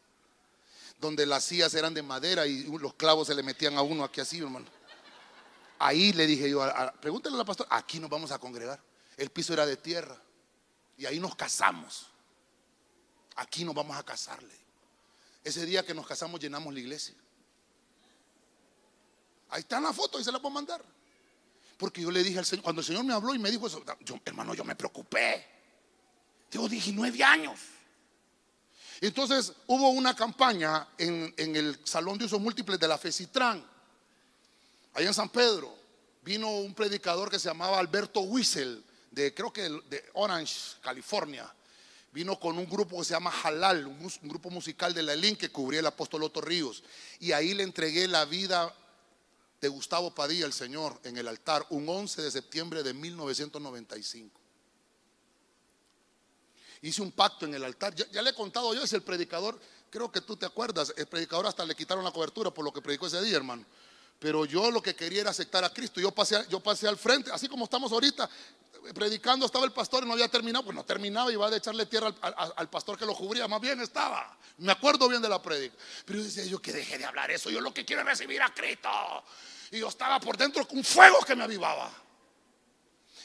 Donde 0.99 1.25
las 1.25 1.43
sillas 1.43 1.73
eran 1.75 1.93
de 1.93 2.01
madera 2.01 2.47
y 2.47 2.63
los 2.63 2.93
clavos 2.95 3.27
se 3.27 3.35
le 3.35 3.43
metían 3.43 3.77
a 3.77 3.81
uno 3.81 4.03
aquí 4.03 4.21
así, 4.21 4.39
hermano. 4.39 4.65
Ahí 5.79 6.11
le 6.13 6.25
dije 6.25 6.49
yo, 6.49 6.67
pregúntale 6.99 7.35
a 7.35 7.39
la 7.39 7.45
pastora, 7.45 7.69
aquí 7.71 7.99
nos 7.99 8.09
vamos 8.09 8.31
a 8.31 8.39
congregar. 8.39 8.81
El 9.15 9.29
piso 9.29 9.53
era 9.53 9.65
de 9.65 9.77
tierra. 9.77 10.19
Y 10.97 11.05
ahí 11.05 11.19
nos 11.19 11.35
casamos. 11.35 12.07
Aquí 13.35 13.63
nos 13.63 13.75
vamos 13.75 13.95
a 13.95 14.03
casarle. 14.03 14.55
Ese 15.43 15.65
día 15.65 15.85
que 15.85 15.93
nos 15.93 16.07
casamos 16.07 16.39
llenamos 16.39 16.73
la 16.73 16.79
iglesia. 16.79 17.15
Ahí 19.49 19.61
está 19.61 19.77
en 19.77 19.83
la 19.83 19.93
foto 19.93 20.19
y 20.19 20.23
se 20.23 20.31
la 20.31 20.39
puedo 20.39 20.53
mandar. 20.53 20.83
Porque 21.77 22.01
yo 22.01 22.11
le 22.11 22.23
dije 22.23 22.39
al 22.39 22.45
Señor, 22.45 22.63
cuando 22.63 22.81
el 22.81 22.85
Señor 22.87 23.03
me 23.03 23.13
habló 23.13 23.35
y 23.35 23.39
me 23.39 23.51
dijo 23.51 23.67
eso, 23.67 23.83
hermano, 24.25 24.53
yo 24.53 24.63
me 24.63 24.75
preocupé. 24.75 25.45
Tengo 26.49 26.67
19 26.67 27.23
años. 27.23 27.59
Entonces 29.01 29.53
hubo 29.67 29.89
una 29.89 30.15
campaña 30.15 30.87
en, 30.97 31.33
el 31.37 31.79
Salón 31.83 32.17
de 32.17 32.25
Usos 32.25 32.39
Múltiples 32.39 32.79
de 32.79 32.87
la 32.87 32.97
FECITRAN, 32.97 33.63
allá 34.93 35.07
en 35.07 35.13
San 35.13 35.29
Pedro. 35.29 35.75
Vino 36.23 36.49
un 36.49 36.73
predicador 36.73 37.29
que 37.29 37.39
se 37.39 37.47
llamaba 37.47 37.77
Alberto 37.77 38.21
Wiesel, 38.21 38.83
de 39.11 39.33
creo 39.33 39.53
que 39.53 39.63
de 39.63 40.09
Orange, 40.13 40.77
California. 40.81 41.53
Vino 42.11 42.39
con 42.39 42.57
un 42.57 42.67
grupo 42.67 42.97
que 42.97 43.05
se 43.05 43.13
llama 43.13 43.31
Halal, 43.43 43.85
un, 43.85 44.11
grupo 44.23 44.49
musical 44.49 44.93
de 44.93 45.03
la 45.03 45.13
ELIN 45.13 45.35
que 45.35 45.49
cubría 45.51 45.81
el 45.81 45.85
apóstol 45.85 46.23
Otto 46.23 46.41
Ríos. 46.41 46.83
Y 47.19 47.31
ahí 47.31 47.53
le 47.53 47.63
entregué 47.63 48.07
la 48.07 48.25
vida 48.25 48.73
de 49.59 49.67
Gustavo 49.67 50.13
Padilla, 50.13 50.45
el 50.45 50.53
Señor, 50.53 50.99
en 51.03 51.17
el 51.17 51.27
altar, 51.27 51.65
un 51.69 51.87
11 51.87 52.21
de 52.21 52.31
septiembre 52.31 52.83
de 52.83 52.93
1995. 52.93 54.39
Hice 56.81 57.01
un 57.01 57.11
pacto 57.11 57.45
en 57.45 57.55
el 57.55 57.63
altar. 57.63 57.95
Ya, 57.95 58.21
le 58.21 58.29
he 58.29 58.35
contado 58.35 58.73
yo, 58.73 58.83
es 58.83 58.93
el 58.93 59.01
predicador, 59.01 59.59
creo 59.89 60.11
que 60.11 60.21
tú 60.21 60.37
te 60.37 60.45
acuerdas, 60.45 60.93
el 60.95 61.07
predicador 61.07 61.47
hasta 61.47 61.65
le 61.65 61.75
quitaron 61.75 62.03
la 62.03 62.11
cobertura 62.11 62.51
por 62.51 62.63
lo 62.63 62.71
que 62.71 62.81
predicó 62.81 63.07
ese 63.07 63.21
día, 63.21 63.37
hermano. 63.37 63.65
Pero 64.19 64.45
yo 64.45 64.71
lo 64.71 64.81
que 64.81 64.95
quería 64.95 65.21
era 65.21 65.29
aceptar 65.29 65.63
a 65.63 65.69
Cristo. 65.71 66.01
Yo 66.01 66.11
pasé, 66.11 66.43
yo 66.49 66.59
pasé 66.59 66.87
al 66.87 66.97
frente, 66.97 67.31
así 67.31 67.47
como 67.47 67.65
estamos 67.65 67.91
ahorita, 67.91 68.27
predicando, 68.93 69.45
estaba 69.45 69.65
el 69.65 69.71
pastor 69.71 70.03
y 70.03 70.07
no 70.07 70.13
había 70.13 70.27
terminado, 70.27 70.65
pues 70.65 70.75
no 70.75 70.83
terminaba 70.83 71.31
iba 71.31 71.47
a 71.47 71.55
echarle 71.55 71.85
tierra 71.85 72.13
al, 72.21 72.69
pastor 72.69 72.97
que 72.97 73.05
lo 73.05 73.13
cubría, 73.13 73.47
más 73.47 73.61
bien 73.61 73.79
estaba. 73.79 74.37
Me 74.57 74.71
acuerdo 74.71 75.07
bien 75.07 75.21
de 75.21 75.29
la 75.29 75.41
predica. 75.41 75.75
Pero 76.05 76.19
yo 76.19 76.25
decía 76.25 76.45
yo 76.45 76.59
que 76.59 76.73
deje 76.73 76.97
de 76.97 77.05
hablar 77.05 77.29
eso, 77.29 77.49
yo 77.49 77.61
lo 77.61 77.73
que 77.73 77.85
quiero 77.85 78.01
es 78.01 78.07
recibir 78.07 78.41
a 78.41 78.53
Cristo. 78.53 78.89
Y 79.71 79.79
yo 79.79 79.89
estaba 79.89 80.19
por 80.19 80.37
dentro 80.37 80.67
con 80.67 80.83
fuego 80.83 81.19
que 81.25 81.35
me 81.35 81.43
avivaba. 81.43 81.91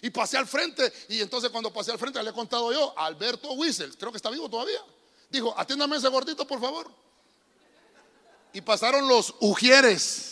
Y 0.02 0.10
pasé 0.10 0.36
al 0.36 0.48
frente, 0.48 0.92
y 1.08 1.20
entonces 1.20 1.50
cuando 1.50 1.72
pasé 1.72 1.92
al 1.92 1.98
frente 1.98 2.22
le 2.22 2.30
he 2.30 2.34
contado 2.34 2.72
yo, 2.72 2.92
Alberto 2.98 3.52
Wiesel, 3.52 3.96
creo 3.96 4.10
que 4.10 4.16
está 4.16 4.30
vivo 4.30 4.50
todavía. 4.50 4.80
Dijo, 5.30 5.54
atiéndame 5.56 5.96
ese 5.96 6.08
gordito, 6.08 6.46
por 6.46 6.60
favor. 6.60 6.90
Y 8.52 8.60
pasaron 8.60 9.08
los 9.08 9.34
ujieres 9.40 10.31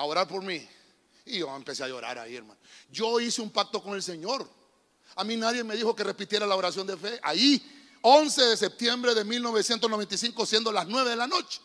a 0.00 0.04
orar 0.04 0.26
por 0.26 0.42
mí. 0.42 0.66
Y 1.26 1.40
yo 1.40 1.54
empecé 1.54 1.84
a 1.84 1.88
llorar 1.88 2.18
ahí, 2.18 2.34
hermano. 2.34 2.58
Yo 2.90 3.20
hice 3.20 3.42
un 3.42 3.50
pacto 3.50 3.82
con 3.82 3.94
el 3.94 4.02
Señor. 4.02 4.48
A 5.16 5.24
mí 5.24 5.36
nadie 5.36 5.62
me 5.62 5.76
dijo 5.76 5.94
que 5.94 6.02
repitiera 6.02 6.46
la 6.46 6.56
oración 6.56 6.86
de 6.86 6.96
fe. 6.96 7.20
Ahí, 7.22 7.62
11 8.00 8.42
de 8.42 8.56
septiembre 8.56 9.14
de 9.14 9.24
1995, 9.24 10.46
siendo 10.46 10.72
las 10.72 10.86
9 10.86 11.10
de 11.10 11.16
la 11.16 11.26
noche. 11.26 11.60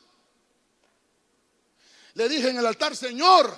Le 2.16 2.28
dije 2.28 2.50
en 2.50 2.58
el 2.58 2.66
altar, 2.66 2.94
Señor, 2.94 3.58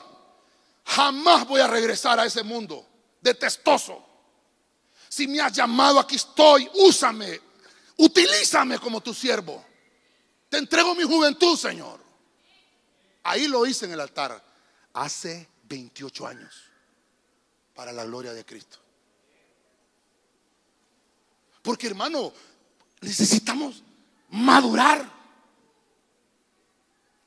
jamás 0.86 1.48
voy 1.48 1.62
a 1.62 1.68
regresar 1.68 2.20
a 2.20 2.26
ese 2.26 2.44
mundo 2.44 2.88
detestoso. 3.20 4.06
Si 5.10 5.28
me 5.28 5.42
has 5.42 5.54
llamado, 5.54 6.00
aquí 6.00 6.18
estoy, 6.18 6.70
úsame, 6.76 7.42
utilízame 7.98 8.78
como 8.78 9.02
tu 9.02 9.12
siervo. 9.12 9.66
Te 10.50 10.58
entrego 10.58 10.94
mi 10.94 11.04
juventud, 11.04 11.58
Señor. 11.58 12.00
Ahí 13.24 13.48
lo 13.48 13.66
hice 13.66 13.86
en 13.86 13.94
el 13.94 14.02
altar 14.02 14.47
hace 15.04 15.48
28 15.64 16.28
años 16.28 16.64
para 17.76 17.92
la 17.92 18.04
gloria 18.06 18.34
de 18.34 18.46
Cristo. 18.46 18.80
Porque 21.62 21.88
hermano, 21.88 22.34
necesitamos 23.02 23.84
madurar. 24.30 25.18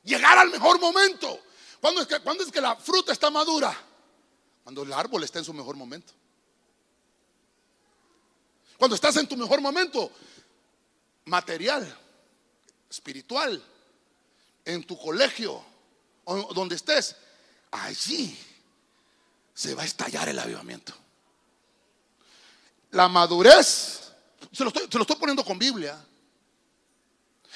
Llegar 0.02 0.38
al 0.38 0.50
mejor 0.50 0.80
momento. 0.80 1.40
¿Cuándo 1.80 2.00
es, 2.00 2.08
que, 2.08 2.16
es 2.16 2.52
que 2.52 2.60
la 2.60 2.74
fruta 2.76 3.12
está 3.12 3.30
madura? 3.30 3.76
Cuando 4.64 4.82
el 4.82 4.92
árbol 4.92 5.22
está 5.24 5.38
en 5.38 5.44
su 5.44 5.52
mejor 5.52 5.76
momento. 5.76 6.12
Cuando 8.78 8.94
estás 8.94 9.16
en 9.16 9.28
tu 9.28 9.36
mejor 9.36 9.60
momento 9.60 10.10
material, 11.26 11.86
espiritual, 12.88 13.62
en 14.64 14.84
tu 14.84 14.98
colegio, 14.98 15.62
o 16.24 16.54
donde 16.54 16.76
estés, 16.76 17.14
allí 17.70 18.36
se 19.54 19.74
va 19.74 19.82
a 19.82 19.86
estallar 19.86 20.28
el 20.28 20.38
avivamiento. 20.38 20.94
La 22.92 23.08
madurez, 23.08 24.12
se 24.52 24.64
lo 24.64 24.70
estoy, 24.70 25.16
poniendo 25.16 25.44
con 25.44 25.58
Biblia. 25.58 26.02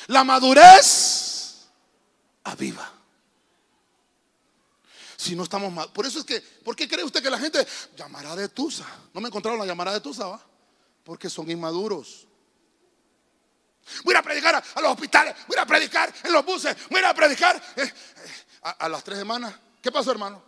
La 0.09 0.23
madurez 0.23 1.67
aviva. 2.45 2.93
Si 5.17 5.35
no 5.35 5.45
estamos 5.45 5.73
mal. 5.73 5.91
Por 5.93 6.05
eso 6.05 6.19
es 6.19 6.25
que, 6.25 6.41
¿por 6.41 6.77
qué 6.77 6.87
cree 6.87 7.05
usted 7.05 7.23
que 7.23 7.31
la 7.31 7.39
gente 7.39 7.67
llamará 7.97 8.37
de 8.37 8.49
Tusa? 8.49 8.87
No 9.12 9.21
me 9.21 9.29
encontraron 9.29 9.59
la 9.59 9.67
llamada 9.67 9.93
de 9.93 10.01
Tusa, 10.01 10.27
¿va? 10.27 10.41
Porque 11.03 11.31
son 11.31 11.51
inmaduros. 11.51 12.27
Voy 14.05 14.15
a 14.15 14.23
predicar 14.23 14.55
a, 14.57 14.81
los 14.81 14.93
hospitales, 14.93 15.35
voy 15.47 15.59
a 15.59 15.67
predicar 15.67 16.12
en 16.23 16.33
los 16.33 16.45
buses, 16.45 16.77
voy 16.91 17.03
a 17.03 17.15
predicar 17.15 17.57
eh, 17.77 17.83
eh, 17.83 17.93
a 18.62 18.89
las 18.89 19.03
tres 19.03 19.19
semanas. 19.19 19.55
¿Qué 19.85 19.93
pasó, 19.93 20.11
hermano? 20.12 20.43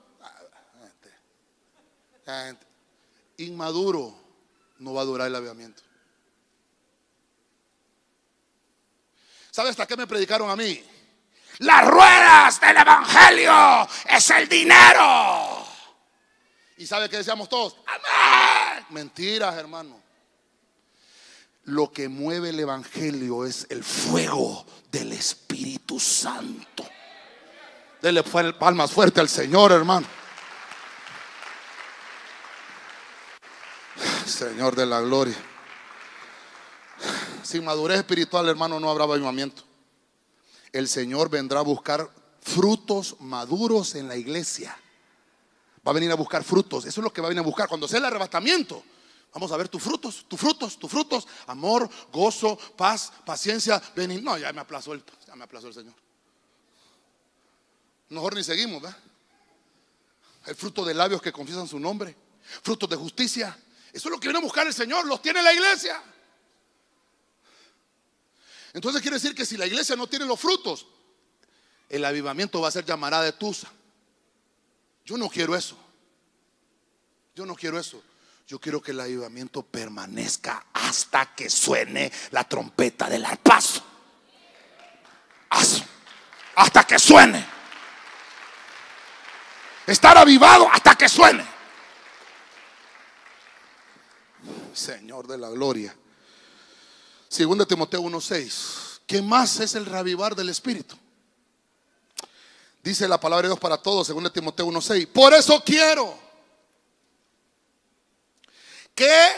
inmaduro 3.36 4.18
no 4.78 4.94
va 4.94 5.02
a 5.02 5.04
durar 5.04 5.26
el 5.28 5.34
avivamiento. 5.34 5.82
¿Sabe 9.50 9.68
hasta 9.68 9.86
qué 9.86 9.94
me 9.94 10.06
predicaron 10.06 10.48
a 10.48 10.56
mí? 10.56 10.82
Las 11.58 11.86
ruedas 11.86 12.58
del 12.62 12.78
Evangelio 12.78 13.86
es 14.08 14.30
el 14.30 14.48
dinero. 14.48 15.66
¿Y 16.78 16.86
sabe 16.86 17.10
qué 17.10 17.18
decíamos 17.18 17.50
todos? 17.50 17.76
Amén. 17.86 18.86
Mentiras, 18.88 19.54
hermano. 19.56 20.00
Lo 21.64 21.92
que 21.92 22.08
mueve 22.08 22.48
el 22.48 22.60
Evangelio 22.60 23.44
es 23.44 23.66
el 23.68 23.84
fuego 23.84 24.64
del 24.90 25.12
Espíritu 25.12 26.00
Santo. 26.00 26.88
Dele 28.00 28.22
palmas 28.22 28.90
fuerte 28.90 29.20
al 29.20 29.28
Señor, 29.28 29.72
hermano. 29.72 30.06
Señor 34.26 34.76
de 34.76 34.86
la 34.86 35.00
gloria. 35.00 35.36
Sin 37.42 37.64
madurez 37.64 37.98
espiritual, 37.98 38.48
hermano, 38.48 38.78
no 38.78 38.90
habrá 38.90 39.04
avivamiento. 39.04 39.62
El 40.72 40.88
Señor 40.88 41.30
vendrá 41.30 41.60
a 41.60 41.62
buscar 41.62 42.10
frutos 42.42 43.16
maduros 43.20 43.94
en 43.94 44.08
la 44.08 44.16
iglesia. 44.16 44.76
Va 45.86 45.92
a 45.92 45.94
venir 45.94 46.10
a 46.10 46.16
buscar 46.16 46.44
frutos. 46.44 46.84
Eso 46.84 47.00
es 47.00 47.04
lo 47.04 47.12
que 47.12 47.20
va 47.20 47.28
a 47.28 47.30
venir 47.30 47.40
a 47.40 47.46
buscar. 47.46 47.68
Cuando 47.68 47.88
sea 47.88 47.98
el 47.98 48.04
arrebatamiento, 48.04 48.82
vamos 49.32 49.50
a 49.52 49.56
ver 49.56 49.68
tus 49.68 49.82
frutos, 49.82 50.26
tus 50.28 50.38
frutos, 50.38 50.78
tus 50.78 50.90
frutos. 50.90 51.26
Amor, 51.46 51.88
gozo, 52.12 52.58
paz, 52.76 53.12
paciencia. 53.24 53.80
Venir. 53.94 54.22
No, 54.22 54.36
ya 54.36 54.52
me 54.52 54.60
aplazó 54.60 54.92
el, 54.92 55.02
ya 55.26 55.34
me 55.34 55.44
aplazó 55.44 55.68
el 55.68 55.74
Señor. 55.74 56.05
Mejor 58.08 58.34
ni 58.34 58.44
seguimos, 58.44 58.82
¿verdad? 58.82 58.98
El 60.46 60.54
fruto 60.54 60.84
de 60.84 60.94
labios 60.94 61.20
que 61.20 61.32
confiesan 61.32 61.66
su 61.66 61.78
nombre. 61.80 62.16
Frutos 62.62 62.88
de 62.88 62.96
justicia. 62.96 63.58
Eso 63.92 64.08
es 64.08 64.12
lo 64.12 64.20
que 64.20 64.28
viene 64.28 64.38
a 64.38 64.42
buscar 64.42 64.66
el 64.66 64.74
Señor, 64.74 65.06
los 65.06 65.20
tiene 65.20 65.42
la 65.42 65.52
iglesia. 65.52 66.00
Entonces 68.72 69.00
quiere 69.00 69.16
decir 69.16 69.34
que 69.34 69.46
si 69.46 69.56
la 69.56 69.66
iglesia 69.66 69.96
no 69.96 70.06
tiene 70.06 70.26
los 70.26 70.38
frutos, 70.38 70.86
el 71.88 72.04
avivamiento 72.04 72.60
va 72.60 72.68
a 72.68 72.72
ser 72.72 72.84
llamará 72.84 73.22
de 73.22 73.32
Tusa. 73.32 73.72
Yo 75.04 75.16
no 75.16 75.28
quiero 75.28 75.56
eso. 75.56 75.78
Yo 77.34 77.46
no 77.46 77.54
quiero 77.54 77.78
eso. 77.78 78.02
Yo 78.46 78.60
quiero 78.60 78.80
que 78.80 78.92
el 78.92 79.00
avivamiento 79.00 79.62
permanezca 79.62 80.66
hasta 80.72 81.34
que 81.34 81.50
suene 81.50 82.12
la 82.30 82.44
trompeta 82.44 83.08
del 83.08 83.24
arpazo. 83.24 83.82
Hasta 86.54 86.84
que 86.86 86.98
suene. 86.98 87.46
Estar 89.86 90.18
avivado 90.18 90.68
hasta 90.70 90.96
que 90.96 91.08
suene. 91.08 91.46
Señor 94.74 95.26
de 95.26 95.38
la 95.38 95.48
gloria. 95.48 95.96
Según 97.28 97.58
de 97.58 97.66
Timoteo 97.66 98.00
1:6. 98.02 99.00
¿Qué 99.06 99.22
más 99.22 99.60
es 99.60 99.74
el 99.74 99.86
reavivar 99.86 100.34
del 100.34 100.48
Espíritu? 100.48 100.96
Dice 102.82 103.06
la 103.08 103.18
palabra 103.18 103.42
de 103.42 103.48
Dios 103.48 103.60
para 103.60 103.76
todos, 103.76 104.06
según 104.06 104.24
de 104.24 104.30
Timoteo 104.30 104.66
1:6. 104.66 105.06
Por 105.06 105.32
eso 105.32 105.62
quiero 105.64 106.18
que, 108.94 109.32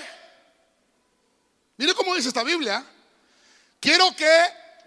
mire 1.77 1.95
cómo 1.95 2.15
dice 2.15 2.29
esta 2.29 2.43
Biblia, 2.43 2.85
quiero 3.81 4.15
que 4.17 4.31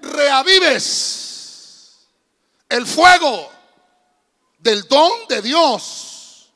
reavives 0.01 1.97
el 2.69 2.87
fuego 2.87 3.51
del 4.61 4.83
don 4.83 5.11
de 5.27 5.41
Dios, 5.41 6.51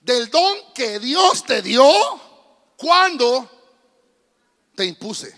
del 0.00 0.30
don 0.30 0.72
que 0.74 0.98
Dios 0.98 1.44
te 1.44 1.62
dio 1.62 1.88
cuando 2.76 3.48
te 4.74 4.84
impuse 4.84 5.34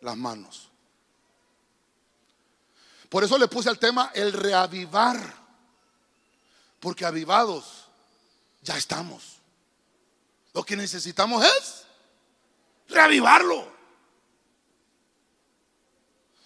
las 0.00 0.16
manos. 0.16 0.68
Por 3.08 3.24
eso 3.24 3.36
le 3.36 3.48
puse 3.48 3.68
al 3.68 3.78
tema 3.78 4.10
el 4.14 4.32
reavivar, 4.32 5.18
porque 6.80 7.04
avivados 7.04 7.88
ya 8.62 8.76
estamos. 8.76 9.38
Lo 10.54 10.62
que 10.62 10.76
necesitamos 10.76 11.44
es 11.44 11.84
reavivarlo. 12.88 13.72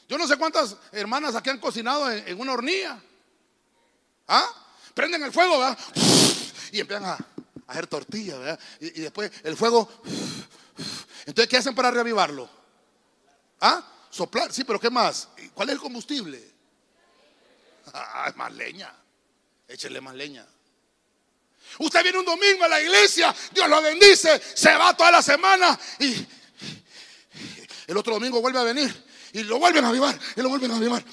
Yo 0.09 0.17
no 0.19 0.27
sé 0.27 0.37
cuántas 0.37 0.77
hermanas 0.93 1.35
aquí 1.35 1.51
han 1.51 1.59
cocinado 1.59 2.11
en, 2.11 2.41
una 2.41 2.53
hornilla. 2.53 3.01
¿Ah? 4.29 4.49
Prenden 4.95 5.22
el 5.22 5.33
fuego, 5.33 5.59
¿verdad? 5.59 5.79
Y 6.72 6.81
empiezan 6.81 7.05
a, 7.07 7.18
hacer 7.66 7.87
tortillas, 7.87 8.39
¿verdad? 8.39 8.61
Y, 8.81 9.01
después 9.01 9.31
el 9.45 9.57
fuego. 9.57 9.89
Entonces, 11.27 11.49
¿qué 11.49 11.57
hacen 11.57 11.74
para 11.74 11.91
reavivarlo? 11.91 12.49
¿Ah? 13.61 13.83
Soplar, 14.11 14.53
sí, 14.53 14.64
pero 14.64 14.81
¿qué 14.81 14.91
más? 14.91 15.29
¿Cuál 15.55 15.68
es 15.68 15.74
el 15.74 15.81
combustible? 15.81 16.43
Ah, 17.93 18.33
más 18.37 18.53
leña. 18.55 18.93
Échele 19.68 20.01
más 20.01 20.14
leña. 20.14 20.47
Usted 21.79 22.03
viene 22.03 22.18
un 22.18 22.24
domingo 22.24 22.64
a 22.64 22.68
la 22.68 22.81
iglesia, 22.81 23.35
Dios 23.53 23.68
lo 23.68 23.83
bendice, 23.83 24.41
se 24.55 24.74
va 24.77 24.97
toda 24.97 25.11
la 25.11 25.22
semana 25.22 25.79
y 25.99 26.27
el 27.87 27.97
otro 27.97 28.14
domingo 28.14 28.41
vuelve 28.41 28.59
a 28.59 28.62
venir 28.62 29.05
y 29.33 29.43
lo 29.43 29.59
vuelven 29.59 29.85
a 29.85 29.89
avivar 29.89 30.18
y 30.37 30.43
lo 30.43 30.49
vuelven 30.49 30.70
a 30.70 30.77
avivar. 30.77 31.05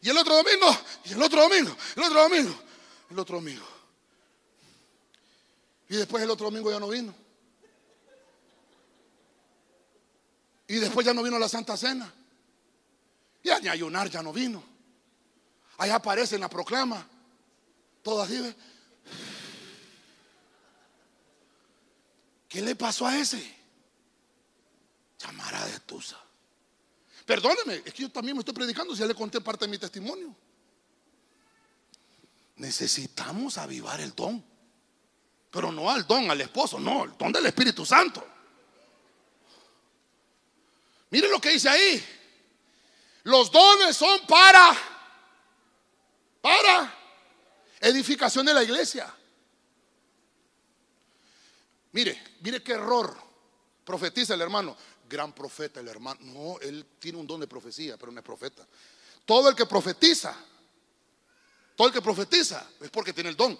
Y 0.00 0.08
el 0.08 0.16
otro 0.16 0.36
domingo, 0.36 0.66
y 1.04 1.12
el 1.12 1.22
otro 1.22 1.42
domingo, 1.42 1.76
el 1.96 2.02
otro 2.02 2.22
domingo, 2.22 2.54
el 3.10 3.18
otro 3.18 3.36
domingo. 3.36 3.66
Y 5.88 5.96
después 5.96 6.22
el 6.22 6.30
otro 6.30 6.46
domingo 6.46 6.70
ya 6.70 6.78
no 6.78 6.88
vino. 6.88 7.14
Y 10.66 10.76
después 10.76 11.06
ya 11.06 11.14
no 11.14 11.22
vino 11.22 11.38
la 11.38 11.48
Santa 11.48 11.76
Cena. 11.76 12.12
Y 13.42 13.48
a 13.48 13.58
ni 13.58 13.68
ayunar 13.68 14.10
ya 14.10 14.22
no 14.22 14.32
vino. 14.32 14.62
Ahí 15.78 15.90
aparece 15.90 16.34
en 16.34 16.42
la 16.42 16.50
proclama. 16.50 17.06
Todo 18.02 18.20
así. 18.20 18.54
¿Qué 22.48 22.60
le 22.60 22.76
pasó 22.76 23.06
a 23.06 23.16
ese? 23.16 23.56
Llamara 25.18 25.64
de 25.66 25.80
Tusa. 25.80 26.18
Perdóneme, 27.28 27.82
es 27.84 27.92
que 27.92 28.04
yo 28.04 28.10
también 28.10 28.34
me 28.34 28.40
estoy 28.40 28.54
predicando, 28.54 28.94
si 28.94 29.00
ya 29.00 29.06
le 29.06 29.14
conté 29.14 29.38
parte 29.42 29.66
de 29.66 29.70
mi 29.70 29.76
testimonio. 29.76 30.34
Necesitamos 32.56 33.58
avivar 33.58 34.00
el 34.00 34.14
don. 34.14 34.42
Pero 35.50 35.70
no 35.70 35.90
al 35.90 36.06
don, 36.06 36.30
al 36.30 36.40
esposo, 36.40 36.80
no, 36.80 37.04
el 37.04 37.18
don 37.18 37.30
del 37.30 37.44
Espíritu 37.44 37.84
Santo. 37.84 38.26
Miren 41.10 41.30
lo 41.30 41.38
que 41.38 41.50
dice 41.50 41.68
ahí. 41.68 42.02
Los 43.24 43.52
dones 43.52 43.94
son 43.94 44.20
para, 44.26 44.74
para 46.40 46.94
edificación 47.78 48.46
de 48.46 48.54
la 48.54 48.62
iglesia. 48.62 49.14
Mire, 51.92 52.22
mire 52.40 52.62
qué 52.62 52.72
error. 52.72 53.14
Profetiza 53.84 54.32
el 54.32 54.40
hermano. 54.40 54.74
Gran 55.08 55.32
profeta 55.32 55.80
el 55.80 55.88
hermano. 55.88 56.20
No, 56.22 56.60
él 56.60 56.84
tiene 56.98 57.18
un 57.18 57.26
don 57.26 57.40
de 57.40 57.46
profecía, 57.46 57.96
pero 57.96 58.12
no 58.12 58.18
es 58.18 58.24
profeta. 58.24 58.66
Todo 59.24 59.48
el 59.48 59.54
que 59.54 59.66
profetiza, 59.66 60.36
todo 61.76 61.88
el 61.88 61.94
que 61.94 62.02
profetiza 62.02 62.66
es 62.80 62.90
porque 62.90 63.12
tiene 63.12 63.30
el 63.30 63.36
don. 63.36 63.58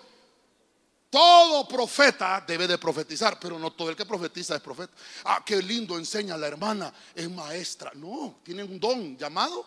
Todo 1.11 1.67
profeta 1.67 2.45
debe 2.47 2.67
de 2.67 2.77
profetizar, 2.77 3.41
pero 3.41 3.59
no 3.59 3.73
todo 3.73 3.89
el 3.89 3.97
que 3.97 4.05
profetiza 4.05 4.57
es 4.57 4.61
profeta. 4.61 4.93
Ah, 5.25 5.43
qué 5.45 5.63
lindo 5.63 5.97
enseña 5.97 6.37
la 6.37 6.47
hermana, 6.47 6.93
es 7.15 7.31
maestra. 7.31 7.93
No, 7.95 8.41
tiene 8.43 8.63
un 8.63 8.79
don 8.79 9.17
llamado 9.17 9.67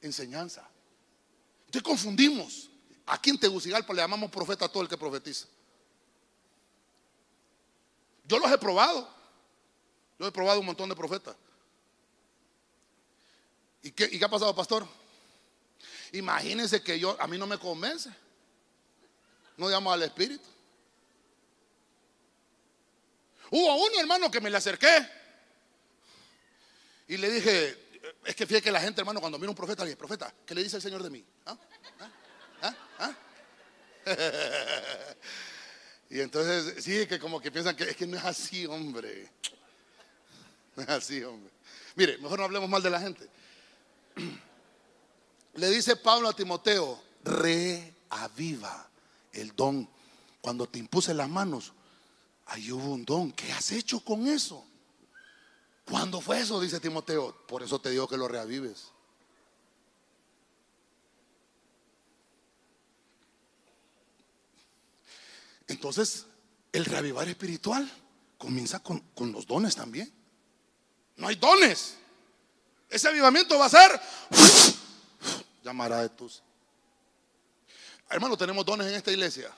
enseñanza. 0.00 0.68
Entonces 1.66 1.82
confundimos. 1.82 2.68
Aquí 3.06 3.30
en 3.30 3.38
Tegucigalpa 3.38 3.92
le 3.92 4.00
llamamos 4.00 4.30
profeta 4.30 4.64
a 4.64 4.68
todo 4.68 4.82
el 4.82 4.88
que 4.88 4.96
profetiza. 4.96 5.46
Yo 8.24 8.38
los 8.38 8.50
he 8.50 8.58
probado. 8.58 9.21
Yo 10.22 10.28
he 10.28 10.30
probado 10.30 10.60
un 10.60 10.66
montón 10.66 10.88
de 10.88 10.94
profetas. 10.94 11.34
¿Y 13.82 13.90
qué, 13.90 14.04
¿Y 14.04 14.20
qué 14.20 14.24
ha 14.24 14.28
pasado, 14.28 14.54
pastor? 14.54 14.86
Imagínense 16.12 16.80
que 16.80 16.96
yo, 16.96 17.20
a 17.20 17.26
mí 17.26 17.36
no 17.36 17.44
me 17.44 17.58
convence. 17.58 18.08
No 19.56 19.68
llamo 19.68 19.90
al 19.92 20.04
Espíritu. 20.04 20.44
Hubo 23.50 23.74
uno, 23.84 23.98
hermano, 23.98 24.30
que 24.30 24.40
me 24.40 24.48
le 24.48 24.58
acerqué. 24.58 25.08
Y 27.08 27.16
le 27.16 27.28
dije, 27.28 27.98
es 28.24 28.36
que 28.36 28.46
fíjate 28.46 28.62
que 28.62 28.70
la 28.70 28.80
gente, 28.80 29.00
hermano, 29.00 29.18
cuando 29.18 29.40
mira 29.40 29.50
un 29.50 29.56
profeta, 29.56 29.82
le 29.82 29.88
dice, 29.88 29.98
profeta, 29.98 30.32
¿qué 30.46 30.54
le 30.54 30.62
dice 30.62 30.76
el 30.76 30.82
Señor 30.82 31.02
de 31.02 31.10
mí? 31.10 31.24
¿Ah? 31.46 31.58
¿Ah? 32.62 32.76
¿Ah? 33.00 33.16
Y 36.10 36.20
entonces, 36.20 36.84
sí, 36.84 37.06
que 37.06 37.18
como 37.18 37.40
que 37.40 37.50
piensan 37.50 37.74
que 37.74 37.84
es 37.84 37.96
que 37.96 38.06
no 38.06 38.18
es 38.18 38.24
así, 38.24 38.66
hombre. 38.66 39.30
Así, 40.88 41.22
hombre. 41.22 41.50
Mire, 41.96 42.18
mejor 42.18 42.38
no 42.38 42.44
hablemos 42.44 42.68
mal 42.68 42.82
de 42.82 42.90
la 42.90 43.00
gente. 43.00 43.28
Le 45.54 45.70
dice 45.70 45.96
Pablo 45.96 46.28
a 46.28 46.32
Timoteo, 46.36 47.02
reaviva 47.24 48.88
el 49.32 49.54
don. 49.54 49.88
Cuando 50.40 50.66
te 50.66 50.78
impuse 50.78 51.14
las 51.14 51.28
manos, 51.28 51.72
ahí 52.46 52.72
hubo 52.72 52.92
un 52.92 53.04
don. 53.04 53.32
¿Qué 53.32 53.52
has 53.52 53.70
hecho 53.72 54.00
con 54.00 54.26
eso? 54.26 54.64
¿Cuándo 55.84 56.20
fue 56.20 56.40
eso? 56.40 56.60
Dice 56.60 56.80
Timoteo. 56.80 57.36
Por 57.46 57.62
eso 57.62 57.80
te 57.80 57.90
digo 57.90 58.08
que 58.08 58.16
lo 58.16 58.28
reavives. 58.28 58.92
Entonces, 65.68 66.26
el 66.72 66.84
reavivar 66.84 67.28
espiritual 67.28 67.90
comienza 68.38 68.80
con, 68.80 69.02
los 69.32 69.46
dones 69.46 69.74
también. 69.76 70.12
No 71.16 71.28
hay 71.28 71.36
dones. 71.36 71.96
Ese 72.88 73.08
avivamiento 73.08 73.58
va 73.58 73.66
a 73.66 73.70
ser 73.70 74.00
llamará 75.62 76.02
de 76.02 76.08
tus. 76.10 76.42
Hermano, 78.10 78.36
tenemos 78.36 78.64
dones 78.64 78.86
en 78.88 78.94
esta 78.94 79.10
iglesia. 79.10 79.50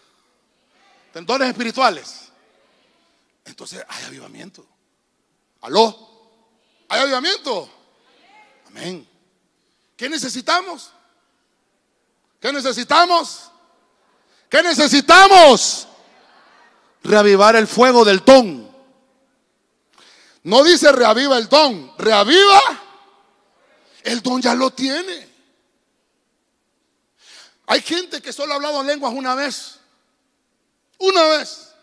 Tenemos 1.13 1.27
dones 1.27 1.49
espirituales. 1.49 2.29
Entonces 3.45 3.85
hay 3.89 4.05
avivamiento. 4.05 4.65
¿Aló? 5.63 6.31
¿Hay 6.89 7.01
avivamiento? 7.01 7.69
Amén. 8.67 9.09
¿Qué 9.97 10.09
necesitamos? 10.09 10.91
¿Qué 12.41 12.53
necesitamos? 12.53 13.51
¿Qué 14.49 14.63
necesitamos? 14.63 15.89
reavivar 17.05 17.55
el 17.55 17.69
fuego 17.69 18.05
del 18.05 18.25
don. 18.25 18.74
No 20.45 20.63
dice 20.63 20.93
reaviva 20.93 21.39
el 21.39 21.49
don, 21.49 21.93
reaviva 21.99 22.61
el 24.05 24.21
don 24.21 24.41
ya 24.41 24.55
lo 24.55 24.71
tiene. 24.71 25.29
Hay 27.67 27.81
gente 27.81 28.21
que 28.21 28.33
solo 28.33 28.53
ha 28.53 28.57
hablado 28.57 28.83
lenguas 28.83 29.13
una 29.15 29.35
vez. 29.35 29.81
Una 30.99 31.25
vez. 31.29 31.75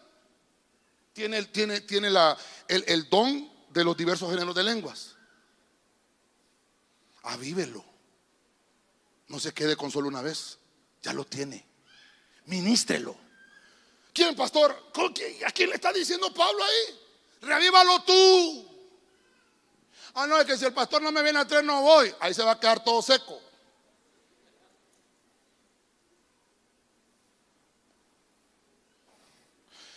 Tiene, 1.14 1.44
tiene, 1.46 1.82
tiene 1.82 2.12
la, 2.12 2.38
el, 2.68 2.84
el 2.88 3.10
don 3.10 3.52
de 3.70 3.84
los 3.84 3.98
diversos 3.98 4.30
géneros 4.30 4.54
de 4.54 4.64
lenguas. 4.64 5.16
Avívelo. 7.24 7.84
No 9.28 9.40
se 9.40 9.54
quede 9.54 9.76
con 9.76 9.90
solo 9.90 10.08
una 10.08 10.22
vez. 10.22 10.60
Ya 11.02 11.14
lo 11.14 11.26
tiene. 11.26 11.66
Ministrelo. 12.46 13.18
¿Quién, 14.14 14.36
pastor? 14.36 14.92
¿A 15.48 15.52
quién 15.52 15.70
le 15.70 15.76
está 15.76 15.92
diciendo 15.92 16.32
Pablo 16.32 16.64
ahí? 16.64 17.01
Revívalo 17.42 18.04
tú. 18.04 18.68
Ah, 20.14 20.28
no, 20.28 20.38
es 20.38 20.46
que 20.46 20.58
si 20.58 20.66
el 20.66 20.74
pastor 20.74 21.02
no 21.02 21.12
me 21.12 21.24
viene 21.24 21.40
a 21.40 21.48
traer, 21.48 21.64
no 21.64 21.82
voy. 21.82 22.14
Ahí 22.20 22.34
se 22.34 22.44
va 22.44 22.52
a 22.52 22.60
quedar 22.60 22.84
todo 22.84 23.02
seco. 23.02 23.42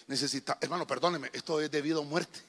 Necesita, 0.07 0.59
hermano, 0.61 0.86
perdóneme, 0.86 1.30
esto 1.32 1.61
es 1.61 1.70
debido 1.70 2.03
a 2.03 2.05
muerte. 2.05 2.40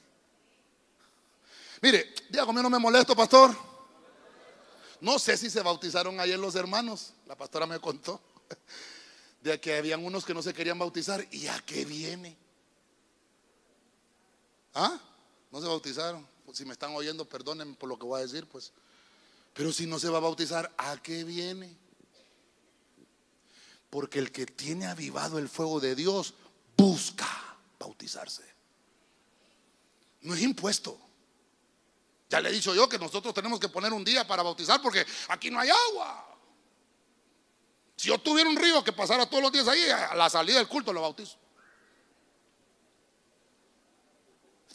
Mire, 1.80 2.14
diga 2.28 2.44
conmigo, 2.44 2.62
no 2.64 2.70
me 2.70 2.78
molesto, 2.78 3.16
pastor. 3.16 3.56
No 5.00 5.18
sé 5.18 5.36
si 5.36 5.50
se 5.50 5.62
bautizaron 5.62 6.18
ayer 6.20 6.38
los 6.38 6.54
hermanos. 6.54 7.12
La 7.26 7.34
pastora 7.34 7.66
me 7.66 7.78
contó 7.80 8.20
de 9.42 9.60
que 9.60 9.76
habían 9.76 10.04
unos 10.04 10.24
que 10.24 10.34
no 10.34 10.42
se 10.42 10.54
querían 10.54 10.78
bautizar. 10.78 11.26
¿Y 11.30 11.46
a 11.48 11.58
qué 11.60 11.84
viene? 11.84 12.36
¿Ah? 14.76 15.00
No 15.50 15.60
se 15.60 15.66
bautizaron. 15.66 16.28
Si 16.52 16.66
me 16.66 16.72
están 16.72 16.94
oyendo, 16.94 17.24
perdónenme 17.24 17.74
por 17.74 17.88
lo 17.88 17.98
que 17.98 18.04
voy 18.04 18.20
a 18.20 18.22
decir, 18.22 18.46
pues. 18.46 18.72
Pero 19.54 19.72
si 19.72 19.86
no 19.86 19.98
se 19.98 20.10
va 20.10 20.18
a 20.18 20.20
bautizar, 20.20 20.70
¿a 20.76 20.98
qué 20.98 21.24
viene? 21.24 21.74
Porque 23.88 24.18
el 24.18 24.30
que 24.30 24.44
tiene 24.44 24.86
avivado 24.86 25.38
el 25.38 25.48
fuego 25.48 25.80
de 25.80 25.94
Dios 25.94 26.34
busca 26.76 27.26
bautizarse. 27.78 28.44
No 30.20 30.34
es 30.34 30.42
impuesto. 30.42 31.00
Ya 32.28 32.40
le 32.40 32.50
he 32.50 32.52
dicho 32.52 32.74
yo 32.74 32.86
que 32.86 32.98
nosotros 32.98 33.32
tenemos 33.32 33.58
que 33.58 33.70
poner 33.70 33.94
un 33.94 34.04
día 34.04 34.26
para 34.26 34.42
bautizar 34.42 34.82
porque 34.82 35.06
aquí 35.28 35.50
no 35.50 35.58
hay 35.58 35.70
agua. 35.70 36.38
Si 37.96 38.08
yo 38.08 38.18
tuviera 38.18 38.50
un 38.50 38.56
río 38.56 38.84
que 38.84 38.92
pasara 38.92 39.24
todos 39.24 39.42
los 39.42 39.52
días 39.52 39.66
ahí, 39.68 39.88
a 39.88 40.14
la 40.14 40.28
salida 40.28 40.58
del 40.58 40.68
culto 40.68 40.92
lo 40.92 41.00
bautizo. 41.00 41.38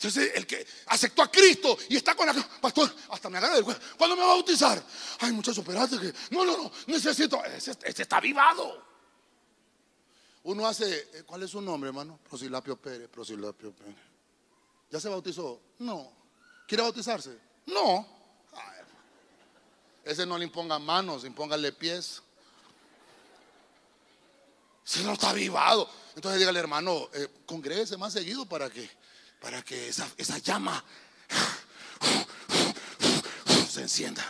Entonces, 0.01 0.31
el 0.33 0.47
que 0.47 0.65
aceptó 0.87 1.21
a 1.21 1.29
Cristo 1.29 1.77
y 1.87 1.95
está 1.95 2.15
con 2.15 2.25
la. 2.25 2.33
Pastor, 2.33 2.91
hasta 3.09 3.29
me 3.29 3.37
agarra. 3.37 3.61
¿Cuándo 3.95 4.15
me 4.15 4.23
va 4.23 4.31
a 4.31 4.35
bautizar? 4.35 4.83
Ay, 5.19 5.31
muchacho, 5.31 5.61
espérate 5.61 5.99
que. 5.99 6.11
No, 6.31 6.43
no, 6.43 6.57
no, 6.57 6.71
necesito. 6.87 7.43
Ese, 7.45 7.77
está 7.83 8.19
vivado. 8.19 8.83
Uno 10.45 10.65
hace. 10.65 11.07
Eh, 11.13 11.23
¿Cuál 11.23 11.43
es 11.43 11.51
su 11.51 11.61
nombre, 11.61 11.89
hermano? 11.89 12.19
Prosilapio 12.27 12.77
Pérez. 12.77 13.09
Prosilapio 13.09 13.73
Pérez. 13.73 13.95
¿Ya 14.89 14.99
se 14.99 15.07
bautizó? 15.07 15.61
No. 15.77 16.11
¿Quiere 16.67 16.81
bautizarse? 16.81 17.37
No. 17.67 18.07
ese 20.03 20.25
no 20.25 20.35
le 20.35 20.45
imponga 20.45 20.79
manos, 20.79 21.25
impóngale 21.25 21.73
pies. 21.73 22.23
Si 24.83 25.03
no 25.03 25.13
está 25.13 25.29
avivado. 25.29 25.87
Entonces 26.15 26.39
dígale, 26.39 26.59
hermano, 26.59 27.07
eh, 27.13 27.27
más 27.97 28.13
seguido 28.13 28.45
para 28.45 28.69
que, 28.69 28.89
para 29.41 29.61
que 29.63 29.89
esa, 29.89 30.07
esa 30.17 30.37
llama 30.37 30.81
se 33.69 33.81
encienda. 33.81 34.23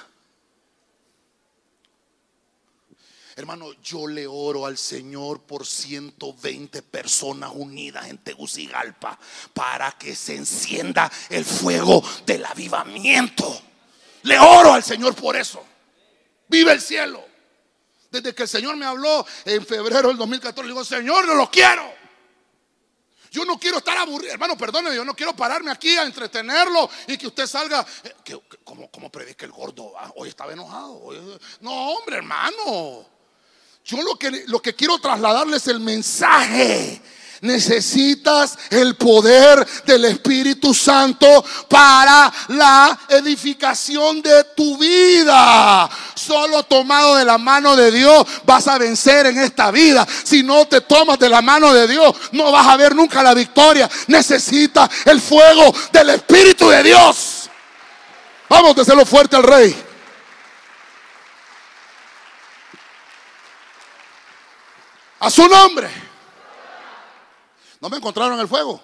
Hermano, 3.36 3.74
yo 3.82 4.08
le 4.08 4.28
oro 4.28 4.66
al 4.66 4.78
Señor 4.78 5.42
por 5.42 5.66
120 5.66 6.82
personas 6.84 7.52
unidas 7.54 8.08
en 8.08 8.18
Tegucigalpa 8.20 9.18
para 9.54 9.92
que 9.94 10.16
se 10.16 10.36
encienda 10.36 11.12
el 11.30 11.44
fuego 11.44 12.04
del 12.26 12.46
avivamiento. 12.46 13.62
Le 14.24 14.38
oro 14.38 14.74
al 14.74 14.84
Señor 14.84 15.16
por 15.16 15.36
eso. 15.36 15.66
Vive 16.48 16.74
el 16.74 16.82
cielo. 16.82 17.26
Desde 18.12 18.36
que 18.36 18.44
el 18.44 18.50
Señor 18.50 18.76
me 18.76 18.86
habló 18.86 19.26
en 19.46 19.66
febrero 19.66 20.10
del 20.10 20.18
2014, 20.18 20.62
le 20.64 20.74
digo, 20.74 20.86
Señor, 20.86 21.26
no 21.26 21.34
lo 21.34 21.50
quiero. 21.50 22.01
Yo 23.32 23.46
no 23.46 23.58
quiero 23.58 23.78
estar 23.78 23.98
aburrido, 23.98 24.34
hermano, 24.34 24.58
perdóneme, 24.58 24.94
yo 24.94 25.06
no 25.06 25.16
quiero 25.16 25.34
pararme 25.34 25.72
aquí 25.72 25.98
a 25.98 26.04
entretenerlo 26.04 26.90
y 27.08 27.18
que 27.18 27.28
usted 27.28 27.48
salga, 27.48 27.86
eh, 28.04 28.38
como, 28.62 28.92
como 28.92 29.10
predica 29.10 29.46
el 29.46 29.54
gordo, 29.54 29.94
ah, 29.98 30.12
hoy 30.18 30.28
estaba 30.28 30.52
enojado. 30.52 31.02
no, 31.62 31.72
hombre, 31.92 32.18
hermano. 32.18 33.06
Yo 33.86 34.02
lo 34.02 34.20
que, 34.20 34.44
lo 34.48 34.62
que 34.62 34.76
quiero 34.76 35.00
trasladarles 35.00 35.66
el 35.68 35.80
mensaje. 35.80 37.02
Necesitas 37.42 38.56
el 38.70 38.96
poder 38.96 39.68
del 39.84 40.06
Espíritu 40.06 40.76
Santo 40.76 41.44
para 41.68 42.32
la 42.50 43.00
edificación 43.10 44.22
de 44.22 44.44
tu 44.56 44.78
vida. 44.78 45.90
Solo 46.14 46.62
tomado 46.62 47.16
de 47.16 47.26
la 47.26 47.40
mano 47.40 47.76
de 47.76 47.90
Dios 47.90 48.28
vas 48.46 48.68
a 48.68 48.78
vencer 48.78 49.26
en 49.26 49.40
esta 49.40 49.72
vida. 49.72 50.08
Si 50.24 50.44
no 50.44 50.68
te 50.68 50.82
tomas 50.82 51.18
de 51.18 51.30
la 51.30 51.42
mano 51.42 51.74
de 51.74 51.88
Dios, 51.88 52.16
no 52.34 52.52
vas 52.52 52.68
a 52.68 52.78
ver 52.78 52.96
nunca 52.96 53.24
la 53.24 53.34
victoria. 53.34 53.90
Necesitas 54.06 54.88
el 55.06 55.20
fuego 55.20 55.74
del 55.92 56.12
Espíritu 56.12 56.70
de 56.70 56.84
Dios. 56.84 57.50
Vamos 58.50 58.78
a 58.78 58.82
hacerlo 58.82 59.04
fuerte 59.04 59.36
al 59.36 59.44
Rey. 59.44 59.84
A 65.22 65.30
su 65.32 65.48
nombre. 65.48 66.11
¿No 67.82 67.90
me 67.90 67.98
encontraron 67.98 68.40
el 68.40 68.48
fuego? 68.48 68.82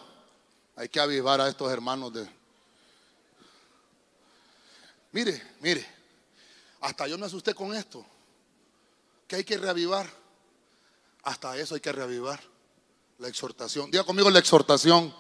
Hay 0.76 0.90
que 0.90 1.00
avivar 1.00 1.40
a 1.40 1.48
estos 1.48 1.72
hermanos 1.72 2.12
de... 2.12 2.28
Mire, 5.12 5.42
mire, 5.60 5.88
hasta 6.82 7.08
yo 7.08 7.18
me 7.18 7.28
asusté 7.28 7.54
con 7.54 7.74
esto. 7.76 8.06
Que 9.28 9.38
hay 9.38 9.44
que 9.44 9.58
reavivar. 9.58 10.10
Hasta 11.24 11.56
eso 11.58 11.76
hay 11.76 11.82
que 11.82 11.92
reavivar. 11.92 12.42
La 13.20 13.28
exhortación. 13.28 13.90
Diga 13.92 14.04
conmigo 14.04 14.30
la 14.30 14.40
exhortación. 14.40 15.14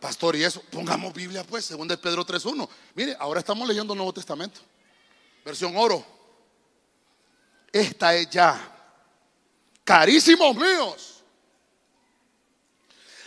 Pastor, 0.00 0.36
y 0.36 0.44
eso, 0.44 0.62
pongamos 0.70 1.14
Biblia 1.14 1.44
pues, 1.44 1.64
según 1.64 1.88
de 1.88 1.96
Pedro 1.96 2.26
3.1. 2.26 2.68
Mire, 2.94 3.16
ahora 3.18 3.40
estamos 3.40 3.66
leyendo 3.68 3.92
el 3.92 3.98
Nuevo 3.98 4.12
Testamento. 4.12 4.60
Versión 5.44 5.76
oro. 5.76 6.04
Esta 7.72 8.14
es 8.14 8.28
ya 8.30 8.70
carísimos 9.82 10.54
míos. 10.56 11.13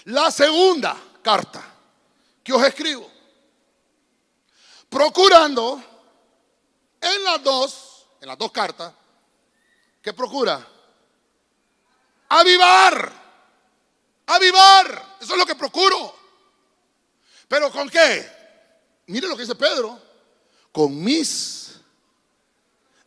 La 0.08 0.32
segunda 0.32 0.98
carta 1.22 1.62
que 2.42 2.54
os 2.54 2.64
escribo, 2.64 3.12
procurando 4.90 5.84
en 7.02 7.24
las 7.26 7.44
dos, 7.44 8.08
en 8.22 8.30
las 8.30 8.38
dos 8.38 8.50
cartas, 8.54 8.94
que 10.02 10.14
procura 10.14 10.66
avivar, 12.30 13.12
avivar, 14.28 15.18
eso 15.20 15.34
es 15.34 15.38
lo 15.38 15.46
que 15.46 15.56
procuro. 15.56 16.16
Pero 17.50 17.70
¿con 17.70 17.90
qué? 17.90 18.32
Mire 19.08 19.28
lo 19.28 19.36
que 19.36 19.42
dice 19.42 19.56
Pedro, 19.56 20.02
con 20.72 21.04
mis 21.04 21.82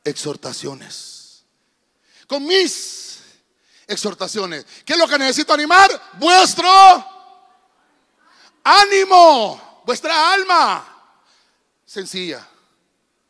exhortaciones, 0.05 1.45
con 2.27 2.45
mis 2.45 3.20
exhortaciones. 3.91 4.65
¿Qué 4.85 4.95
es 4.95 4.99
lo 4.99 5.09
que 5.09 5.19
necesito 5.19 5.53
animar? 5.53 5.91
Vuestro 6.15 6.71
ánimo, 8.63 9.83
vuestra 9.85 10.33
alma. 10.33 10.87
Sencilla 11.85 12.47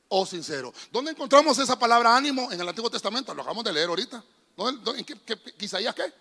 o 0.08 0.26
sincero. 0.26 0.72
¿Dónde 0.92 1.12
encontramos 1.12 1.58
esa 1.58 1.78
palabra 1.78 2.16
ánimo? 2.16 2.52
En 2.52 2.61
el 2.61 2.68
Antiguo 2.68 2.90
Testamento. 2.90 3.34
Lo 3.34 3.42
acabamos 3.42 3.64
de 3.64 3.72
leer 3.72 3.88
ahorita. 3.88 4.22
¿En 4.58 5.04
qué, 5.04 5.16
qué, 5.24 5.38
Isaías 5.61 5.94
qué? 5.94 6.12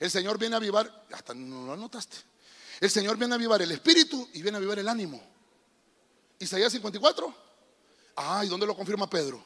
El 0.00 0.10
Señor 0.10 0.38
viene 0.38 0.54
a 0.54 0.58
avivar, 0.58 1.06
hasta 1.12 1.34
no 1.34 1.66
lo 1.66 1.72
anotaste. 1.74 2.16
El 2.80 2.90
Señor 2.90 3.16
viene 3.16 3.34
a 3.34 3.36
avivar 3.36 3.60
el 3.62 3.70
espíritu 3.72 4.28
y 4.32 4.42
viene 4.42 4.56
a 4.56 4.58
avivar 4.58 4.78
el 4.78 4.88
ánimo. 4.88 5.22
Isaías 6.38 6.72
54. 6.72 7.34
Ah, 8.16 8.42
¿y 8.44 8.48
dónde 8.48 8.66
lo 8.66 8.76
confirma 8.76 9.08
Pedro? 9.08 9.42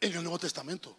En 0.00 0.12
el 0.12 0.22
Nuevo 0.22 0.38
Testamento. 0.38 0.96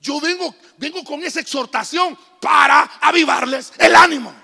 Yo 0.00 0.20
vengo, 0.20 0.54
vengo 0.76 1.02
con 1.04 1.22
esa 1.22 1.40
exhortación 1.40 2.18
para 2.40 2.82
avivarles 3.00 3.72
el 3.78 3.94
ánimo. 3.94 4.34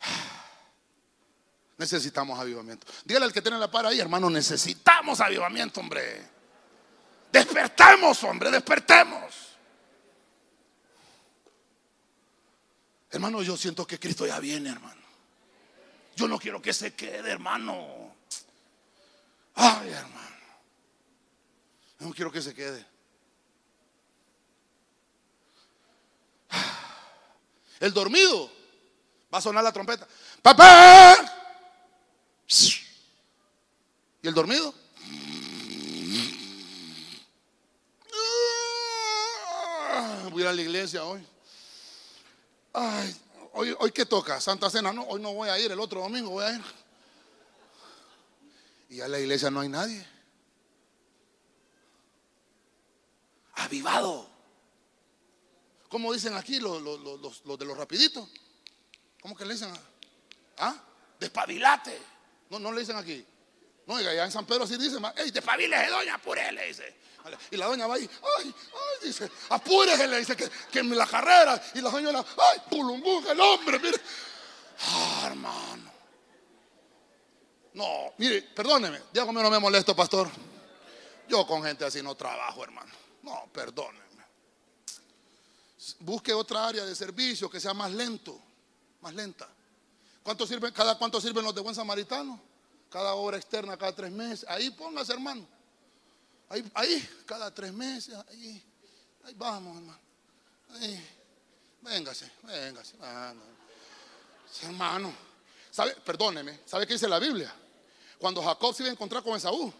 Necesitamos 1.78 2.38
avivamiento. 2.38 2.86
Dígale 3.04 3.26
al 3.26 3.32
que 3.32 3.42
tiene 3.42 3.58
la 3.58 3.70
par 3.70 3.86
ahí, 3.86 3.98
hermano, 4.00 4.30
necesitamos 4.30 5.20
avivamiento, 5.20 5.80
hombre. 5.80 6.34
Despertemos, 7.32 8.22
hombre, 8.22 8.50
despertemos. 8.50 9.34
Hermano, 13.10 13.42
yo 13.42 13.56
siento 13.56 13.86
que 13.86 13.98
Cristo 13.98 14.26
ya 14.26 14.38
viene, 14.40 14.70
hermano. 14.70 15.02
Yo 16.16 16.28
no 16.28 16.38
quiero 16.38 16.62
que 16.62 16.72
se 16.72 16.94
quede, 16.94 17.30
hermano. 17.30 18.13
Ay, 19.54 19.90
hermano. 19.90 20.36
No 22.00 22.12
quiero 22.12 22.30
que 22.30 22.42
se 22.42 22.54
quede. 22.54 22.84
El 27.80 27.92
dormido 27.92 28.50
va 29.32 29.38
a 29.38 29.42
sonar 29.42 29.62
la 29.62 29.72
trompeta. 29.72 30.06
¡Papá! 30.40 31.16
¿Y 34.22 34.28
el 34.28 34.34
dormido? 34.34 34.74
Voy 40.30 40.44
a 40.44 40.52
la 40.52 40.62
iglesia 40.62 41.04
hoy. 41.04 41.24
Ay, 42.72 43.16
hoy, 43.52 43.76
hoy 43.78 43.92
qué 43.92 44.04
toca? 44.04 44.40
Santa 44.40 44.68
Cena. 44.68 44.92
No, 44.92 45.02
hoy 45.04 45.20
no 45.20 45.32
voy 45.32 45.48
a 45.48 45.58
ir, 45.58 45.70
el 45.70 45.78
otro 45.78 46.00
domingo 46.00 46.30
voy 46.30 46.44
a 46.44 46.50
ir. 46.52 46.83
Y 48.94 49.00
a 49.00 49.08
la 49.08 49.18
iglesia 49.18 49.50
no 49.50 49.58
hay 49.58 49.68
nadie. 49.68 50.06
Avivado. 53.54 54.30
¿Cómo 55.88 56.12
dicen 56.12 56.36
aquí 56.36 56.60
los, 56.60 56.78
de 56.80 57.64
los 57.64 57.76
rapiditos? 57.76 58.28
¿Cómo 59.20 59.36
que 59.36 59.44
le 59.46 59.54
dicen? 59.54 59.74
¿Ah? 60.58 60.76
Despabilate. 61.18 62.00
No, 62.50 62.60
no 62.60 62.70
le 62.70 62.82
dicen 62.82 62.94
aquí. 62.94 63.26
No, 63.84 63.96
allá 63.96 64.26
en 64.26 64.30
San 64.30 64.46
Pedro 64.46 64.62
así 64.62 64.76
dice, 64.76 64.98
¡ey, 65.16 65.32
despabile, 65.32 65.88
doña, 65.88 66.14
apúrele! 66.14 66.68
Dice. 66.68 66.94
Y 67.50 67.56
la 67.56 67.66
doña 67.66 67.88
va 67.88 67.96
ahí, 67.96 68.08
¡ay, 68.38 68.54
ay! 68.54 69.08
Dice, 69.08 69.28
apúrese, 69.48 70.06
le 70.06 70.18
dice 70.18 70.36
que, 70.36 70.48
que 70.70 70.78
en 70.78 70.96
la 70.96 71.08
carrera. 71.08 71.60
Y 71.74 71.80
la 71.80 71.90
doña, 71.90 72.10
¡ay, 72.10 72.60
pulumbú, 72.70 73.28
el 73.28 73.40
hombre! 73.40 73.80
Mire. 73.80 74.00
Ah, 74.82 75.24
hermano. 75.26 75.93
No, 77.74 78.14
mire, 78.18 78.42
perdóneme, 78.42 79.02
Diego 79.12 79.32
no 79.32 79.50
me 79.50 79.58
molesto, 79.58 79.94
pastor. 79.94 80.30
Yo 81.28 81.46
con 81.46 81.62
gente 81.62 81.84
así 81.84 82.02
no 82.02 82.14
trabajo, 82.14 82.62
hermano. 82.62 82.92
No, 83.22 83.48
perdóneme. 83.52 84.04
Busque 86.00 86.32
otra 86.32 86.68
área 86.68 86.84
de 86.84 86.94
servicio 86.94 87.50
que 87.50 87.60
sea 87.60 87.74
más 87.74 87.90
lento, 87.92 88.40
más 89.00 89.14
lenta. 89.14 89.48
¿Cuánto 90.22 90.46
sirven, 90.46 90.72
cada 90.72 90.96
cuánto 90.96 91.20
sirven 91.20 91.44
los 91.44 91.54
de 91.54 91.60
buen 91.60 91.74
samaritano? 91.74 92.40
Cada 92.90 93.14
hora 93.14 93.36
externa, 93.36 93.76
cada 93.76 93.94
tres 93.94 94.10
meses. 94.10 94.48
Ahí 94.48 94.70
póngase, 94.70 95.12
hermano. 95.12 95.46
Ahí, 96.48 96.70
ahí, 96.74 97.08
cada 97.26 97.52
tres 97.52 97.72
meses, 97.72 98.14
ahí, 98.30 98.62
ahí 99.24 99.34
vamos, 99.34 99.76
hermano. 99.76 100.00
Ahí. 100.70 101.10
Véngase, 101.82 102.30
véngase. 102.42 102.96
Hermano, 104.62 105.12
¿sabe? 105.70 105.94
Perdóneme, 105.96 106.60
¿sabe 106.64 106.86
qué 106.86 106.94
dice 106.94 107.08
la 107.08 107.18
Biblia? 107.18 107.54
Cuando 108.18 108.42
Jacob 108.42 108.74
se 108.74 108.82
iba 108.82 108.90
a 108.90 108.92
encontrar 108.92 109.22
con 109.22 109.36
Esaú, 109.36 109.72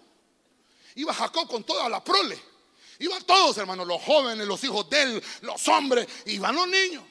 iba 0.97 1.15
Jacob 1.15 1.49
con 1.49 1.65
toda 1.65 1.89
la 1.89 2.03
prole. 2.03 2.55
Iban 2.99 3.25
todos, 3.25 3.59
hermanos, 3.59 3.87
los 3.87 4.01
jóvenes, 4.03 4.47
los 4.47 4.63
hijos 4.63 4.89
de 4.89 5.03
él, 5.03 5.25
los 5.43 5.67
hombres, 5.69 6.07
iban 6.27 6.55
los 6.55 6.69
niños. 6.69 7.03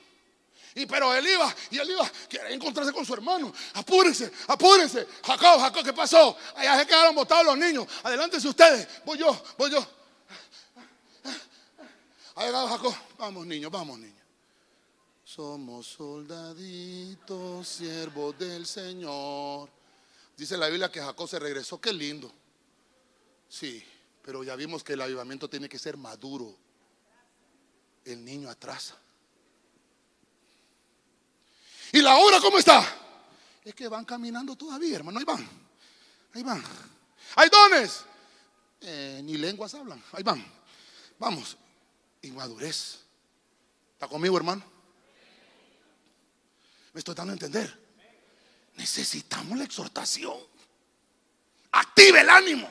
Y 0.76 0.86
pero 0.86 1.14
él 1.14 1.28
iba, 1.28 1.56
y 1.70 1.78
él 1.78 1.92
iba, 1.92 2.10
quería 2.28 2.50
encontrarse 2.50 2.92
con 2.92 3.06
su 3.06 3.14
hermano. 3.14 3.54
Apúrense, 3.74 4.32
apúrense. 4.48 5.08
Jacob, 5.24 5.60
Jacob, 5.60 5.84
¿qué 5.84 5.94
pasó? 5.94 6.36
Allá 6.56 6.80
se 6.80 6.88
quedaron 6.88 7.14
botados 7.14 7.46
los 7.46 7.58
niños. 7.58 7.86
Adelántense 8.02 8.48
ustedes. 8.48 8.88
Voy 9.06 9.20
yo, 9.20 9.40
voy 9.58 9.72
yo. 9.72 9.86
Ha 12.36 12.46
llegado 12.46 12.68
Jacob. 12.68 12.96
Vamos, 13.20 13.46
niños, 13.46 13.72
vamos, 13.72 14.00
niños. 14.00 14.24
Somos 15.24 15.86
soldaditos, 15.88 17.68
siervos 17.68 18.38
del 18.40 18.66
Señor. 18.66 19.70
Dice 20.36 20.58
la 20.58 20.68
Biblia 20.68 20.92
que 20.92 21.00
Jacob 21.02 21.28
se 21.28 21.40
regresó. 21.40 21.80
Qué 21.80 21.94
lindo. 21.94 22.32
Sí, 23.48 23.84
pero 24.24 24.44
ya 24.44 24.56
vimos 24.56 24.84
que 24.84 24.94
el 24.94 25.02
avivamiento 25.02 25.50
tiene 25.50 25.70
que 25.70 25.78
ser 25.78 25.98
maduro. 25.98 26.58
El 28.04 28.26
niño 28.26 28.50
atrasa. 28.50 28.98
¿Y 31.92 32.02
la 32.02 32.18
hora 32.18 32.40
cómo 32.42 32.58
está? 32.58 32.84
Es 33.64 33.76
que 33.76 33.88
van 33.88 34.04
caminando 34.04 34.56
todavía, 34.56 34.96
hermano. 34.96 35.20
Ahí 35.20 35.26
van. 35.26 35.48
Ahí 36.34 36.44
van. 36.44 36.64
Hay 37.36 37.50
dones. 37.50 38.04
Eh, 38.82 39.22
ni 39.24 39.38
lenguas 39.38 39.74
hablan. 39.76 40.04
Ahí 40.12 40.24
van. 40.24 40.44
Vamos. 41.20 41.56
Inmadurez. 42.24 43.00
¿Está 43.94 44.08
conmigo, 44.08 44.36
hermano? 44.36 44.64
Me 46.94 47.00
estoy 47.00 47.16
dando 47.16 47.32
a 47.32 47.36
entender. 47.36 47.83
Necesitamos 48.76 49.58
la 49.58 49.64
exhortación. 49.66 50.38
Active 51.72 52.22
el 52.22 52.30
ánimo. 52.30 52.70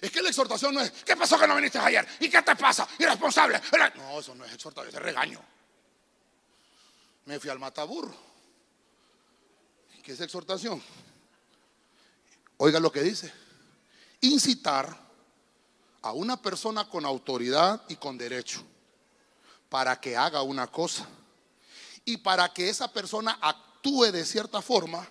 Es 0.00 0.10
que 0.10 0.22
la 0.22 0.28
exhortación 0.28 0.74
no 0.74 0.80
es, 0.80 0.90
¿qué 0.90 1.16
pasó 1.16 1.38
que 1.38 1.46
no 1.46 1.56
viniste 1.56 1.78
ayer? 1.78 2.06
¿Y 2.20 2.28
qué 2.28 2.40
te 2.42 2.54
pasa? 2.54 2.86
Irresponsable. 2.98 3.60
No, 3.96 4.20
eso 4.20 4.34
no 4.34 4.44
es 4.44 4.52
exhortación, 4.52 4.94
es 4.94 5.02
regaño. 5.02 5.42
Me 7.26 7.40
fui 7.40 7.50
al 7.50 7.58
mataburro. 7.58 8.14
¿Qué 10.02 10.12
es 10.12 10.20
exhortación? 10.20 10.82
Oiga 12.58 12.80
lo 12.80 12.90
que 12.92 13.02
dice. 13.02 13.32
Incitar 14.20 14.96
a 16.02 16.12
una 16.12 16.40
persona 16.40 16.88
con 16.88 17.04
autoridad 17.04 17.82
y 17.88 17.96
con 17.96 18.16
derecho 18.16 18.64
para 19.68 20.00
que 20.00 20.16
haga 20.16 20.42
una 20.42 20.68
cosa 20.68 21.06
y 22.04 22.16
para 22.16 22.52
que 22.52 22.68
esa 22.68 22.90
persona 22.90 23.38
actúe 23.40 23.67
de 24.12 24.24
cierta 24.24 24.62
forma 24.62 25.08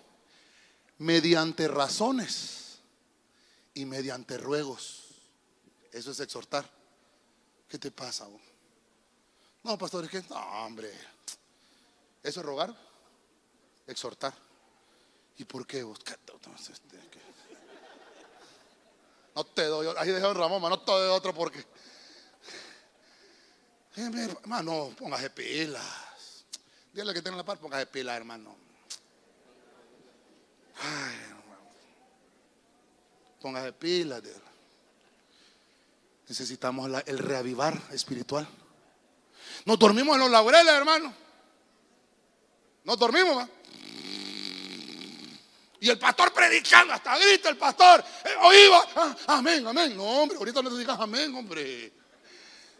mediante 1.00 1.68
razones 1.68 2.80
y 3.74 3.86
mediante 3.86 4.38
ruegos. 4.38 5.06
Eso 5.92 6.12
es 6.12 6.20
exhortar. 6.20 6.70
¿Qué 7.68 7.78
te 7.78 7.92
pasa? 7.92 8.28
No, 9.64 9.78
pastor, 9.78 10.06
es 10.06 10.12
que, 10.12 10.24
no, 10.30 10.38
hombre. 10.66 10.92
¿Eso 12.24 12.40
es 12.40 12.46
rogar? 12.46 12.76
Exhortar. 13.86 14.34
¿Y 15.38 15.44
por 15.46 15.68
qué 15.68 15.84
vos? 15.84 16.00
No 19.36 19.44
te 19.44 19.66
doy, 19.66 19.88
ahí 19.98 20.10
dejó 20.10 20.34
Ramón, 20.34 20.62
no 20.62 20.80
te 20.80 20.92
doy 20.92 21.10
otro 21.10 21.34
porque. 21.34 21.64
Hermano, 23.96 24.94
póngase 24.98 25.30
pilas. 25.30 26.46
Dígale 26.92 27.14
que 27.14 27.22
tiene 27.22 27.38
la 27.38 27.46
par, 27.46 27.60
póngase 27.60 27.86
pilas, 27.86 28.18
hermano. 28.18 28.56
Ay, 30.80 31.16
hermano. 31.30 31.72
Póngase 33.42 33.74
pilas. 33.74 34.22
Necesitamos 36.28 36.92
el 37.06 37.20
reavivar 37.20 37.80
espiritual. 37.92 38.48
Nos 39.66 39.80
dormimos 39.80 40.16
en 40.16 40.22
los 40.22 40.32
laureles, 40.32 40.74
hermano. 40.74 41.14
No 42.84 42.96
dormimos, 42.96 43.38
¿va? 43.38 43.50
Y 45.80 45.90
el 45.90 46.00
pastor 46.00 46.34
predicando, 46.34 46.94
hasta 46.94 47.18
grita 47.18 47.50
el 47.50 47.58
pastor, 47.58 48.04
eh, 48.26 48.36
oíba, 48.42 48.84
ah, 48.96 49.16
amén, 49.28 49.68
amén. 49.68 49.96
No, 49.96 50.04
hombre, 50.04 50.38
ahorita 50.38 50.62
no 50.62 50.72
te 50.72 50.78
digas 50.78 51.00
amén, 51.00 51.36
hombre. 51.36 51.94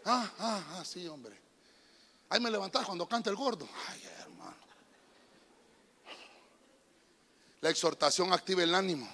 Ah, 0.04 0.28
ah, 0.38 0.62
ah, 0.72 0.84
sí, 0.84 1.06
hombre. 1.06 1.38
Ahí 2.28 2.40
me 2.40 2.50
levantás 2.50 2.84
cuando 2.84 3.06
canta 3.06 3.30
el 3.30 3.36
gordo. 3.36 3.68
Ay, 3.88 4.02
hermano. 4.20 4.56
La 7.60 7.70
exhortación 7.70 8.32
activa 8.32 8.62
el 8.62 8.74
ánimo. 8.74 9.08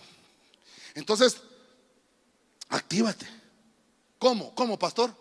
Entonces, 0.95 1.40
actívate. 2.68 3.26
¿Cómo? 4.18 4.55
¿Cómo, 4.55 4.78
pastor? 4.78 5.14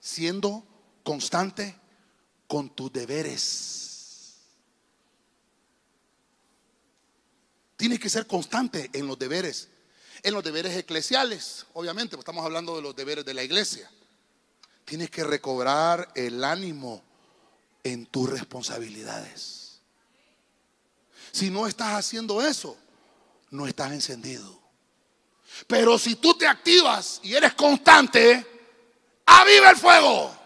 Siendo 0.00 0.64
constante 1.04 1.76
con 2.46 2.70
tus 2.70 2.92
deberes. 2.92 3.90
Tienes 7.76 7.98
que 7.98 8.10
ser 8.10 8.26
constante 8.26 8.90
en 8.92 9.06
los 9.06 9.18
deberes, 9.18 9.68
en 10.22 10.34
los 10.34 10.44
deberes 10.44 10.76
eclesiales, 10.76 11.64
obviamente, 11.72 12.16
pues 12.16 12.22
estamos 12.22 12.44
hablando 12.44 12.76
de 12.76 12.82
los 12.82 12.94
deberes 12.94 13.24
de 13.24 13.32
la 13.32 13.42
iglesia. 13.42 13.90
Tienes 14.84 15.08
que 15.10 15.24
recobrar 15.24 16.12
el 16.14 16.44
ánimo 16.44 17.02
en 17.82 18.04
tus 18.04 18.28
responsabilidades. 18.28 19.80
Si 21.32 21.48
no 21.48 21.66
estás 21.66 21.94
haciendo 21.94 22.42
eso, 22.42 22.76
no 23.50 23.66
estás 23.66 23.92
encendido. 23.92 24.59
Pero 25.66 25.98
si 25.98 26.16
tú 26.16 26.34
te 26.34 26.46
activas 26.46 27.20
y 27.22 27.34
eres 27.34 27.54
constante, 27.54 28.46
aviva 29.26 29.70
el 29.70 29.76
fuego. 29.76 30.36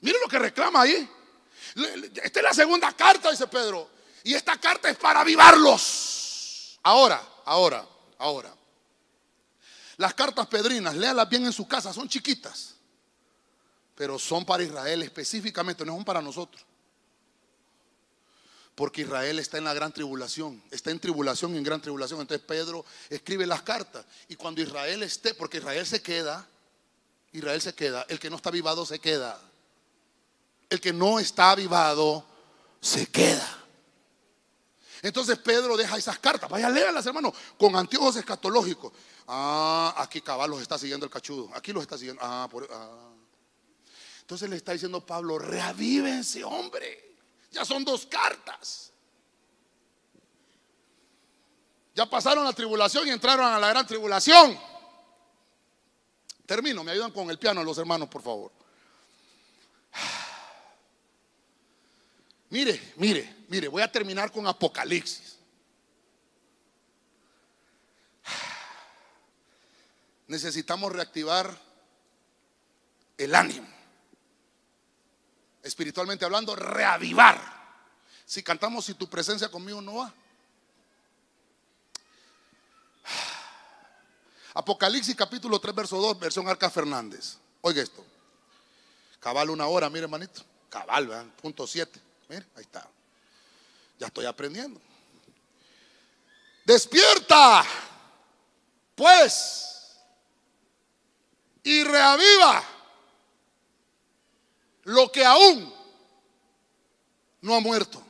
Mire 0.00 0.18
lo 0.20 0.28
que 0.28 0.38
reclama 0.38 0.82
ahí. 0.82 1.08
Esta 2.22 2.40
es 2.40 2.44
la 2.44 2.54
segunda 2.54 2.92
carta, 2.92 3.30
dice 3.30 3.46
Pedro. 3.46 3.90
Y 4.24 4.34
esta 4.34 4.58
carta 4.58 4.90
es 4.90 4.96
para 4.96 5.20
avivarlos. 5.20 6.78
Ahora, 6.82 7.22
ahora, 7.44 7.86
ahora. 8.18 8.54
Las 9.96 10.14
cartas 10.14 10.46
pedrinas, 10.46 10.94
léalas 10.94 11.28
bien 11.28 11.46
en 11.46 11.52
su 11.52 11.66
casa, 11.66 11.92
son 11.92 12.08
chiquitas. 12.08 12.74
Pero 13.94 14.18
son 14.18 14.44
para 14.44 14.62
Israel 14.62 15.02
específicamente, 15.02 15.84
no 15.84 15.94
son 15.94 16.04
para 16.04 16.20
nosotros. 16.20 16.65
Porque 18.76 19.00
Israel 19.00 19.38
está 19.38 19.56
en 19.56 19.64
la 19.64 19.72
gran 19.72 19.90
tribulación, 19.90 20.62
está 20.70 20.90
en 20.90 21.00
tribulación 21.00 21.54
y 21.54 21.58
en 21.58 21.64
gran 21.64 21.80
tribulación. 21.80 22.20
Entonces 22.20 22.46
Pedro 22.46 22.84
escribe 23.08 23.46
las 23.46 23.62
cartas. 23.62 24.04
Y 24.28 24.36
cuando 24.36 24.60
Israel 24.60 25.02
esté, 25.02 25.32
porque 25.32 25.56
Israel 25.56 25.86
se 25.86 26.02
queda, 26.02 26.46
Israel 27.32 27.60
se 27.62 27.74
queda, 27.74 28.04
el 28.10 28.20
que 28.20 28.28
no 28.28 28.36
está 28.36 28.50
avivado 28.50 28.84
se 28.84 28.98
queda. 28.98 29.40
El 30.68 30.78
que 30.78 30.92
no 30.92 31.18
está 31.18 31.52
avivado 31.52 32.22
se 32.78 33.06
queda. 33.06 33.64
Entonces 35.00 35.38
Pedro 35.38 35.78
deja 35.78 35.96
esas 35.96 36.18
cartas. 36.18 36.50
Vaya, 36.50 36.68
léalas, 36.68 37.06
hermano, 37.06 37.32
con 37.58 37.74
anteojos 37.76 38.16
escatológicos. 38.16 38.92
Ah, 39.26 39.94
aquí 39.96 40.20
cabal 40.20 40.50
los 40.50 40.60
está 40.60 40.76
siguiendo 40.78 41.06
el 41.06 41.10
cachudo. 41.10 41.48
Aquí 41.54 41.72
los 41.72 41.80
está 41.80 41.96
siguiendo. 41.96 42.20
Ah, 42.22 42.46
por, 42.50 42.68
ah. 42.70 43.08
Entonces 44.20 44.50
le 44.50 44.56
está 44.56 44.72
diciendo 44.72 45.06
Pablo, 45.06 45.38
reavívense, 45.38 46.44
hombre. 46.44 47.05
Ya 47.56 47.64
son 47.64 47.84
dos 47.86 48.04
cartas. 48.04 48.92
Ya 51.94 52.04
pasaron 52.04 52.44
la 52.44 52.52
tribulación 52.52 53.08
y 53.08 53.10
entraron 53.10 53.46
a 53.46 53.58
la 53.58 53.70
gran 53.70 53.86
tribulación. 53.86 54.60
Termino, 56.44 56.84
me 56.84 56.92
ayudan 56.92 57.12
con 57.12 57.30
el 57.30 57.38
piano 57.38 57.64
los 57.64 57.78
hermanos, 57.78 58.10
por 58.10 58.20
favor. 58.20 58.52
Mire, 62.50 62.92
mire, 62.96 63.44
mire, 63.48 63.68
voy 63.68 63.80
a 63.82 63.90
terminar 63.90 64.30
con 64.30 64.46
Apocalipsis. 64.46 65.38
Necesitamos 70.28 70.92
reactivar 70.92 71.58
el 73.16 73.34
ánimo. 73.34 73.75
Espiritualmente 75.66 76.24
hablando, 76.24 76.54
reavivar. 76.54 77.40
Si 78.24 78.40
cantamos, 78.40 78.84
si 78.84 78.94
tu 78.94 79.10
presencia 79.10 79.50
conmigo 79.50 79.82
no 79.82 79.96
va. 79.96 80.14
Apocalipsis 84.54 85.16
capítulo 85.16 85.58
3, 85.58 85.74
verso 85.74 85.96
2, 85.96 86.20
versión 86.20 86.48
Arca 86.48 86.70
Fernández. 86.70 87.38
Oiga 87.62 87.82
esto. 87.82 88.04
Cabal 89.18 89.50
una 89.50 89.66
hora, 89.66 89.90
mire 89.90 90.04
hermanito. 90.04 90.44
Cabal, 90.70 91.08
¿verdad? 91.08 91.26
punto 91.42 91.66
7. 91.66 92.00
Mire, 92.28 92.46
ahí 92.54 92.62
está. 92.62 92.88
Ya 93.98 94.06
estoy 94.06 94.26
aprendiendo. 94.26 94.80
Despierta, 96.64 97.64
pues, 98.94 99.96
y 101.64 101.82
reaviva 101.82 102.75
lo 104.86 105.10
que 105.10 105.24
aún 105.24 105.72
no 107.40 107.54
ha 107.56 107.60
muerto 107.60 108.02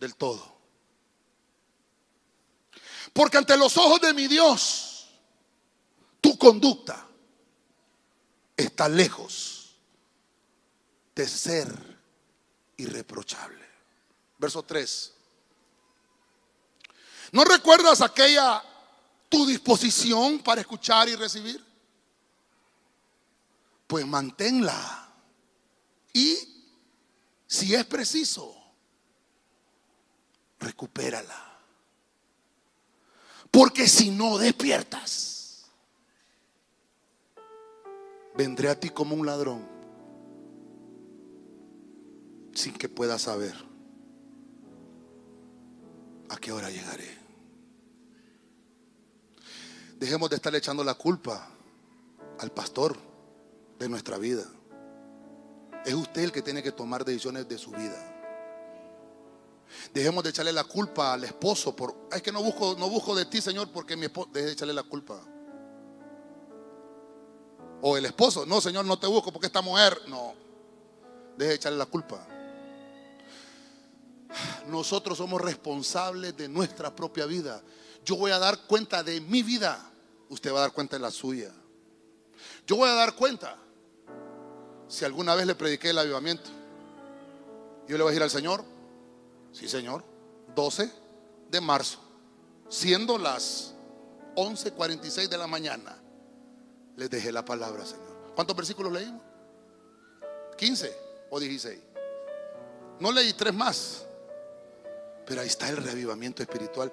del 0.00 0.16
todo. 0.16 0.56
Porque 3.12 3.38
ante 3.38 3.56
los 3.56 3.76
ojos 3.76 4.00
de 4.00 4.14
mi 4.14 4.26
Dios, 4.26 5.08
tu 6.20 6.36
conducta 6.36 7.06
está 8.56 8.88
lejos 8.88 9.76
de 11.14 11.28
ser 11.28 11.98
irreprochable. 12.76 13.64
Verso 14.38 14.64
3. 14.64 15.14
¿No 17.30 17.44
recuerdas 17.44 18.00
aquella 18.00 18.62
tu 19.28 19.46
disposición 19.46 20.40
para 20.40 20.62
escuchar 20.62 21.08
y 21.08 21.14
recibir? 21.14 21.64
Pues 23.86 24.04
manténla. 24.04 25.07
Y 26.18 26.36
si 27.46 27.76
es 27.76 27.84
preciso, 27.84 28.52
recupérala. 30.58 31.60
Porque 33.52 33.86
si 33.86 34.10
no 34.10 34.36
despiertas, 34.36 35.66
vendré 38.36 38.68
a 38.68 38.80
ti 38.80 38.90
como 38.90 39.14
un 39.14 39.26
ladrón 39.26 39.64
sin 42.52 42.74
que 42.74 42.88
pueda 42.88 43.16
saber 43.16 43.54
a 46.30 46.36
qué 46.36 46.50
hora 46.50 46.68
llegaré. 46.68 47.16
Dejemos 50.00 50.28
de 50.30 50.34
estar 50.34 50.52
echando 50.56 50.82
la 50.82 50.94
culpa 50.94 51.48
al 52.40 52.50
pastor 52.50 52.98
de 53.78 53.88
nuestra 53.88 54.18
vida. 54.18 54.44
Es 55.88 55.94
usted 55.94 56.24
el 56.24 56.32
que 56.32 56.42
tiene 56.42 56.62
que 56.62 56.70
tomar 56.70 57.02
decisiones 57.02 57.48
de 57.48 57.56
su 57.56 57.70
vida. 57.70 57.96
Dejemos 59.94 60.22
de 60.22 60.28
echarle 60.28 60.52
la 60.52 60.64
culpa 60.64 61.14
al 61.14 61.24
esposo 61.24 61.74
por 61.74 62.10
es 62.12 62.20
que 62.20 62.30
no 62.30 62.42
busco 62.42 62.76
no 62.78 62.90
busco 62.90 63.16
de 63.16 63.24
ti, 63.24 63.40
Señor, 63.40 63.72
porque 63.72 63.96
mi 63.96 64.04
esposo 64.04 64.28
deje 64.30 64.48
de 64.48 64.52
echarle 64.52 64.74
la 64.74 64.82
culpa. 64.82 65.18
O 67.80 67.96
el 67.96 68.04
esposo, 68.04 68.44
no, 68.44 68.60
Señor, 68.60 68.84
no 68.84 68.98
te 68.98 69.06
busco 69.06 69.32
porque 69.32 69.46
esta 69.46 69.62
mujer, 69.62 69.98
no. 70.08 70.34
Deje 71.38 71.48
de 71.48 71.54
echarle 71.54 71.78
la 71.78 71.86
culpa. 71.86 72.28
Nosotros 74.66 75.16
somos 75.16 75.40
responsables 75.40 76.36
de 76.36 76.50
nuestra 76.50 76.94
propia 76.94 77.24
vida. 77.24 77.62
Yo 78.04 78.16
voy 78.16 78.30
a 78.30 78.38
dar 78.38 78.66
cuenta 78.66 79.02
de 79.02 79.22
mi 79.22 79.42
vida. 79.42 79.90
Usted 80.28 80.52
va 80.52 80.58
a 80.58 80.62
dar 80.62 80.72
cuenta 80.72 80.96
de 80.96 81.00
la 81.00 81.10
suya. 81.10 81.50
Yo 82.66 82.76
voy 82.76 82.90
a 82.90 82.92
dar 82.92 83.14
cuenta 83.14 83.56
si 84.88 85.04
alguna 85.04 85.34
vez 85.34 85.46
le 85.46 85.54
prediqué 85.54 85.90
el 85.90 85.98
avivamiento. 85.98 86.50
Yo 87.86 87.96
le 87.96 88.02
voy 88.02 88.10
a 88.10 88.12
decir 88.12 88.22
al 88.22 88.30
Señor, 88.30 88.64
sí 89.52 89.68
Señor, 89.68 90.04
12 90.54 90.90
de 91.50 91.60
marzo, 91.60 92.00
siendo 92.68 93.18
las 93.18 93.74
11:46 94.34 95.28
de 95.28 95.38
la 95.38 95.46
mañana, 95.46 95.96
les 96.96 97.08
dejé 97.10 97.32
la 97.32 97.44
palabra, 97.44 97.84
Señor. 97.86 98.32
¿Cuántos 98.34 98.56
versículos 98.56 98.92
leímos? 98.92 99.22
15 100.56 100.96
o 101.30 101.40
16. 101.40 101.78
No 103.00 103.12
leí 103.12 103.32
tres 103.32 103.54
más. 103.54 104.04
Pero 105.26 105.40
ahí 105.40 105.46
está 105.46 105.68
el 105.68 105.76
reavivamiento 105.76 106.42
espiritual. 106.42 106.92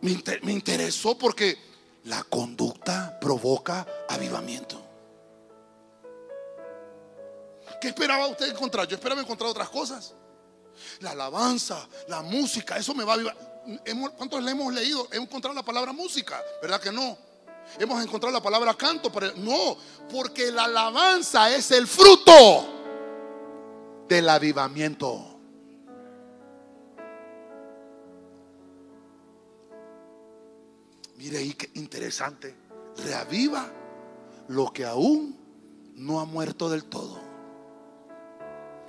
Me, 0.00 0.52
interesó 0.52 1.16
porque 1.16 1.56
la 2.04 2.22
conducta 2.24 3.18
provoca 3.20 3.86
avivamiento. 4.08 4.81
¿Qué 7.82 7.88
esperaba 7.88 8.28
usted 8.28 8.48
encontrar? 8.48 8.86
Yo 8.86 8.94
esperaba 8.94 9.20
encontrar 9.20 9.50
otras 9.50 9.68
cosas. 9.68 10.14
La 11.00 11.10
alabanza, 11.10 11.88
la 12.06 12.22
música, 12.22 12.76
eso 12.76 12.94
me 12.94 13.02
va 13.02 13.14
a 13.14 13.16
avivar. 13.16 13.36
¿Cuántos 14.16 14.40
le 14.40 14.52
hemos 14.52 14.72
leído? 14.72 15.08
Hemos 15.10 15.26
encontrado 15.26 15.52
la 15.52 15.64
palabra 15.64 15.92
música, 15.92 16.40
¿verdad 16.62 16.80
que 16.80 16.92
no? 16.92 17.18
Hemos 17.80 18.00
encontrado 18.00 18.32
la 18.32 18.40
palabra 18.40 18.74
canto, 18.74 19.10
pero 19.10 19.32
no, 19.34 19.76
porque 20.12 20.52
la 20.52 20.66
alabanza 20.66 21.52
es 21.52 21.72
el 21.72 21.88
fruto 21.88 22.68
del 24.08 24.28
avivamiento. 24.28 25.40
Mire 31.16 31.38
ahí 31.38 31.54
qué 31.54 31.68
interesante. 31.74 32.54
Reaviva 33.04 33.68
lo 34.46 34.72
que 34.72 34.84
aún 34.84 35.36
no 35.96 36.20
ha 36.20 36.24
muerto 36.24 36.70
del 36.70 36.84
todo. 36.84 37.31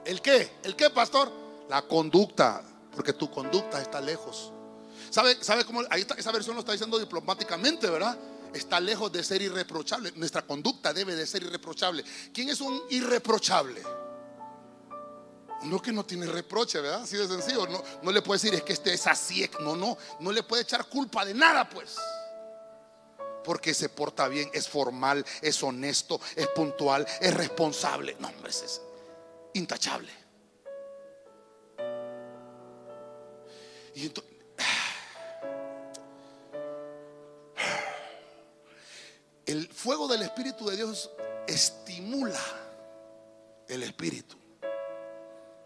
¿El 0.05 0.21
qué? 0.21 0.51
¿El 0.63 0.75
qué, 0.75 0.89
pastor? 0.89 1.31
La 1.69 1.81
conducta, 1.83 2.63
porque 2.95 3.13
tu 3.13 3.29
conducta 3.31 3.81
está 3.81 4.01
lejos. 4.01 4.51
¿Sabe, 5.09 5.43
sabe 5.43 5.65
cómo? 5.65 5.81
Ahí 5.89 6.01
está, 6.01 6.15
esa 6.15 6.31
versión 6.31 6.55
lo 6.55 6.61
está 6.61 6.71
diciendo 6.71 6.99
diplomáticamente, 6.99 7.89
¿verdad? 7.89 8.17
Está 8.53 8.79
lejos 8.79 9.11
de 9.11 9.23
ser 9.23 9.41
irreprochable. 9.41 10.11
Nuestra 10.15 10.41
conducta 10.41 10.93
debe 10.93 11.15
de 11.15 11.25
ser 11.25 11.43
irreprochable. 11.43 12.03
¿Quién 12.33 12.49
es 12.49 12.61
un 12.61 12.81
irreprochable? 12.89 13.81
Uno 15.61 15.81
que 15.81 15.93
no 15.93 16.05
tiene 16.05 16.25
reproche, 16.25 16.81
¿verdad? 16.81 17.03
Así 17.03 17.15
de 17.15 17.27
sencillo. 17.27 17.65
No, 17.67 17.81
no 18.01 18.11
le 18.11 18.21
puede 18.21 18.41
decir 18.41 18.53
es 18.53 18.63
que 18.63 18.73
este 18.73 18.93
es 18.93 19.07
así. 19.07 19.49
No, 19.61 19.75
no, 19.75 19.97
no 20.19 20.31
le 20.31 20.43
puede 20.43 20.63
echar 20.63 20.87
culpa 20.87 21.23
de 21.23 21.33
nada, 21.33 21.69
pues 21.69 21.95
porque 23.43 23.73
se 23.73 23.89
porta 23.89 24.27
bien, 24.29 24.49
es 24.53 24.69
formal, 24.69 25.25
es 25.41 25.61
honesto, 25.63 26.19
es 26.35 26.47
puntual, 26.47 27.05
es 27.19 27.33
responsable. 27.33 28.15
No, 28.19 28.29
hombre, 28.29 28.49
es 28.49 28.81
intachable. 29.53 30.11
Y 33.95 34.05
entonces, 34.05 34.33
el 39.45 39.67
fuego 39.67 40.07
del 40.07 40.23
Espíritu 40.23 40.67
de 40.67 40.77
Dios 40.77 41.11
estimula 41.47 42.39
el 43.67 43.83
Espíritu 43.83 44.35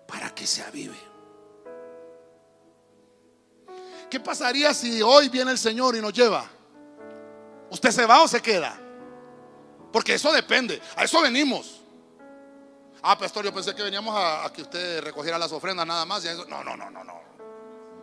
para 0.08 0.34
que 0.34 0.46
se 0.46 0.64
avive. 0.64 0.98
¿Qué 4.10 4.20
pasaría 4.20 4.74
si 4.74 5.02
hoy 5.02 5.30
viene 5.30 5.52
el 5.52 5.58
Señor 5.58 5.96
y 5.96 6.02
nos 6.02 6.14
lleva? 6.14 6.50
¿Usted 7.70 7.92
se 7.92 8.06
va 8.06 8.24
o 8.24 8.28
se 8.28 8.42
queda? 8.42 8.80
Porque 9.92 10.14
eso 10.14 10.32
depende. 10.32 10.82
A 10.96 11.04
eso 11.04 11.22
venimos. 11.22 11.82
Ah, 13.02 13.18
pastor, 13.18 13.46
yo 13.46 13.54
pensé 13.54 13.76
que 13.76 13.84
veníamos 13.84 14.16
a, 14.18 14.52
que 14.52 14.62
usted 14.62 15.02
recogiera 15.02 15.38
las 15.38 15.52
ofrendas 15.52 15.86
nada 15.86 16.06
más. 16.06 16.26
Y. 16.26 16.28
No, 16.50 16.64
no, 16.64 16.76
no, 16.76 16.90
no, 16.90 17.04
no. 17.04 17.22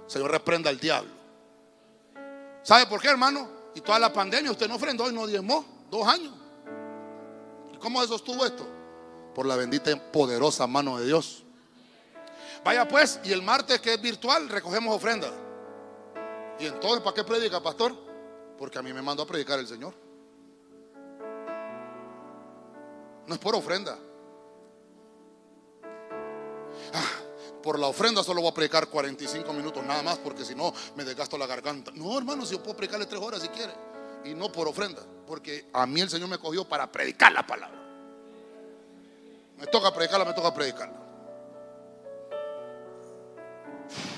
Señor, 0.07 0.31
reprenda 0.31 0.71
al 0.71 0.79
diablo. 0.79 1.11
¿Sabe 2.63 2.87
por 2.87 3.01
qué, 3.01 3.09
hermano? 3.09 3.49
Y 3.75 3.81
toda 3.81 3.99
la 3.99 4.13
pandemia 4.13 4.51
usted 4.51 4.69
no 4.69 4.77
ofrendó 4.77 5.11
y 5.11 5.15
no 5.15 5.27
diezmó. 5.27 5.65
Dos 5.91 6.07
años. 6.07 6.33
¿Y 7.73 7.77
cómo 7.79 8.05
sostuvo 8.07 8.45
esto? 8.45 8.67
Por 9.35 9.47
la 9.47 9.57
bendita 9.57 9.91
y 9.91 9.97
poderosa 9.97 10.67
mano 10.67 10.99
de 10.99 11.07
Dios. 11.07 11.45
Vaya 12.65 12.89
pues, 12.89 13.21
y 13.25 13.33
el 13.33 13.43
martes 13.43 13.81
que 13.81 13.95
es 13.95 14.01
virtual, 14.01 14.49
recogemos 14.49 14.95
ofrenda. 14.95 15.31
¿Y 16.59 16.67
entonces 16.67 17.01
para 17.01 17.15
qué 17.15 17.25
predica, 17.25 17.61
pastor? 17.61 17.95
Porque 18.59 18.79
a 18.79 18.83
mí 18.83 18.93
me 18.93 19.03
mandó 19.03 19.25
a 19.25 19.27
predicar 19.27 19.59
el 19.59 19.67
Señor. 19.67 19.93
No 23.27 23.35
es 23.35 23.41
por 23.41 23.55
ofrenda. 23.55 23.99
Ah, 26.93 27.09
por 27.63 27.79
la 27.79 27.87
ofrenda 27.87 28.23
solo 28.23 28.43
voy 28.43 28.51
a 28.51 28.55
predicar 28.55 28.89
45 28.89 29.53
minutos 29.53 29.85
nada 29.85 30.03
más 30.03 30.19
porque 30.19 30.45
si 30.45 30.55
no 30.55 30.73
me 30.97 31.05
desgasto 31.05 31.39
la 31.39 31.47
garganta. 31.47 31.91
No, 31.95 32.17
hermano, 32.19 32.45
si 32.45 32.53
yo 32.53 32.63
puedo 32.63 32.77
predicarle 32.77 33.07
tres 33.07 33.23
horas 33.23 33.41
si 33.41 33.49
quiere. 33.49 33.73
Y 34.25 34.35
no 34.35 34.51
por 34.51 34.69
ofrenda, 34.69 35.03
porque 35.27 35.67
a 35.73 35.87
mí 35.87 36.01
el 36.01 36.09
Señor 36.09 36.29
me 36.29 36.39
cogió 36.39 36.67
para 36.67 36.91
predicar 36.91 37.33
la 37.33 37.47
palabra. 37.47 37.79
Me 39.59 39.67
toca 39.67 39.93
predicarla, 39.95 40.25
me 40.25 40.33
toca 40.33 40.53
predicarla. 40.53 41.05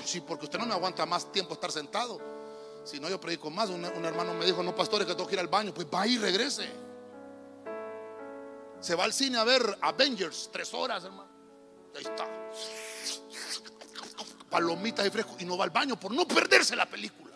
Sí, 0.05 0.21
porque 0.21 0.45
usted 0.45 0.57
no 0.57 0.65
me 0.65 0.73
aguanta 0.73 1.05
más 1.05 1.31
tiempo 1.31 1.53
estar 1.53 1.71
sentado. 1.71 2.19
Si 2.83 2.99
no, 2.99 3.09
yo 3.09 3.19
predico 3.19 3.49
más. 3.49 3.69
Un, 3.69 3.83
hermano 3.83 4.33
me 4.33 4.45
dijo, 4.45 4.63
no, 4.63 4.73
pastores, 4.73 5.05
que 5.05 5.13
tengo 5.13 5.27
que 5.27 5.35
ir 5.35 5.39
al 5.39 5.49
baño. 5.49 5.73
Pues 5.73 5.85
va 5.93 6.07
y 6.07 6.17
regrese. 6.17 6.69
Se 8.79 8.95
va 8.95 9.03
al 9.03 9.13
cine 9.13 9.37
a 9.37 9.43
ver 9.43 9.77
Avengers, 9.81 10.49
tres 10.51 10.73
horas, 10.73 11.03
hermano. 11.03 11.26
Ahí 11.97 12.03
está. 12.03 12.27
Palomitas 14.49 15.05
y 15.05 15.09
fresco. 15.09 15.35
Y 15.39 15.45
no 15.45 15.57
va 15.57 15.63
al 15.63 15.71
baño 15.71 15.99
por 15.99 16.13
no 16.13 16.27
perderse 16.27 16.75
la 16.75 16.85
película. 16.85 17.35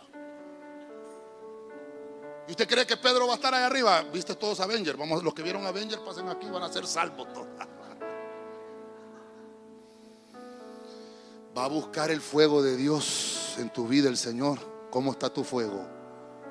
¿Y 2.48 2.52
usted 2.52 2.68
cree 2.68 2.86
que 2.86 2.98
Pedro 2.98 3.28
va 3.28 3.34
a 3.34 3.36
estar 3.36 3.54
ahí 3.54 3.64
arriba? 3.64 4.04
¿Viste 4.04 4.36
todos 4.36 4.60
Avengers? 4.60 4.98
Vamos, 4.98 5.24
los 5.24 5.34
que 5.34 5.42
vieron 5.42 5.66
Avengers 5.66 6.02
pasen 6.02 6.30
aquí, 6.30 6.48
van 6.50 6.64
a 6.64 6.72
ser 6.72 6.86
salvos. 6.86 7.28
Va 11.58 11.66
a 11.66 11.68
buscar 11.68 12.12
el 12.12 12.22
fuego 12.22 12.62
de 12.62 12.78
Dios 12.78 13.56
en 13.58 13.72
tu 13.72 13.88
vida 13.88 14.10
el 14.10 14.18
Señor. 14.18 14.60
¿Cómo 14.90 15.12
está 15.12 15.30
tu 15.30 15.44
fuego? 15.44 15.88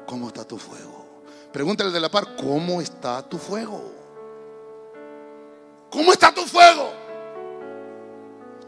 ¿Cómo 0.06 0.28
está 0.28 0.44
tu 0.44 0.58
fuego? 0.58 1.22
Pregúntale 1.52 1.90
de 1.90 2.00
la 2.00 2.11
par, 2.11 2.36
¿cómo 2.36 2.80
está 2.80 3.22
tu 3.28 3.38
fuego? 3.38 3.92
¿Cómo 5.90 6.12
está 6.12 6.32
tu 6.32 6.42
fuego? 6.42 6.99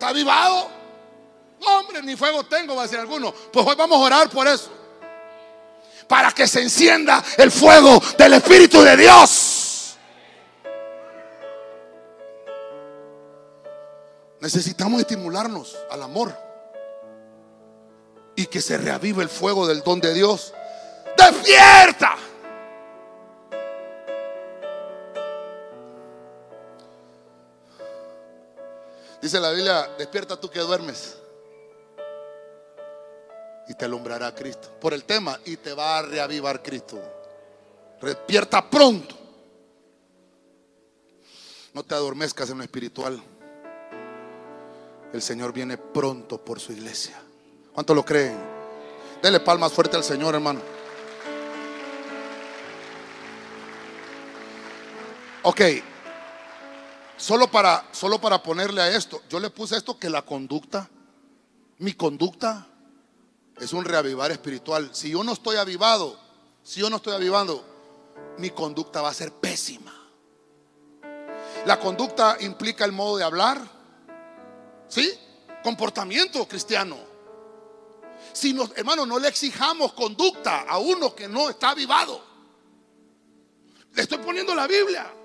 ¿Está 0.03 0.11
avivado? 0.11 0.69
hombre, 1.65 2.03
ni 2.03 2.17
fuego 2.17 2.43
tengo, 2.43 2.75
va 2.75 2.83
a 2.83 2.87
decir 2.87 2.99
alguno. 2.99 3.33
Pues 3.33 3.65
hoy 3.65 3.77
vamos 3.77 3.99
a 3.99 4.01
orar 4.01 4.29
por 4.31 4.49
eso. 4.49 4.69
Para 6.09 6.33
que 6.33 6.49
se 6.49 6.61
encienda 6.61 7.23
el 7.39 7.53
fuego 7.53 8.03
del 8.19 8.33
Espíritu 8.33 8.83
de 8.83 8.97
Dios. 8.97 9.97
Necesitamos 14.41 15.03
estimularnos 15.03 15.79
al 15.89 16.03
amor. 16.03 16.37
Y 18.35 18.47
que 18.47 18.61
se 18.61 18.79
reavive 18.79 19.23
el 19.23 19.29
fuego 19.29 19.69
del 19.69 19.85
don 19.85 20.01
de 20.01 20.15
Dios. 20.15 20.53
Despierta. 21.17 22.17
Dice 29.23 29.39
la 29.39 29.53
Biblia, 29.53 29.89
despierta 29.97 30.39
tú 30.39 30.51
que 30.51 30.59
duermes. 30.59 31.17
Y 33.69 33.75
te 33.75 33.85
alumbrará 33.85 34.35
Cristo. 34.35 34.69
Por 34.81 34.93
el 34.93 35.05
tema, 35.05 35.39
y 35.45 35.57
te 35.59 35.73
va 35.75 35.99
a 35.99 36.03
reavivar 36.03 36.61
Cristo. 36.61 37.01
Despierta 38.03 38.69
pronto. 38.69 39.15
No 41.73 41.85
te 41.85 41.95
adormezcas 41.95 42.51
en 42.51 42.59
lo 42.59 42.65
espiritual. 42.65 43.23
El 45.13 45.23
Señor 45.23 45.53
viene 45.53 45.79
pronto 45.79 46.45
por 46.45 46.59
su 46.59 46.73
iglesia. 46.73 47.23
¿Cuánto 47.73 47.95
lo 47.95 48.05
creen? 48.05 48.37
Dele 49.23 49.39
palmas 49.39 49.73
fuerte 49.73 49.97
al 49.97 50.03
Señor, 50.03 50.35
hermano. 50.35 50.61
Ok, 55.45 55.61
Solo 57.23 57.49
para, 57.49 57.89
solo 57.93 58.21
para 58.21 58.43
ponerle 58.43 58.83
a 58.83 58.97
esto, 58.97 59.23
yo 59.31 59.39
le 59.39 59.49
puse 59.49 59.77
esto 59.77 59.97
que 59.97 60.11
la 60.11 60.23
conducta, 60.23 60.91
mi 61.79 61.93
conducta 61.93 62.67
es 63.61 63.73
un 63.73 63.85
reavivar 63.85 64.33
espiritual. 64.33 64.91
Si 64.93 65.11
yo 65.11 65.23
no 65.23 65.33
estoy 65.33 65.55
avivado, 65.55 66.19
si 66.65 66.81
yo 66.81 66.91
no 66.91 66.97
estoy 66.97 67.15
avivando, 67.15 67.65
mi 68.39 68.51
conducta 68.51 69.03
va 69.03 69.11
a 69.11 69.15
ser 69.15 69.31
pésima. 69.35 69.95
La 71.65 71.79
conducta 71.79 72.39
implica 72.41 72.85
el 72.85 72.91
modo 72.91 73.19
de 73.19 73.23
hablar, 73.23 73.61
¿sí? 74.89 75.09
Comportamiento 75.63 76.49
cristiano. 76.49 76.97
Si 78.33 78.53
nos, 78.53 78.77
hermano, 78.77 79.07
no 79.07 79.21
le 79.21 79.29
exijamos 79.29 79.93
conducta 79.93 80.63
a 80.63 80.79
uno 80.79 81.15
que 81.15 81.29
no 81.29 81.49
está 81.49 81.71
avivado. 81.71 82.21
Le 83.93 84.03
estoy 84.03 84.19
poniendo 84.19 84.57
la 84.57 84.67
Biblia. 84.67 85.22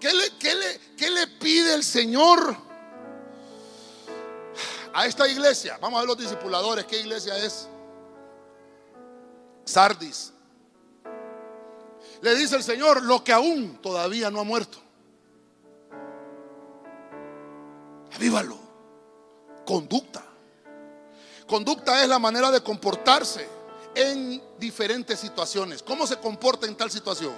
¿Qué 0.00 0.10
le, 0.14 1.10
le, 1.10 1.26
pide 1.26 1.74
el 1.74 1.84
Señor 1.84 2.56
a 4.94 5.04
esta 5.04 5.28
iglesia? 5.28 5.76
Vamos 5.78 5.98
a 5.98 6.00
ver 6.00 6.08
los 6.08 6.18
discipuladores. 6.18 6.86
¿Qué 6.86 7.00
iglesia 7.00 7.36
es? 7.36 7.68
Sardis. 9.66 10.32
Le 12.22 12.34
dice 12.34 12.56
el 12.56 12.62
Señor 12.62 13.02
lo 13.02 13.22
que 13.22 13.32
aún 13.32 13.78
todavía 13.82 14.30
no 14.30 14.40
ha 14.40 14.44
muerto. 14.44 14.78
Avívalo. 18.14 18.58
Conducta. 19.66 20.24
Conducta 21.46 22.02
es 22.02 22.08
la 22.08 22.18
manera 22.18 22.50
de 22.50 22.62
comportarse 22.62 23.46
en 23.94 24.42
diferentes 24.58 25.20
situaciones. 25.20 25.82
¿Cómo 25.82 26.06
se 26.06 26.16
comporta 26.16 26.66
en 26.66 26.74
tal 26.74 26.90
situación? 26.90 27.34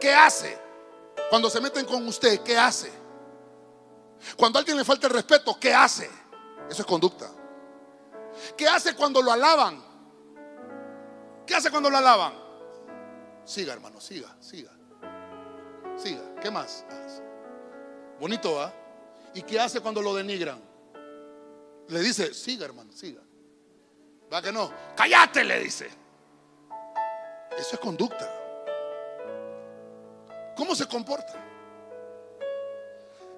¿Qué 0.00 0.14
hace? 0.14 0.61
Cuando 1.30 1.48
se 1.48 1.60
meten 1.60 1.86
con 1.86 2.06
usted, 2.06 2.40
¿qué 2.40 2.56
hace? 2.56 2.92
Cuando 4.36 4.58
a 4.58 4.60
alguien 4.60 4.76
le 4.76 4.84
falta 4.84 5.06
el 5.06 5.12
respeto, 5.12 5.56
¿qué 5.58 5.72
hace? 5.72 6.10
Eso 6.68 6.82
es 6.82 6.86
conducta. 6.86 7.30
¿Qué 8.56 8.68
hace 8.68 8.94
cuando 8.94 9.20
lo 9.22 9.32
alaban? 9.32 9.82
¿Qué 11.46 11.54
hace 11.54 11.70
cuando 11.70 11.90
lo 11.90 11.98
alaban? 11.98 12.34
Siga, 13.44 13.72
hermano, 13.72 14.00
siga, 14.00 14.34
siga. 14.40 14.72
Siga. 15.96 16.34
¿Qué 16.40 16.50
más? 16.50 16.84
Bonito, 18.20 18.54
¿va? 18.54 18.72
¿Y 19.34 19.42
qué 19.42 19.58
hace 19.58 19.80
cuando 19.80 20.00
lo 20.00 20.14
denigran? 20.14 20.60
Le 21.88 22.00
dice, 22.00 22.32
siga, 22.32 22.64
hermano, 22.64 22.92
siga. 22.92 23.20
¿Va 24.32 24.40
que 24.40 24.52
no? 24.52 24.72
Cállate, 24.96 25.44
le 25.44 25.60
dice. 25.60 25.90
Eso 27.58 27.74
es 27.74 27.78
conducta. 27.80 28.41
¿Cómo 30.56 30.74
se 30.74 30.86
comporta? 30.86 31.34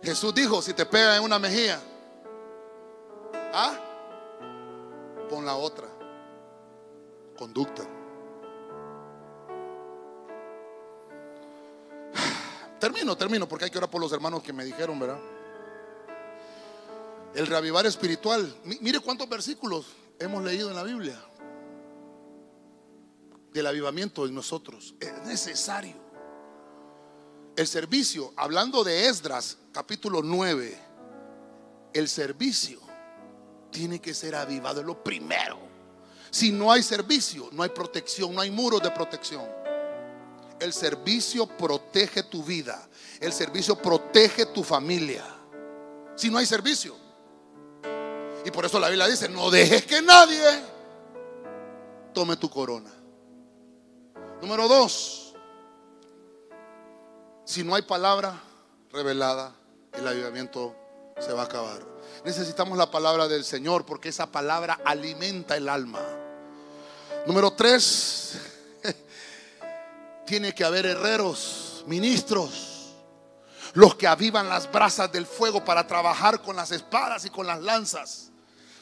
Jesús 0.03 0.35
dijo, 0.35 0.61
si 0.61 0.75
te 0.75 0.85
pega 0.85 1.17
en 1.17 1.23
una 1.23 1.39
mejilla, 1.39 1.81
¿ah? 3.53 3.75
Pon 5.29 5.47
la 5.47 5.57
otra. 5.57 5.89
Conducta. 7.39 7.83
Termino, 12.79 13.17
termino, 13.17 13.49
porque 13.49 13.65
hay 13.65 13.71
que 13.71 13.79
orar 13.79 13.91
por 13.91 14.01
los 14.01 14.13
hermanos 14.13 14.43
que 14.43 14.53
me 14.53 14.65
dijeron, 14.65 14.99
¿verdad? 14.99 15.19
El 17.35 17.47
reavivar 17.47 17.87
espiritual. 17.87 18.55
Mire 18.65 19.01
cuántos 19.01 19.29
versículos 19.29 19.87
hemos 20.19 20.45
leído 20.45 20.69
en 20.69 20.77
la 20.77 20.83
Biblia 20.83 21.19
del 23.53 23.67
avivamiento 23.67 24.27
en 24.27 24.35
nosotros. 24.35 24.95
Es 25.01 25.13
necesario. 25.25 26.04
El 27.57 27.69
servicio, 27.69 28.33
hablando 28.37 28.83
de 28.83 29.07
Esdras, 29.07 29.57
capítulo 29.73 30.23
9, 30.23 30.77
el 31.93 32.09
servicio 32.09 32.81
tiene 33.71 34.01
que 34.01 34.13
ser 34.13 34.35
avivado, 34.35 34.81
es 34.81 34.87
lo 34.87 35.03
primero. 35.03 35.59
Si 36.31 36.51
no 36.51 36.73
hay 36.73 36.83
servicio, 36.83 37.49
no 37.53 37.63
hay 37.63 37.69
protección, 37.69 38.35
no 38.35 38.41
hay 38.41 38.51
muros 38.51 38.83
de 38.83 38.91
protección. 38.91 39.45
El 40.59 40.73
servicio 40.73 41.47
protege 41.47 42.25
tu 42.25 42.43
vida, 42.43 42.89
el 43.21 43.33
servicio 43.33 43.77
protege 43.77 44.47
tu 44.47 44.65
familia. 44.65 45.25
Si 46.17 46.31
no 46.31 46.39
hay 46.39 46.47
servicio. 46.47 46.97
Y 48.45 48.51
por 48.51 48.65
eso 48.65 48.81
la 48.81 48.89
Biblia 48.89 49.07
dice, 49.07 49.29
no 49.29 49.49
dejes 49.51 49.87
que 49.87 50.03
nadie 50.03 50.43
tome 52.13 52.37
tu 52.37 52.51
corona. 52.51 52.93
Número 54.43 54.67
dos, 54.67 55.24
si 57.45 57.63
no 57.63 57.75
hay 57.75 57.83
palabra 57.83 58.41
revelada, 58.93 59.55
el 59.93 60.07
avivamiento 60.09 60.75
se 61.21 61.33
va 61.33 61.43
a 61.43 61.45
acabar. 61.45 61.83
Necesitamos 62.25 62.79
la 62.79 62.91
palabra 62.91 63.29
del 63.29 63.45
Señor 63.45 63.85
porque 63.85 64.09
esa 64.09 64.27
palabra 64.27 64.81
alimenta 64.85 65.57
el 65.57 65.69
alma. 65.69 66.01
Número 67.27 67.53
tres, 67.53 68.39
tiene 70.27 70.55
que 70.55 70.65
haber 70.65 70.87
herreros, 70.87 71.85
ministros, 71.87 72.95
los 73.75 73.95
que 73.97 74.07
avivan 74.07 74.49
las 74.49 74.71
brasas 74.71 75.11
del 75.13 75.27
fuego 75.27 75.65
para 75.65 75.87
trabajar 75.87 76.41
con 76.41 76.57
las 76.57 76.71
espadas 76.71 77.25
y 77.25 77.31
con 77.31 77.47
las 77.47 77.61
lanzas. 77.61 78.31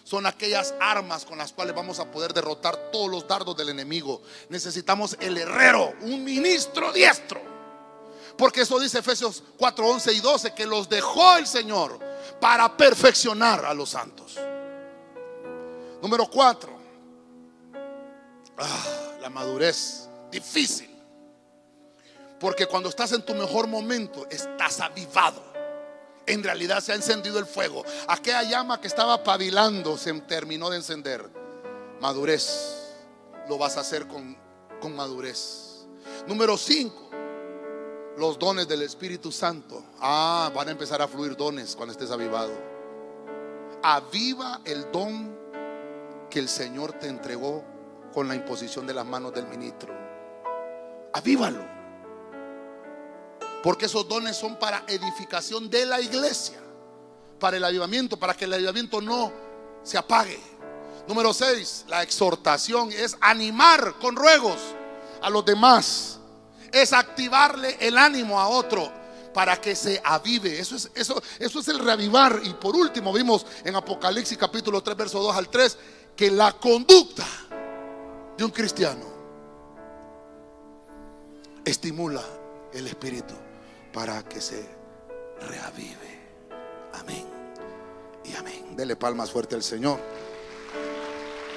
Son 0.05 0.26
aquellas 0.26 0.74
armas 0.80 1.24
con 1.24 1.39
las 1.39 1.52
cuales 1.52 1.74
vamos 1.74 1.98
a 2.01 2.10
poder 2.10 2.32
derrotar 2.32 2.76
todos 2.90 3.09
los 3.09 3.26
dardos 3.26 3.56
del 3.56 3.68
enemigo. 3.68 4.22
Necesitamos 4.48 5.16
el 5.20 5.39
herrero, 5.39 5.94
un 6.02 6.24
ministro 6.24 6.93
diestro. 6.93 7.51
Porque 8.36 8.62
eso 8.62 8.78
dice 8.78 8.98
Efesios 8.98 9.42
4, 9.59 9.86
11 9.86 10.12
y 10.12 10.20
12, 10.20 10.54
que 10.54 10.66
los 10.66 10.88
dejó 10.88 11.36
el 11.36 11.46
Señor 11.46 11.98
para 12.40 12.76
perfeccionar 12.76 13.64
a 13.64 13.74
los 13.74 13.90
santos. 13.90 14.38
Número 16.00 16.26
4. 16.26 16.70
Ah, 18.59 19.16
la 19.20 19.30
madurez. 19.30 20.09
Difícil. 20.30 20.90
Porque 22.40 22.66
cuando 22.66 22.88
estás 22.88 23.12
en 23.12 23.22
tu 23.22 23.34
mejor 23.34 23.68
momento, 23.68 24.26
estás 24.28 24.80
avivado. 24.80 25.52
En 26.26 26.42
realidad 26.42 26.80
se 26.80 26.92
ha 26.92 26.96
encendido 26.96 27.38
el 27.38 27.46
fuego. 27.46 27.84
Aquella 28.09 28.42
llama 28.42 28.80
que 28.80 28.88
estaba 28.88 29.22
pavilando 29.22 29.96
se 29.96 30.12
terminó 30.22 30.70
de 30.70 30.78
encender. 30.78 31.28
Madurez. 32.00 32.78
Lo 33.48 33.59
vas 33.59 33.76
a 33.76 33.80
hacer 33.80 34.09
con, 34.09 34.36
con 34.80 34.94
madurez. 34.96 35.86
Número 36.26 36.56
5. 36.56 37.11
Los 38.16 38.39
dones 38.39 38.68
del 38.68 38.82
Espíritu 38.82 39.32
Santo. 39.32 39.82
Ah, 40.01 40.51
van 40.55 40.68
a 40.68 40.72
empezar 40.72 41.01
a 41.01 41.09
fluir 41.09 41.36
dones 41.36 41.74
cuando 41.74 41.93
estés 41.93 42.10
avivado. 42.10 42.52
Aviva 43.82 44.60
el 44.64 44.90
don 44.93 45.36
que 46.30 46.39
el 46.39 46.48
Señor 46.48 46.93
te 46.93 47.09
entregó 47.09 47.64
con 48.12 48.28
la 48.28 48.34
imposición 48.34 48.86
de 48.86 48.94
las 48.94 49.06
manos 49.06 49.32
del 49.32 49.47
ministro. 49.47 49.93
Avívalo. 51.12 51.64
Porque 53.62 53.86
esos 53.86 54.09
dones 54.09 54.36
son 54.36 54.56
para 54.56 54.84
edificación 54.89 55.70
de 55.70 55.86
la 55.86 56.01
iglesia, 56.01 56.59
para 57.39 57.56
el 57.56 57.64
avivamiento, 57.64 58.18
para 58.18 58.34
que 58.34 58.44
el 58.44 58.52
avivamiento 58.52 59.01
no 59.01 59.32
se 59.82 59.97
apague. 59.97 60.40
Número 61.09 61.32
6, 61.32 61.86
la 61.89 62.02
exhortación 62.02 62.93
es 62.93 63.16
animar 63.20 63.94
con 64.01 64.16
ruegos 64.16 64.59
a 65.20 65.30
los 65.30 65.44
demás, 65.44 66.18
es 66.73 66.93
activarle 66.93 67.77
el 67.81 67.99
ánimo 67.99 68.40
a 68.40 68.49
otro 68.49 68.90
para 69.32 69.61
que 69.61 69.74
se 69.74 70.01
avive. 70.05 70.59
Eso 70.59 70.77
es, 70.77 70.90
eso, 70.94 71.23
eso 71.39 71.61
es 71.61 71.69
el 71.69 71.78
reavivar. 71.78 72.40
Y 72.44 72.55
por 72.55 72.74
último, 72.74 73.12
vimos 73.12 73.47
en 73.65 73.77
Apocalipsis 73.77 74.36
capítulo 74.39 74.82
3, 74.82 74.97
verso 74.97 75.20
2 75.20 75.36
al 75.36 75.49
3, 75.49 75.78
que 76.16 76.31
la 76.31 76.53
conducta 76.53 77.27
de 78.36 78.44
un 78.44 78.51
cristiano 78.51 79.12
estimula 81.65 82.23
el 82.73 82.86
espíritu 82.86 83.35
para 83.93 84.23
que 84.24 84.40
se 84.40 84.69
reavive. 85.40 86.20
Amén 86.94 87.27
y 88.24 88.35
amén. 88.35 88.77
Dele 88.77 88.97
palmas 88.97 89.31
fuerte 89.31 89.55
al 89.55 89.62
Señor. 89.62 90.01